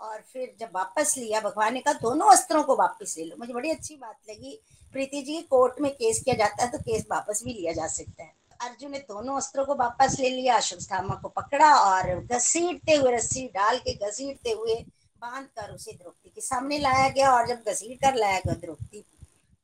और 0.00 0.22
फिर 0.32 0.54
जब 0.60 0.68
वापस 0.74 1.14
लिया, 1.18 1.40
भगवान 1.40 1.74
ने 1.74 1.80
कहा, 1.80 1.94
दोनों 1.94 2.30
अस्त्रों 2.30 2.62
को 2.62 2.76
वापस 2.76 3.14
ले 3.18 3.24
लो। 3.24 3.36
मुझे 3.38 3.52
बड़ी 3.52 3.70
अच्छी 3.70 3.96
बात 3.96 4.16
लगी। 4.30 4.60
प्रीति 4.92 5.22
जी, 5.22 5.40
कोर्ट 5.40 5.80
में 5.80 5.92
केस 5.92 6.20
किया 6.20 6.34
जाता 6.34 6.64
है 6.64 6.70
तो 6.70 6.78
केस 6.78 7.06
वापस 7.10 7.42
भी 7.44 7.52
लिया 7.52 7.72
जा 7.72 7.86
सकता 7.86 8.22
है। 8.22 8.32
अर्जुन 8.58 8.90
ने 8.90 8.98
दोनों 9.00 9.36
अस्त्रों 9.36 9.64
को 9.64 9.74
वापस 9.74 10.16
ले 10.20 10.28
लिया, 10.30 10.56
अश्वत्थामा 10.56 11.14
को 11.14 11.28
पकड़ा 11.30 11.72
और 11.74 12.14
घसीटते 12.22 12.94
हुए 12.94 13.12
रस्सी 13.14 13.46
डाल 13.54 13.78
के 13.78 13.94
घसीटते 14.06 14.50
हुए 14.50 14.74
बाँध 15.22 15.46
कर 15.58 15.74
उसे 15.74 15.92
द्रौपदी 15.92 16.30
के 16.34 16.40
सामने 16.40 16.78
लाया 16.78 17.08
गया 17.08 17.30
और 17.32 17.46
जब 17.48 17.70
घसीट 17.70 18.00
कर 18.00 18.14
लाया 18.14 18.38
गया 18.38 18.54
द्रौपदी, 18.56 19.04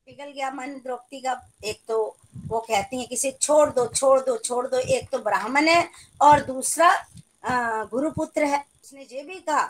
पिघल 0.07 0.31
गया 0.31 0.51
मन 0.51 0.79
द्रौपदी 0.83 1.19
का। 1.21 1.39
एक 1.63 1.79
तो 1.87 2.15
वो 2.47 2.59
कहती 2.59 2.99
है 2.99 3.05
कि 3.05 3.31
छोड़ 3.31 3.69
दो 3.69 3.85
छोड़ 3.87 4.19
दो 4.19 4.37
छोड़ 4.37 4.65
दो, 4.67 4.77
एक 4.77 5.09
तो 5.09 5.19
ब्राह्मण 5.19 5.67
है 5.67 5.87
और 6.21 6.43
दूसरा 6.43 6.91
गुरुपुत्र 7.91 8.43
है। 8.43 8.63
उसने 8.83 9.07
ये 9.11 9.23
भी 9.23 9.39
कहा 9.39 9.63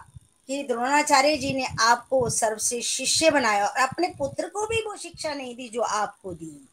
कि 0.50 0.64
द्रोणाचार्य 0.64 1.38
जी 1.38 1.54
ने 1.54 1.66
आपको 1.82 2.30
सर्वश्रेष्ठ 2.30 2.90
शिष्य 2.90 3.30
बनाया 3.32 3.66
और 3.66 3.82
अपने 3.82 4.08
पुत्र 4.18 4.48
को 4.48 4.66
भी 4.68 4.82
वो 4.86 4.96
शिक्षा 4.98 5.34
नहीं 5.34 5.56
दी 5.56 5.70
जो 5.70 5.82
आपको 5.82 6.34
दी। 6.34 6.70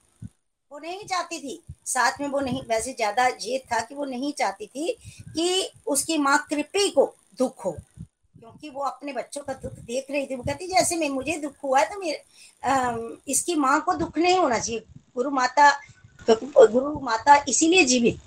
वो 0.71 0.79
नहीं 0.79 1.05
चाहती 1.05 1.39
थी। 1.39 1.63
साथ 1.87 2.21
में 2.21 2.27
वो 2.29 2.41
नहीं, 2.41 2.63
वैसे 2.69 2.93
ज़्यादा 2.93 3.27
ये 3.27 3.59
था 3.73 3.81
कि 3.81 3.95
वो 3.95 4.05
नहीं 4.05 4.33
चाहती 4.33 4.67
थी 4.67 4.93
कि 5.35 5.71
उसकी 5.87 6.19
माँ 6.19 6.37
कृपी 6.51 6.89
को 6.91 7.15
दुख 7.39 7.65
हो। 7.65 7.73
क्योंकि 7.73 8.71
वो 8.71 8.83
अपने 8.83 9.13
बच्चों 9.13 9.43
का 9.43 9.53
दुख 9.55 9.73
देख 9.73 10.11
रही 10.11 10.27
थी। 10.27 10.35
वो 10.35 10.43
कहती, 10.43 10.67
जैसे 10.69 10.97
मैं, 10.97 11.09
मुझे 11.11 11.37
दुख 11.39 11.55
हुआ 11.65 11.83
तो 11.85 11.99
मेरे 12.01 12.23
इसकी 13.29 13.55
माँ 13.57 13.81
को 13.81 13.95
दुख 13.95 14.19
नहीं 14.19 14.39
होना 14.39 14.59
चाहिए। 14.59 14.85
गुरु 15.15 15.31
माता 15.31 15.71
गुरु 16.29 16.99
माता 17.01 17.37
इसीलिए 17.49 17.85
जीवित 17.85 18.19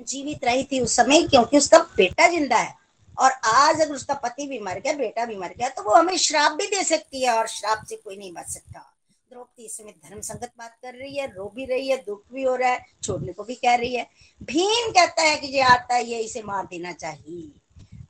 जीवित 0.00 0.44
रही 0.44 0.64
थी 0.64 0.80
उस 0.80 0.96
समय 0.96 1.22
क्योंकि 1.24 1.58
उसका 1.58 1.78
बेटा 1.96 2.28
ज़िंदा 2.28 2.56
है। 2.56 2.74
और 3.18 3.30
आज 3.30 3.80
अगर 3.80 3.94
उसका 3.94 4.14
पति 4.16 4.46
भी 4.46 4.58
मर 4.60 4.78
गया, 4.78 4.92
बेटा 4.94 5.24
भी 5.24 5.36
मर 5.36 5.54
गया 5.58 5.68
तो 5.68 5.82
वो 5.82 5.94
हमें 5.94 6.16
श्राप 6.18 6.52
भी 6.52 6.66
दे 6.66 6.82
सकती 6.84 7.22
है 7.22 7.32
और 7.32 7.46
श्राप 7.48 7.84
से 7.88 7.96
कोई 7.96 8.16
नहीं 8.16 8.32
बच 8.32 8.48
सकता। 8.48 8.84
द्रौपदी 9.30 9.64
इस 9.64 9.76
समय 9.76 9.94
धर्म 10.04 10.20
संगत 10.20 10.52
बात 10.58 10.76
कर 10.82 10.94
रही 10.94 11.16
है, 11.16 11.26
रो 11.26 11.50
भी 11.54 11.64
रही 11.64 11.88
है, 11.88 11.96
दुख 12.04 12.22
भी 12.32 12.42
हो 12.42 12.54
रहा 12.56 12.68
है, 12.70 12.84
छोड़ने 13.02 13.32
को 13.32 13.44
भी 13.44 13.54
कह 13.54 13.74
रही 13.74 13.94
है। 13.94 14.06
भीम 14.40 14.90
कहता 14.90 15.22
है 15.22 15.36
कि 15.36 15.46
ये 15.46 15.60
आता 15.62 15.94
है 15.94 16.04
ये 16.04 16.18
इसे 16.18 16.42
मार 16.42 16.66
देना 16.66 16.92
चाहिए। 16.92 17.50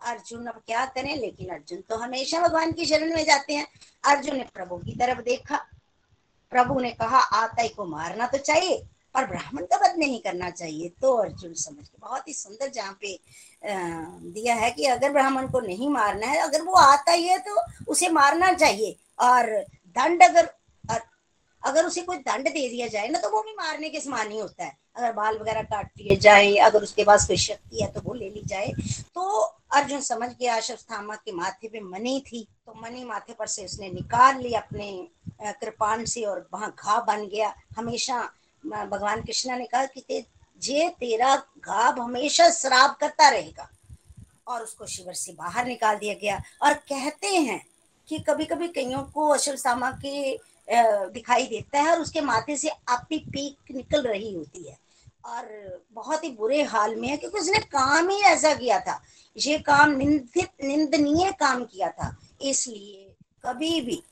अर्जुन 0.07 0.47
अब 0.47 0.61
क्या 0.67 0.85
करें, 0.87 1.15
लेकिन 1.17 1.49
अर्जुन 1.49 1.81
तो 1.89 1.97
हमेशा 1.97 2.41
भगवान 2.41 2.73
की 2.73 2.85
शरण 2.87 3.15
में 3.15 3.25
जाते 3.25 3.55
हैं। 3.55 3.67
अर्जुन 4.05 4.37
ने 4.37 4.45
प्रभु 4.55 4.77
की 4.77 4.95
तरफ़ 4.95 5.21
देखा। 5.23 5.57
प्रभु 6.53 6.79
ने 6.81 6.91
कहा 6.91 7.19
आताई 7.19 7.69
को 7.69 7.85
मारना 7.87 8.27
तो 8.27 8.39
चाहिए, 8.39 8.77
पर 9.15 9.27
ब्राह्मण 9.27 9.65
का 9.65 9.77
वध 9.77 9.99
नहीं 9.99 10.21
करना 10.21 10.51
चाहिए। 10.51 10.89
तो 11.01 11.13
अर्जुन 11.15 11.55
समझ 11.55 11.89
के 11.89 11.99
बहुत 12.01 12.29
ही 12.29 12.35
सुंदर 12.35 12.69
जहाँ 12.69 12.97
पे 13.01 13.19
दिया 14.33 14.55
है 14.55 14.71
कि 14.71 14.85
अगर 14.87 15.13
ब्राह्मण 15.13 15.51
को 15.51 15.61
नहीं 15.61 15.89
मारना 15.89 16.27
है, 16.27 16.39
अगर 16.39 16.63
वो 16.63 16.75
आता 16.75 17.13
ही 17.13 17.27
है 17.27 17.39
तो 17.39 17.61
उसे 17.89 18.09
मारना 18.11 18.53
चाहिए। 18.53 18.97
और 19.21 19.51
दंड 19.89 20.23
अगर 20.23 20.51
अगर 21.63 21.87
उसे 21.87 22.03
कोई 22.03 22.17
दंड 22.19 22.49
दे 22.49 22.69
दिया 22.69 22.87
जाए 22.89 23.09
ना 23.09 23.19
तो 23.19 23.29
वो 23.31 23.41
भी 23.43 23.53
मारने 23.53 23.89
के 23.91 24.01
समान 24.01 24.31
ही 24.31 24.39
होता 24.39 24.65
है। 24.65 24.77
अगर 24.97 25.13
बाल 25.13 25.39
वगैरह 25.39 25.63
काट 25.63 25.91
लिए 25.99 26.17
जाए 26.17 26.55
अगर 26.65 26.83
उसके 26.83 27.05
पास 27.05 27.27
कोई 27.27 27.37
शक्ति 27.37 27.83
है 27.83 27.91
तो 27.93 28.01
वो 28.01 28.15
ले 28.15 28.29
ली 28.31 28.43
जाए। 28.47 28.73
तो 29.15 29.39
अर्जुन 29.73 30.01
समझ 30.01 30.29
गया 30.31 30.57
अश्वत्थामा 30.57 31.15
के 31.17 31.33
माथे 31.33 31.69
पे 31.69 31.81
मनी 31.81 32.21
थी 32.27 32.47
तो 32.67 32.75
मनी 32.83 33.05
माथे 33.05 33.33
पर 33.33 33.47
से 33.47 33.65
उसने 33.65 33.91
निकाल 33.91 34.41
ली 34.43 34.55
अपने 34.55 34.91
कृपान 35.43 36.05
से 36.05 36.23
और 36.23 36.49
वहाँ 36.55 36.75
घा 36.79 37.01
बन 37.03 37.27
गया। 37.27 37.55
हमेशा 37.77 38.21
भगवान 38.65 39.23
कृष्णा 39.23 39.57
ने 39.57 39.67
कहा 39.67 39.85
कि 39.87 40.01
ते, 40.01 40.25
जे 40.63 40.89
तेरा 40.91 41.35
घाव 41.37 42.01
हमेशा 42.01 42.49
श्राप 42.51 42.97
करता 43.01 43.29
रहेगा। 43.29 43.69
और 44.49 44.63
उसको 44.63 44.87
शिविर 44.87 45.15
से 45.15 45.33
बाहर 45.33 45.67
निकाल 45.67 45.97
दिया 45.97 46.15
गया। 46.15 46.41
और 46.63 46.75
कहते 46.89 47.27
हैं 47.29 47.61
कि 48.09 48.19
कभी 48.19 48.45
कभी 48.45 48.69
कईयों 48.69 49.03
को 49.05 49.29
अश्वत्थामा 49.29 49.91
के 50.05 50.33
दिखाई 50.69 51.47
देता 51.47 51.81
है 51.81 51.91
और 51.91 52.01
उसके 52.01 52.21
माथे 52.21 52.57
से 52.57 52.69
आपकी 52.69 53.19
पीक 53.19 53.75
निकल 53.75 54.03
रही 54.03 54.35
होती 54.35 54.69
है। 54.69 54.77
और 55.27 55.85
बहुत 55.93 56.25
ही 56.25 56.31
बुरे 56.31 56.63
हाल 56.63 56.95
में 56.97 57.09
है, 57.09 57.17
क्योंकि 57.17 57.39
उसने 57.39 57.59
काम 57.59 58.09
ही 58.09 58.21
ऐसा 58.23 58.55
किया 58.55 58.79
था। 58.81 59.01
ये 59.37 59.59
काम 59.59 59.91
निंदित, 59.91 60.49
निंदनीय 60.65 61.31
काम 61.33 61.65
किया 61.65 61.89
था। 61.91 62.17
इसलिए 62.43 63.15
कभी 63.47 63.81
भी 63.81 64.03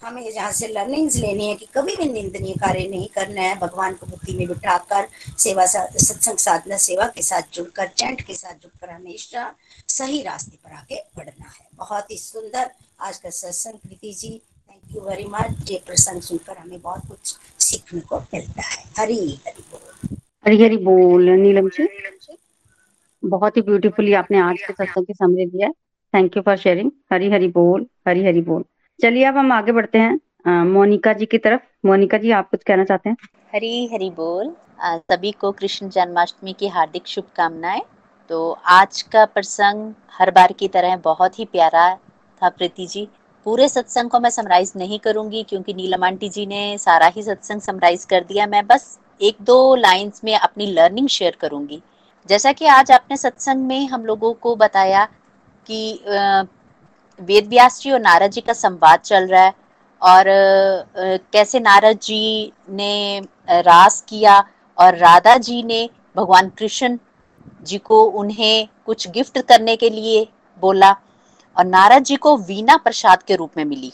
हमें 0.00 0.32
जहाँ 0.32 0.52
से 0.52 0.68
लर्निंग्स 0.68 1.16
लेनी 1.16 1.48
है 1.48 1.54
कि 1.54 1.66
कभी 1.74 1.96
भी 1.96 2.04
निंदनीय 2.04 2.54
कार्य 2.54 2.86
नहीं 2.88 3.08
करना 3.08 3.40
है, 3.40 3.58
भगवान 3.58 3.94
को 3.94 4.06
बुद्धि 4.06 4.32
में 4.32 4.46
बिठाकर, 4.48 5.08
सेवा 5.38 5.66
सत्संग 5.66 6.38
साधना, 6.38 6.76
सेवा 6.76 7.06
के 7.06 7.22
साथ 7.22 7.54
जुड़कर 7.54 7.88
चैंट 7.88 8.20
के 8.20 8.34
साथ 8.34 8.54
जुड़कर 8.54 8.90
हमेशा 8.90 9.54
सही 9.88 10.22
रास्ते 10.22 10.58
पर 10.64 10.72
आके 10.72 11.00
बढ़ना 11.16 11.48
है। 11.48 11.66
बहुत 11.74 12.10
ही 12.10 12.16
सुंदर 12.18 12.70
आज 13.00 13.18
का 13.18 13.30
सत्संग 13.30 13.78
Preeti 13.78 14.12
ji. 14.14 14.40
Thank 14.92 15.04
you 15.04 15.10
very 15.10 15.24
much 15.24 15.70
ये 15.70 15.80
प्रसंग 15.86 16.20
सुनकर 16.22 16.56
हमें 16.56 16.80
बहुत 16.80 17.06
कुछ 17.08 17.34
सीखने 17.58 18.00
को 18.00 18.18
मिलता 18.34 18.62
है। 18.62 18.82
हरी 18.98 19.18
हरी 19.46 19.62
बोल। 19.72 20.16
हरी 20.46 20.62
हरी 20.62 20.76
बोल 20.78 21.28
नीलम 21.30 21.68
जी। 21.68 21.86
बहुत 23.22 23.56
ही 23.56 23.62
ब्यूटीफुली 23.62 24.12
आपने 24.12 24.38
आज 24.38 24.58
के 24.60 24.72
सत्संग 24.72 25.06
की 25.06 25.14
समझ 25.14 25.48
दिया 25.48 25.68
thank 26.14 26.36
you 26.36 26.42
for 26.42 26.56
sharing 26.56 26.90
Hari 27.12 27.30
Hari 27.30 27.48
बोल 27.48 27.86
हरी 28.08 28.24
हरी 28.24 28.40
बोल। 28.42 28.64
चलिए 29.00 29.24
अब 29.24 29.36
हम 29.36 29.52
आगे 29.52 29.72
बढ़ते 29.72 29.98
हैं। 29.98 30.62
मोनिका 30.64 31.12
जी 31.12 31.26
की 31.26 31.38
तरफ़। 31.38 31.60
मोनिका 31.86 32.18
जी 32.18 32.30
आप 32.30 32.50
कुछ 32.50 32.62
कहना 32.66 32.84
चाहते 32.84 33.08
हैं? 33.10 33.16
हरी 33.54 33.86
हरी 33.86 34.10
बोल। 34.10 34.54
सभी 34.84 35.32
को 35.32 35.52
कृष्ण 35.52 35.88
जन्माष्टमी 35.88 36.52
की 36.52 36.68
हार्दिक 36.68 37.06
शुभकामनाएँ। 37.06 37.82
तो 38.30 38.50
आज 38.74 39.02
का 39.02 39.24
प्रसंग 39.24 39.92
हर 40.12 40.30
बार 40.30 40.52
की 40.52 40.68
तरह 40.68 40.96
बहुत 40.96 41.38
ही 41.38 41.44
प्यारा 41.44 41.88
था 42.42 42.48
प्रीति 42.48 42.86
जी। 42.86 43.08
पूरे 43.46 43.68
सत्संग 43.68 44.10
को 44.10 44.18
मैं 44.20 44.30
समराइज 44.30 44.72
नहीं 44.76 44.98
करूँगी, 44.98 45.42
क्योंकि 45.42 45.74
नीलम 45.74 46.04
आंटी 46.04 46.28
जी 46.28 46.46
ने 46.46 46.76
सारा 46.78 47.06
ही 47.06 47.22
सत्संग 47.22 47.60
समराइज 47.60 48.04
कर 48.04 48.24
दिया। 48.24 48.46
मैं 48.46 48.66
बस 48.66 48.98
एक 49.20 49.36
दो 49.42 49.74
लाइंस 49.76 50.20
में 50.24 50.34
अपनी 50.34 50.66
लर्निंग 50.66 51.08
शेयर 51.08 51.36
करूँगी। 51.40 51.82
जैसा 52.28 52.52
कि 52.52 52.66
आज 52.66 52.90
आपने 52.92 53.16
सत्संग 53.16 53.66
में 53.66 53.86
हम 53.88 54.04
लोगों 54.06 54.32
को 54.34 54.54
बताया 54.56 55.04
कि 55.66 55.92
वेद 57.18 57.48
व्यास 57.48 57.80
जी 57.80 57.90
और 57.90 58.00
नारद 58.00 58.30
जी 58.30 58.40
का 58.40 58.52
संवाद 58.52 59.00
चल 59.00 59.26
रहा 59.26 59.42
है 59.42 59.54
और 60.02 60.24
कैसे 61.32 61.60
नारद 61.60 61.98
जी 62.02 62.52
ने 62.70 63.20
रास 63.50 64.00
किया 64.08 64.42
और 64.78 64.96
राधा 64.98 65.36
जी 65.38 65.62
ने 65.62 65.88
भगवान 66.16 66.48
कृष्ण 66.48 66.98
जी 67.62 67.78
को 67.80 68.02
उन्हें 68.20 68.68
कुछ 68.86 69.08
गिफ्ट 69.10 69.40
करने 69.40 69.76
के 69.76 69.90
लिए 69.90 70.26
बोला। 70.62 70.94
और 71.56 71.64
नारद 71.66 72.04
जी 72.04 72.16
को 72.16 72.36
वीणा 72.38 72.76
प्रसाद 72.76 73.22
के 73.22 73.36
रूप 73.36 73.50
में 73.56 73.64
मिली। 73.64 73.92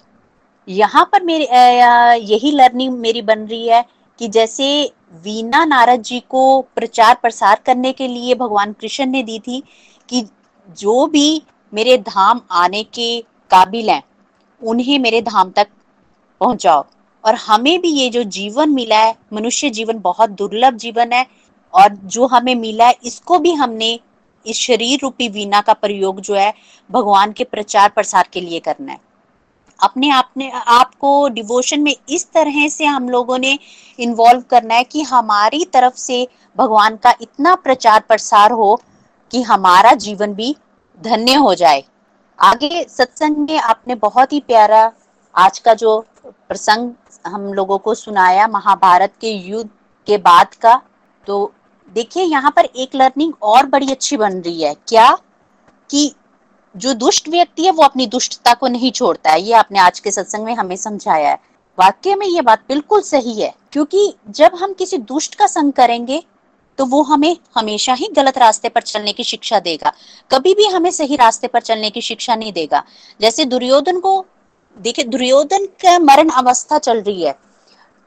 यहाँ 0.68 1.04
पर 1.12 1.22
मेरी 1.24 1.44
यही 2.24 2.50
लर्निंग 2.50 2.98
मेरी 2.98 3.22
बन 3.22 3.46
रही 3.46 3.68
है 3.68 3.84
कि 4.20 4.28
जैसे 4.28 4.68
वीणा 5.24 5.64
नारद 5.64 6.02
जी 6.02 6.18
को 6.20 6.61
प्रचार 6.76 7.14
प्रसार 7.22 7.61
करने 7.66 7.92
के 7.92 8.09
लिए 8.09 8.34
भगवान 8.34 8.72
कृष्ण 8.72 9.06
ने 9.06 9.22
दी 9.22 9.38
थी 9.38 9.62
कि 10.09 10.22
जो 10.78 11.06
भी 11.06 11.42
मेरे 11.72 11.96
धाम 11.98 12.40
आने 12.50 12.82
के 12.84 13.20
काबिल 13.50 13.90
हैं, 13.90 14.02
उन्हें 14.62 14.98
मेरे 14.98 15.20
धाम 15.22 15.50
तक 15.50 15.68
पहुंचाओ। 16.40 16.84
और 17.24 17.34
हमें 17.36 17.80
भी 17.80 17.88
ये 17.90 18.09
जो 18.11 18.22
जीवन 18.24 18.70
मिला 18.70 18.98
है, 18.98 19.14
मनुष्य 19.32 19.70
जीवन 19.70 19.98
बहुत 20.00 20.30
दुर्लभ 20.32 20.76
जीवन 20.76 21.12
है 21.12 21.26
और 21.74 21.94
जो 22.06 22.26
हमें 22.26 22.54
मिला 22.54 22.86
है, 22.86 22.96
इसको 23.04 23.38
भी 23.38 23.52
हमने 23.52 23.98
इस 24.47 24.57
शरीर 24.59 24.99
रूपी 25.03 25.28
वीणा 25.28 25.61
का 25.61 25.72
प्रयोग 25.72 26.20
जो 26.20 26.34
है 26.34 26.53
भगवान 26.91 27.32
के 27.32 27.45
प्रचार 27.45 27.89
प्रसार 27.89 28.28
के 28.32 28.41
लिए 28.41 28.61
करना 28.61 28.93
है। 28.93 29.01
अपने 29.80 30.11
आपने, 30.11 30.51
आपको 30.51 31.28
डिवोशन 31.28 31.80
में 31.80 31.95
इस 32.09 32.26
तरह 32.32 32.68
से 32.68 32.84
हम 32.84 33.09
लोगों 33.09 33.39
ने 33.39 33.59
इन्वॉल्व 33.99 34.43
करना 34.51 34.74
है 34.74 34.84
कि 34.84 35.03
हमारी 35.03 35.64
तरफ़ 35.64 35.97
से 35.97 36.26
भगवान 36.57 36.97
का 36.97 37.14
इतना 37.22 37.55
प्रचार 37.57 38.01
प्रसार 38.01 38.53
हो 38.53 38.74
कि 39.32 39.43
हमारा 39.43 39.93
जीवन 39.97 40.34
भी 40.34 40.55
धन्य 41.01 41.34
हो 41.34 41.55
जाए। 41.55 41.82
आगे 42.39 42.84
सत्संग 42.89 43.36
में 43.41 43.59
आपने 43.59 43.95
बहुत 43.97 44.32
ही 44.32 44.41
प्यारा 44.41 44.91
आज 45.34 45.59
का 45.59 45.74
जो 45.74 45.99
प्रसंग 46.24 46.93
हम 47.26 47.53
लोगों 47.55 47.78
को 47.78 47.95
सुनाया, 47.95 48.47
महाभारत 48.49 49.12
के 49.20 49.30
युद्ध 49.30 49.70
के 50.07 50.18
बाद 50.18 50.55
का 50.55 50.80
तो 51.24 51.53
देखिए, 51.89 52.22
यहाँ 52.22 52.51
पर 52.51 52.64
एक 52.64 52.95
लर्निंग 52.95 53.32
और 53.43 53.66
बड़ी 53.66 53.91
अच्छी 53.91 54.16
बन 54.16 54.41
रही 54.41 54.62
है। 54.62 54.74
क्या? 54.89 55.11
कि 55.91 56.12
जो 56.74 56.93
दुष्ट 56.95 57.28
व्यक्ति 57.28 57.64
है, 57.64 57.70
वो 57.70 57.82
अपनी 57.82 58.07
दुष्टता 58.07 58.55
को 58.55 58.68
नहीं 58.68 58.91
छोड़ता 58.91 59.30
है। 59.30 59.41
ये 59.43 59.53
आपने 59.55 59.78
आज 59.78 60.01
के 60.01 60.11
सत्संग 60.11 60.45
में 60.45 60.55
हमें 60.55 60.76
समझाया 60.76 61.30
है। 61.30 61.39
वाक्य 61.78 62.14
में 62.14 62.26
ये 62.26 62.41
बात 62.41 62.62
बिल्कुल 62.68 63.01
सही 63.03 63.41
है, 63.41 63.53
क्योंकि 63.72 64.12
जब 64.30 64.55
हम 64.55 64.72
किसी 64.72 64.99
दुष्ट 64.99 65.34
का 65.34 65.47
संग 65.47 65.72
करेंगे 65.72 66.22
तो 66.78 66.84
वो 66.86 67.03
हमें 67.03 67.36
हमेशा 67.55 67.93
ही 67.93 68.09
गलत 68.09 68.36
रास्ते 68.39 68.68
पर 68.68 68.80
चलने 68.82 69.12
की 69.12 69.24
शिक्षा 69.24 69.59
देगा। 69.61 69.93
कभी 70.30 70.53
भी 70.55 70.64
हमें 70.64 70.91
सही 70.91 71.16
रास्ते 71.16 71.47
पर 71.47 71.61
चलने 71.61 71.91
की 71.91 72.01
शिक्षा 72.01 72.34
नहीं 72.34 72.53
देगा। 72.53 72.82
जैसे 73.20 73.45
दुर्योधन 73.45 73.99
को, 74.01 74.24
देखिए, 74.76 75.05
दुर्योधन 75.05 75.64
का 75.82 75.99
मरण 75.99 76.28
अवस्था 76.30 76.78
चल 76.78 77.01
रही 77.01 77.22
है। 77.22 77.34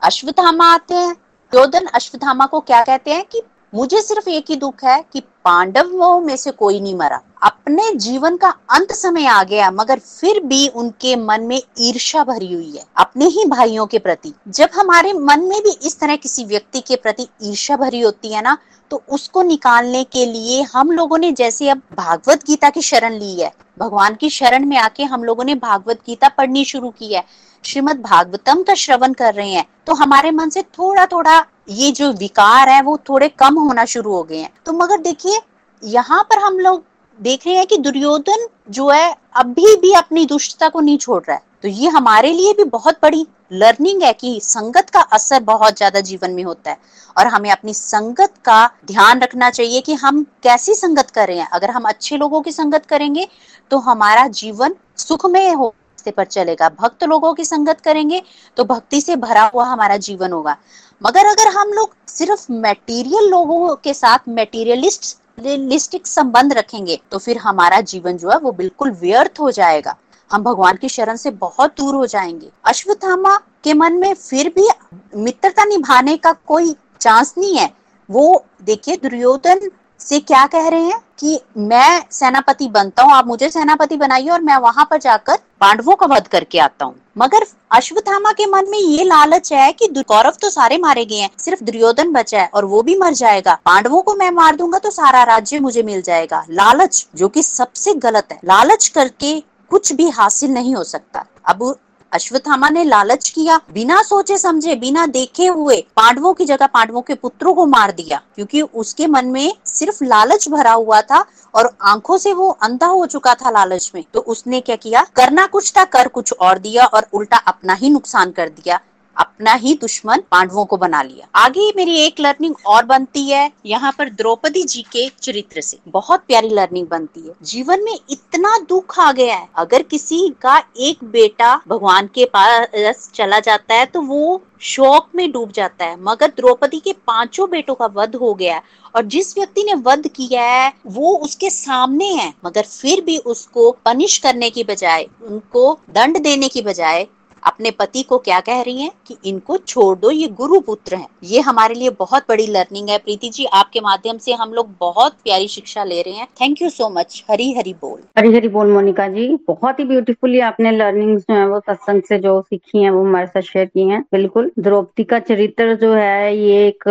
अश्वत्थामा 0.02 0.72
आते 0.74 0.94
हैं। 0.94 1.14
दुर्योधन 1.14 1.86
अश्वत्थामा 1.86 2.46
को 2.46 2.60
क्या 2.62 2.84
कहते 2.84 3.14
हैं 3.14 3.24
कि 3.26 3.42
मुझे 3.74 4.02
सिर्फ़ 4.02 4.30
एक 4.30 4.46
ही 4.50 4.56
दुख 4.56 4.84
है 4.84 5.06
कि 5.14 5.20
पांडवों 5.20 6.20
में 6.22 6.36
से 6.36 6.52
कोई 6.52 6.80
नहीं 6.80 6.96
मरा। 6.96 7.22
अपने 7.42 7.84
जीवन 7.96 8.36
का 8.38 8.50
अंत 8.70 8.92
समय 8.94 9.26
आ 9.26 9.42
गया, 9.44 9.70
मगर 9.72 10.00
फिर 10.00 10.39
भी 10.42 10.68
उनके 10.70 11.16
मन 11.18 11.44
में 11.44 11.62
ईर्षा 11.80 12.24
भरी 12.24 12.52
हुई 12.54 12.72
है, 12.72 12.84
अपने 12.98 13.26
ही 13.28 13.46
भाइयों 13.48 13.86
के 13.86 14.00
प्रति। 14.00 14.34
जब 14.50 14.70
हमारे 14.76 15.14
मन 15.14 15.44
में 15.44 15.62
भी 15.64 15.72
इस 15.82 16.00
तरह 16.00 16.16
किसी 16.18 16.46
व्यक्ति 16.46 16.80
के 16.82 16.96
प्रति 16.98 17.28
ईर्षा 17.44 17.78
भरी 17.78 18.02
होती 18.02 18.34
है 18.34 18.42
ना 18.42 18.58
तो 18.92 19.02
उसको 19.10 19.42
निकालने 19.44 20.04
के 20.06 20.26
लिए 20.26 20.62
हम 20.66 20.92
लोगों 20.92 21.18
ने 21.18 21.32
जैसे 21.32 21.70
अब 21.70 21.82
भागवत 21.98 22.44
गीता 22.48 22.70
की 22.70 22.82
शरण 22.82 23.14
ली 23.14 23.34
है, 23.34 23.52
भगवान 23.80 24.16
की 24.16 24.30
शरण 24.30 24.66
में 24.66 24.78
आके 24.78 25.04
हम 25.04 25.24
लोगों 25.24 25.44
ने 25.44 25.56
भागवत 25.58 26.00
गीता 26.08 26.30
पढ़नी 26.30 26.66
शुरू 26.66 26.89
की 26.92 27.14
है, 27.14 27.24
श्रीमद 27.64 28.02
भागवतम 28.02 28.64
का 28.64 28.74
श्रवण 28.76 29.14
कर 29.14 29.34
रहे 29.34 29.50
हैं 29.50 29.66
तो 29.88 29.94
हमारे 29.96 30.32
मन 30.32 30.50
से 30.50 30.62
थोड़ा 30.62 31.06
थोड़ा 31.08 31.39
ये 31.70 31.92
जो 31.92 32.12
विकार 32.14 32.70
है, 32.70 32.82
वो 32.82 32.98
थोड़े 33.10 33.30
कम 33.30 33.60
होना 33.60 33.86
शुरू 33.88 34.14
हो 34.14 34.24
गए 34.24 34.38
हैं। 34.38 34.52
तो 34.66 34.74
मगर 34.74 35.02
देखिए, 35.02 35.39
यहाँ 35.84 36.24
पर 36.24 36.39
हम 36.39 36.60
लोग 36.60 36.84
देख 37.22 37.46
रहे 37.48 37.56
हैं 37.56 37.66
कि 37.68 37.78
दुर्योधन 37.80 38.48
जो 38.70 38.90
है, 38.90 39.16
अभी 39.36 39.76
भी 39.78 39.94
अपनी 39.94 40.26
दुष्टता 40.26 40.70
को 40.70 40.80
नहीं 40.80 40.98
छोड़ 40.98 41.22
रहा 41.24 41.36
है। 41.36 41.44
तो 41.64 41.68
ये 41.68 41.90
हमारे 41.90 42.32
लिए 42.32 42.54
भी 42.54 42.64
बहुत 42.66 42.98
बड़ी 43.04 43.26
लर्निंग 43.54 44.02
है 44.04 44.12
कि 44.14 44.40
संगत 44.44 44.90
का 44.90 45.02
असर 45.14 45.40
बहुत 45.44 45.78
ज़्यादा 45.78 46.00
जीवन 46.02 46.32
में 46.32 46.44
होता 46.44 46.72
है। 46.72 46.78
और 47.16 47.28
हमें 47.28 47.50
अपनी 47.52 47.74
संगत 47.74 48.34
का 48.46 48.66
ध्यान 48.88 49.20
रखना 49.22 49.50
चाहिए 49.50 49.82
कि 49.82 49.94
हम 49.96 50.24
कैसी 50.44 50.74
संगत 50.76 51.10
कर 51.10 51.28
रहे 51.28 51.38
हैं। 51.38 51.48
अगर 51.50 51.72
हम 51.72 51.84
अच्छे 51.84 52.18
लोगों 52.18 52.42
की 52.42 52.52
संगत 52.52 52.86
करेंगे 52.86 53.28
तो 53.72 53.78
हमारा 53.82 54.28
जीवन 54.30 54.76
सुखमय 54.98 55.50
हो 55.52 55.74
पर 56.08 56.26
चलेगा। 56.26 56.68
भक्त 56.72 57.04
लोगों 57.04 57.34
की 57.34 57.44
संगत 57.46 57.82
करेंगे 57.82 58.22
तो 58.58 58.64
भक्ति 58.66 59.02
से 59.02 59.16
भरा 59.18 59.44
हुआ 59.54 59.66
हमारा 59.66 59.98
जीवन 60.00 60.32
होगा। 60.32 60.56
मगर 61.02 61.26
अगर 61.28 61.48
हम 61.50 61.74
लोग 61.74 61.94
सिर्फ़ 62.10 62.46
मेटीरियल 62.52 63.30
लोगों 63.30 63.76
के 63.76 63.94
साथ 63.94 64.28
मेटीरियलिस्ट 64.30 65.16
रियलिस्टिक 65.42 66.08
संबंध 66.08 66.54
रखेंगे 66.54 67.00
तो 67.12 67.18
फिर 67.18 67.38
हमारा 67.38 67.80
जीवन 67.82 68.18
जो 68.18 68.30
है 68.30 68.38
वो 68.38 68.52
बिल्कुल 68.52 68.92
व्यर्थ 68.92 69.39
हो 69.39 69.52
जाएगा। 69.52 69.96
हम 70.32 70.44
भगवान 70.44 70.78
की 70.78 70.89
शरण 70.89 71.16
से 71.16 71.32
बहुत 71.32 71.76
दूर 71.78 71.96
हो 71.96 72.06
जाएँगे। 72.06 72.50
अश्वत्थामा 72.66 73.36
के 73.64 73.74
मन 73.74 73.94
में 73.94 74.14
फिर 74.14 74.50
भी 74.50 74.68
मित्रता 75.16 75.66
निभाने 75.66 76.16
का 76.18 76.32
कोई 76.48 76.76
चांस 77.02 77.34
नहीं 77.38 77.58
है। 77.58 77.70
वो, 78.10 78.46
देखिए, 78.64 78.96
दुर्योधन 78.98 79.70
से 80.02 80.20
क्या 80.22 80.45
कह 80.45 80.68
रहे 80.70 80.82
हैं 80.82 80.99
कि 81.20 81.39
मैं 81.60 82.02
सेनापति 82.12 82.68
बनता 82.70 83.04
हूँ, 83.04 83.14
आप 83.14 83.28
मुझे 83.28 83.49
सेनापति 83.49 83.97
बनाइए 83.97 84.30
और 84.30 84.41
मैं 84.41 84.58
वहाँ 84.58 84.86
पर 84.91 84.97
जाकर 84.99 85.38
पांडवों 85.62 85.95
का 85.95 86.06
वध 86.06 86.28
करके 86.28 86.60
आता 86.60 86.86
हूँ। 86.86 86.95
मगर 87.18 87.45
अश्वत्थामा 87.72 88.32
के 88.32 88.45
मन 88.45 88.70
में 88.70 88.78
ये 88.78 89.04
लालच 89.04 89.52
है 89.54 89.72
कि 89.74 89.88
कौरव 89.99 90.38
तो 90.41 90.49
सारे 90.49 90.78
मारे 90.78 91.06
गए 91.06 91.16
हैं, 91.16 91.30
सिर्फ़ 91.39 91.64
दुर्योधन 91.64 92.12
बचा 92.12 92.41
है 92.41 92.49
और 92.54 92.66
वो 92.66 92.82
भी 92.82 92.95
मर 92.97 93.14
जाएगा। 93.14 93.54
पांडवों 93.66 94.02
को 94.02 94.16
मैं 94.16 94.32
मार 94.32 94.56
दूँगा 94.56 94.80
तो 94.80 94.91
सारा 94.91 95.24
राज्य 95.24 95.60
मुझे 95.60 95.84
मिल 95.84 96.02
जाएगा। 96.02 96.43
लालच, 96.52 97.08
जो 97.16 97.28
कि 97.28 97.43
सबसे 97.43 97.93
गलत 97.95 98.28
है। 98.32 98.39
लालच 98.45 98.88
करके 98.88 99.39
कुछ 99.72 99.93
भी 99.93 100.10
हासिल 100.10 100.52
नहीं 100.52 100.76
हो 100.76 100.84
सकता। 100.86 101.26
अब 101.45 101.76
अश्वत्थामा 102.14 102.70
ने 102.70 102.84
लालच 102.84 103.30
किया, 103.30 103.59
बिना 103.74 104.01
सोचे 104.03 104.38
समझे, 104.38 104.76
बिना 104.76 105.05
देखे 105.07 105.47
हुए 105.47 105.76
पांडवों 105.97 106.34
की 106.34 106.45
जगह 106.45 106.68
पांडवों 106.68 107.01
के 107.01 107.14
पुत्रों 107.14 107.53
को 107.53 107.66
मार 107.66 107.91
दिया, 107.91 108.22
क्योंकि 108.36 108.62
उसके 108.62 109.07
मन 109.07 109.26
में 109.26 109.53
सिर्फ़ 109.66 110.03
लालच 110.03 110.47
भरा 110.49 110.72
हुआ 110.72 111.01
था 111.01 111.24
और 111.53 111.70
आँखों 111.82 112.18
से 112.18 112.34
वो 112.34 112.49
अंधा 112.62 112.88
हो 112.88 113.05
चुका 113.05 113.34
था 113.36 113.51
लालच 113.51 113.91
में। 113.95 114.03
तो 114.14 114.20
उसने 114.20 114.62
क्या 114.62 114.76
किया? 114.76 115.05
करना 115.16 115.45
कुछ 115.45 115.72
था, 115.78 115.84
कर 115.86 116.07
कुछ 116.07 116.34
और 116.34 116.59
दिया 116.59 116.86
और 116.86 117.07
उल्टा 117.14 117.38
अपना 117.38 117.74
ही 117.74 117.89
नुकसान 117.89 118.32
कर 118.32 118.49
दिया। 118.49 118.80
अपना 119.18 119.53
ही 119.53 119.74
दुश्मन 119.74 120.22
पांडवों 120.32 120.66
को 120.66 120.78
बना 120.78 121.01
लिया। 121.03 121.28
आगे 121.36 121.72
मेरी 121.78 121.95
एक 121.97 122.20
लर्निंग 122.20 122.55
और 122.68 122.86
बनती 122.86 123.30
है, 123.30 123.51
यहाँ 123.66 123.91
पर 123.91 124.09
द्रौपदी 124.12 124.64
जी 124.64 124.82
के 124.91 125.07
चरित्र 125.22 125.62
से। 125.62 125.78
बहुत 125.88 126.24
प्यारी 126.28 126.49
लर्निंग 126.49 126.88
बनती 126.88 127.22
है। 127.22 127.34
जीवन 127.43 127.84
में 127.84 127.97
इतना 128.09 128.57
दुख 128.70 128.99
आ 128.99 129.12
गया 129.12 129.36
है। 129.36 129.47
अगर 129.55 129.82
किसी 129.84 130.28
का 130.41 130.57
एक 130.80 131.03
बेटा 131.03 131.55
भगवान 131.68 132.07
के 132.07 132.26
पास 132.36 133.09
चला 133.16 133.39
जाता 133.39 133.76
है 133.76 133.86
तो 133.86 134.01
वो 134.01 134.41
शोक 134.62 135.07
में 135.16 135.32
डूब 135.32 135.51
जाता 135.51 135.86
है। 135.86 135.95
मगर 136.01 136.28
द्रौपदी 136.28 136.80
के 136.80 136.93
पाँचों 137.07 137.49
बेटों 137.49 137.76
का 137.76 137.86
वध 137.93 138.16
हो 138.16 138.34
गया 138.34 138.55
है 138.55 138.62
और 138.95 139.05
जिस 139.05 139.38
व्यक्ति 139.38 139.64
ने 139.64 139.74
वध 139.84 140.07
किया 140.07 140.43
है, 140.43 140.74
वो 140.88 141.16
उसके 141.18 141.49
सामने 141.49 142.05
है। 142.05 142.34
मगर 142.45 142.62
फिर 142.64 143.01
भी 143.01 143.18
उसको 143.18 143.72
पनिश 143.86 144.18
करने 144.18 144.49
की 144.49 144.64
बजाय, 144.64 145.07
उनको 145.22 145.74
दंड 145.89 146.22
देने 146.24 146.47
की 146.47 146.62
बजाय 146.62 147.07
अपने 147.44 147.72
पति 147.72 148.04
को 148.04 148.18
क्या 148.18 148.39
कह 148.39 148.62
रही 148.62 148.82
हैं? 148.82 148.92
कि 149.08 149.18
इनको 149.26 149.58
छोड़ 149.58 149.98
दो, 149.98 150.12
ये 150.12 150.28
गुरु 150.28 150.60
पुत्र 150.60 150.96
हैं। 150.96 151.08
ये 151.24 151.39
हमारे 151.39 151.76
लिए 151.76 151.89
बहुत 151.89 152.24
बड़ी 152.30 152.48
लर्निंग 152.48 152.89
है। 152.89 152.98
प्रीति 152.98 153.30
जी, 153.30 153.46
आपके 153.46 153.80
माध्यम 153.80 154.18
से 154.18 154.34
हम 154.34 154.54
लोग 154.54 154.70
बहुत 154.80 155.12
प्यारी 155.12 155.48
शिक्षा 155.48 155.84
ले 155.84 156.02
रहे 156.02 156.14
हैं। 156.14 156.28
Thank 156.42 156.62
you 156.62 156.70
so 156.70 156.89
much 156.89 157.24
Hari 157.32 157.54
Hari 157.54 157.74
बोल। 157.74 158.00
हरी 158.18 158.34
हरी 158.34 158.48
बोल, 158.48 158.72
मोनिका 158.72 159.08
जी। 159.08 159.38
बहुत 159.48 159.80
ही 159.80 159.86
ब्यूटीफुली 159.86 160.39
आपने 160.39 160.72
लर्निंग 160.72 161.20
जो 161.20 161.34
है, 161.34 161.48
वो 161.48 161.60
सत्संग 161.60 162.02
से 162.02 162.20
जो 162.20 162.42
सीखी 162.42 162.84
है, 162.84 162.89
वो 162.89 163.02
हमारे 163.02 163.28
साथ 163.28 163.42
शेयर 163.42 163.66
की 163.66 163.88
है। 163.88 164.02
बिल्कुल, 164.02 164.52
द्रौपदी 164.60 165.04
का 165.04 165.20
चरित्र 165.20 165.76
जो 165.76 165.94
है, 165.94 166.38
ये 166.38 166.68
एक 166.68 166.84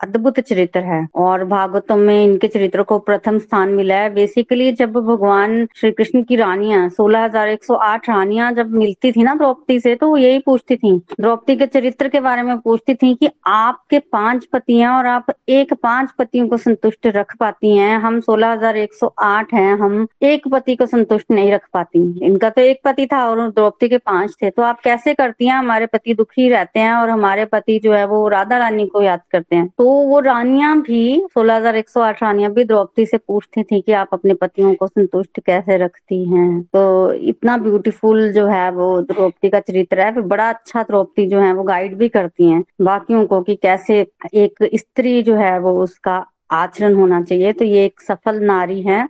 अद्भुत 0.00 0.38
चरित्र 0.40 0.80
है। 0.82 1.06
और 1.16 1.44
भागवतों 1.46 1.96
में 1.96 2.24
इनके 2.24 2.48
चरित्र 2.48 2.82
को 2.82 2.98
प्रथम 3.00 3.38
स्थान 3.38 3.68
मिला 3.70 3.94
है। 3.96 4.12
बेसिकली 4.14 4.70
जब 4.72 4.92
भगवान 4.94 5.66
श्री 5.76 5.90
कृष्ण 5.92 6.22
की 6.22 6.36
रानियाँ, 6.36 6.88
सोलह 6.90 7.24
हज़ार 7.24 7.48
एक 7.48 7.64
सौ 7.64 7.74
आठ 7.74 8.08
रानियाँ 8.08 8.52
जब 8.52 8.74
मिलती 8.74 9.12
थी 9.12 9.22
ना 9.22 9.34
द्रौपदी 9.34 9.78
से 9.80 9.94
तो 9.94 10.08
वो 10.08 10.16
यही 10.16 10.38
पूछती 10.38 10.76
थी। 10.76 10.96
द्रौपदी 11.20 11.56
के 11.56 11.66
चरित्र 11.68 12.08
के 12.08 12.20
बारे 12.20 12.42
में 12.42 12.58
पूछती 12.58 12.94
थी 12.94 13.14
कि 13.14 13.30
आपके 13.48 13.98
पाँच 14.12 14.44
पति 14.52 14.78
हैं 14.78 14.88
और 14.88 15.06
आप 15.06 15.32
एक 15.50 15.74
पाँच 15.74 16.10
पतियों 16.18 16.48
को 16.48 16.56
संतुष्ट 16.58 17.06
रख 17.08 17.34
पाती 17.36 17.76
हैं। 17.76 17.98
हम 17.98 18.20
सोलह 18.20 18.52
हज़ार 18.52 18.76
एक 18.76 18.94
सौ 18.94 19.12
आठ 19.20 19.54
है, 19.54 19.76
हम 19.78 20.06
एक 20.22 20.48
पति 20.48 20.76
को 20.76 20.86
संतुष्ट 20.86 21.30
नहीं 21.30 21.52
रख 21.52 21.66
पाती। 21.72 22.00
इनका 22.26 22.50
तो 22.50 22.62
एक 22.62 22.80
पति 22.84 23.06
था 23.06 23.24
और 23.28 23.48
द्रौपदी 23.50 23.88
के 23.88 23.98
पाँच 23.98 24.34
थे। 24.42 24.50
तो 24.50 24.62
आप 24.62 24.80
कैसे 24.80 25.14
करती 25.14 25.46
हैं? 25.46 25.54
हमारे 25.54 25.86
पति 25.88 26.14
दुखी 26.14 26.48
रहते 26.48 26.80
हैं 26.80 26.92
और 26.92 27.10
हमारे 27.10 27.44
पति 27.46 27.78
जो 27.78 27.92
है 27.92 28.04
वो 28.06 28.26
राधा 28.28 28.58
रानी 28.58 28.86
को 28.86 29.02
याद 29.02 29.20
करते 29.30 29.56
हैं। 29.56 29.68
तो 29.68 29.87
वो 29.90 30.18
रानियाँ 30.20 30.80
भी, 30.82 31.26
सोलह 31.34 31.56
हज़ार 31.56 31.76
एक 31.76 31.88
सौ 31.88 32.00
आठ 32.00 32.22
रानियाँ 32.22 32.52
भी 32.52 32.64
द्रौपदी 32.64 33.06
से 33.06 33.18
पूछती 33.18 33.62
थी 33.62 33.80
कि 33.80 33.92
आप 33.92 34.08
अपने 34.12 34.34
पतियों 34.34 34.74
को 34.74 34.86
संतुष्ट 34.86 35.40
कैसे 35.40 35.76
रखती 35.76 36.24
हैं। 36.24 36.62
तो 36.62 37.12
इतना 37.12 37.56
ब्यूटीफुल 37.58 38.32
जो 38.32 38.46
है 38.46 38.70
वो 38.70 39.00
द्रौपदी 39.02 39.50
का 39.50 39.60
चरित्र 39.60 40.00
है, 40.00 40.20
बड़ा 40.22 40.48
अच्छा 40.48 40.82
द्रौपदी 40.82 41.26
जो 41.26 41.40
है 41.40 41.52
वो 41.52 41.62
गाइड 41.64 41.96
भी 41.98 42.08
करती 42.08 42.50
हैं 42.50 42.64
बाकियों 42.82 43.26
को 43.26 43.40
कि 43.42 43.56
कैसे 43.56 44.00
एक 44.34 44.68
स्त्री 44.74 45.22
जो 45.22 45.36
है 45.36 45.58
वो 45.58 45.78
उसका 45.82 46.24
आचरण 46.50 46.94
होना 46.94 47.20
चाहिए। 47.22 47.52
तो 47.52 47.64
ये 47.64 47.84
एक 47.84 48.00
सफल 48.00 48.38
नारी 48.40 48.80
है 48.82 49.06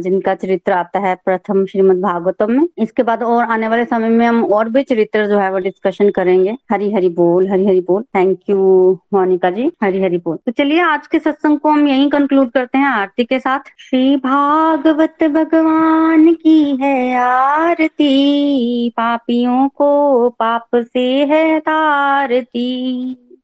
जिनका 0.00 0.34
चरित्र 0.34 0.72
आता 0.72 0.98
है 0.98 1.14
प्रथम 1.24 1.64
श्रीमद 1.66 2.00
भागवतम 2.00 2.52
में। 2.52 2.68
इसके 2.78 3.02
बाद 3.02 3.22
और 3.22 3.44
आने 3.44 3.68
वाले 3.68 3.84
समय 3.84 4.08
में 4.08 4.26
हम 4.26 4.44
और 4.44 4.68
भी 4.68 4.82
चरित्र 4.82 5.26
जो 5.26 5.38
है 5.38 5.50
वो 5.52 5.58
डिस्कशन 5.58 6.10
करेंगे। 6.10 6.56
हरी 6.72 6.92
हरी 6.92 7.08
बोल, 7.08 7.48
हरी 7.50 7.66
हरी 7.66 7.80
बोल। 7.80 8.02
Thank 8.14 8.38
you 8.50 8.56
Monica 9.14 9.50
ji. 9.50 9.70
Hari 9.82 10.02
Hari 10.02 10.18
बोल। 10.18 10.36
तो 10.36 10.52
चलिए, 10.52 10.80
आज 10.80 11.06
के 11.06 11.18
सत्संग 11.18 11.58
को 11.58 11.70
हम 11.70 11.88
यही 11.88 12.08
कंक्लूड 12.10 12.50
करते 12.50 12.78
हैं 12.78 12.86
आरती 12.86 13.24
के 13.24 13.38
साथ। 13.38 13.60
श्री 13.78 14.16
भागवत 14.16 15.24
भगवान 15.24 16.32
की 16.34 16.76
है 16.76 17.16
आरती। 17.16 18.90
पापियों 18.90 19.68
को 19.68 20.28
पाप 20.30 20.68
से 20.76 21.24
है 21.24 21.58
तारती। 21.60 23.16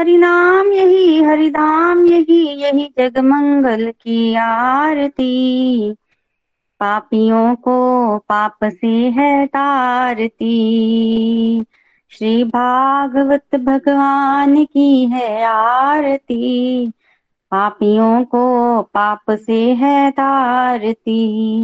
हरि 0.00 0.16
नाम 0.16 0.72
यही 0.72 1.22
हरिधाम 1.22 2.06
यही 2.06 2.48
यही 2.48 2.94
जगमंगल 2.98 3.90
की 3.90 4.34
आरती। 4.34 5.92
पापियों 6.80 7.54
को 7.54 8.18
पाप 8.18 8.56
से 8.64 8.86
है 8.86 9.46
तारती। 9.46 10.52
श्री 12.10 12.44
भागवत 12.44 13.56
भगवान 13.56 14.64
की 14.64 15.06
है 15.06 15.44
आरती। 15.44 16.88
पापियों 17.50 18.24
को 18.24 18.82
पाप 18.82 19.30
से 19.30 19.72
है 19.72 20.10
तारती। 20.10 21.62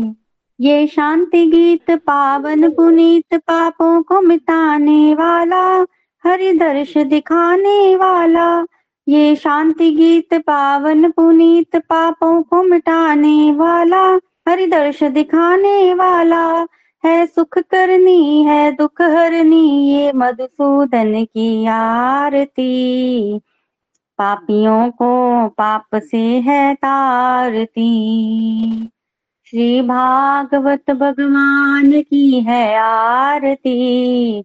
ये 0.60 0.86
शांति 0.86 1.46
गीत, 1.46 1.90
पावन 1.90 2.70
पुनीत 2.70 3.34
पापों 3.34 4.02
को 4.02 4.20
मिटाने 4.20 5.14
वाला 5.14 5.84
हरि 6.26 6.52
दर्श 6.52 6.98
दिखाने 6.98 7.96
वाला। 7.96 8.66
ये 9.08 9.36
शांति 9.36 9.90
गीत 9.90 10.34
पावन 10.34 11.10
पुनीत 11.10 11.76
पापों 11.76 12.42
को 12.42 12.62
मिटाने 12.62 13.52
वाला। 13.52 14.20
हरि 14.48 14.66
दर्श 14.66 15.02
दिखाने 15.02 15.94
वाला। 15.94 16.66
है 17.04 17.26
सुख 17.26 17.58
करनी, 17.58 18.42
है 18.42 18.72
दुख 18.72 19.02
हरनी, 19.02 19.92
ये 19.92 20.12
मधुसूदन 20.12 21.24
की 21.24 21.66
आरती। 21.66 23.38
पापियों 24.18 24.90
को 24.90 25.46
पाप 25.48 25.86
से 25.94 26.22
है 26.22 26.74
तारती। 26.74 27.90
श्री 29.50 29.80
भागवत 29.80 30.90
भगवान 30.90 32.02
की 32.02 32.40
है 32.40 32.78
आरती। 32.78 34.44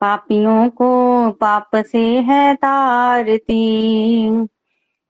पापियों 0.00 0.68
को 0.68 1.30
पाप 1.30 1.70
से 1.76 2.20
है 2.20 2.54
तारती। 2.54 4.46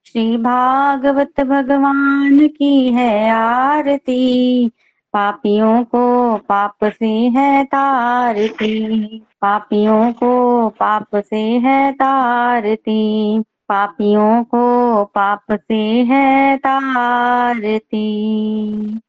श्री 0.05 0.37
भागवत 0.37 1.41
भगवान 1.41 2.47
की 2.47 2.91
है 2.93 3.29
आरती। 3.31 4.67
पापियों 5.13 5.83
को 5.83 6.37
पाप 6.37 6.75
से 6.83 7.07
है 7.07 7.63
तारती। 7.65 9.19
पापियों 9.41 10.13
को 10.13 10.69
पाप 10.69 11.15
से 11.15 11.39
है 11.39 11.91
तारती। 11.91 13.39
पापियों 13.69 14.43
को 14.43 14.63
पाप 15.05 15.43
से 15.51 15.81
है 16.03 16.57
तारती। 16.57 18.05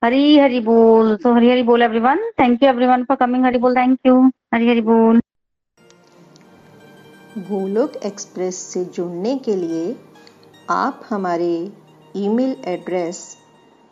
हरी 0.04 0.38
हरी 0.38 0.60
बोल। 0.60 1.16
सो 1.16 1.34
हरी 1.34 1.50
हरी 1.50 1.62
बोल 1.62 1.82
everyone 1.82 2.30
thank 2.40 2.62
you 2.62 2.68
everyone 2.68 3.04
for 3.04 3.16
coming 3.16 3.44
Hari 3.44 3.58
बोल 3.58 3.76
थैंक 3.76 3.98
यू 4.06 4.30
हरी 4.54 4.68
हरी 4.68 4.80
बोल। 4.80 5.20
गोलोक 7.38 7.92
एक्सप्रेस 7.96 8.56
से 8.62 8.84
जुड़ने 8.84 9.36
के 9.38 9.54
लिए 9.56 9.96
आप 10.70 11.00
हमारे 11.08 11.72
email 12.16 12.56
address 12.64 13.20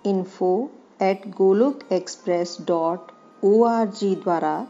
info 0.06 0.48
at 1.02 1.22
Golok 1.28 1.80
express 1.92 2.56
dot 2.66 3.12
O 3.44 3.64
द्वारा 3.96 4.66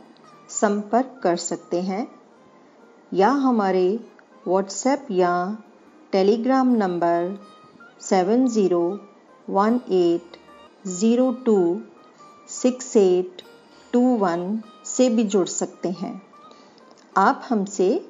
संपर्क 0.50 1.18
कर 1.22 1.36
सकते 1.36 1.80
हैं, 1.80 2.06
या 3.14 3.28
हमारे 3.28 3.88
व्हाट्सएप 4.46 5.06
या 5.10 5.32
Telegram 6.12 6.74
number 6.74 7.38
seven 8.00 8.46
zero 8.48 8.82
one 9.48 9.80
eight 9.92 10.36
zero 10.88 11.30
two 11.46 11.58
six 12.50 12.96
eight 12.96 13.42
two 13.92 14.00
one 14.16 14.62
से 14.84 15.08
भी 15.08 15.24
जुड़ 15.24 15.46
सकते 15.48 15.90
हैं। 15.90 16.20
आप 17.16 17.42
हमसे 17.48 18.09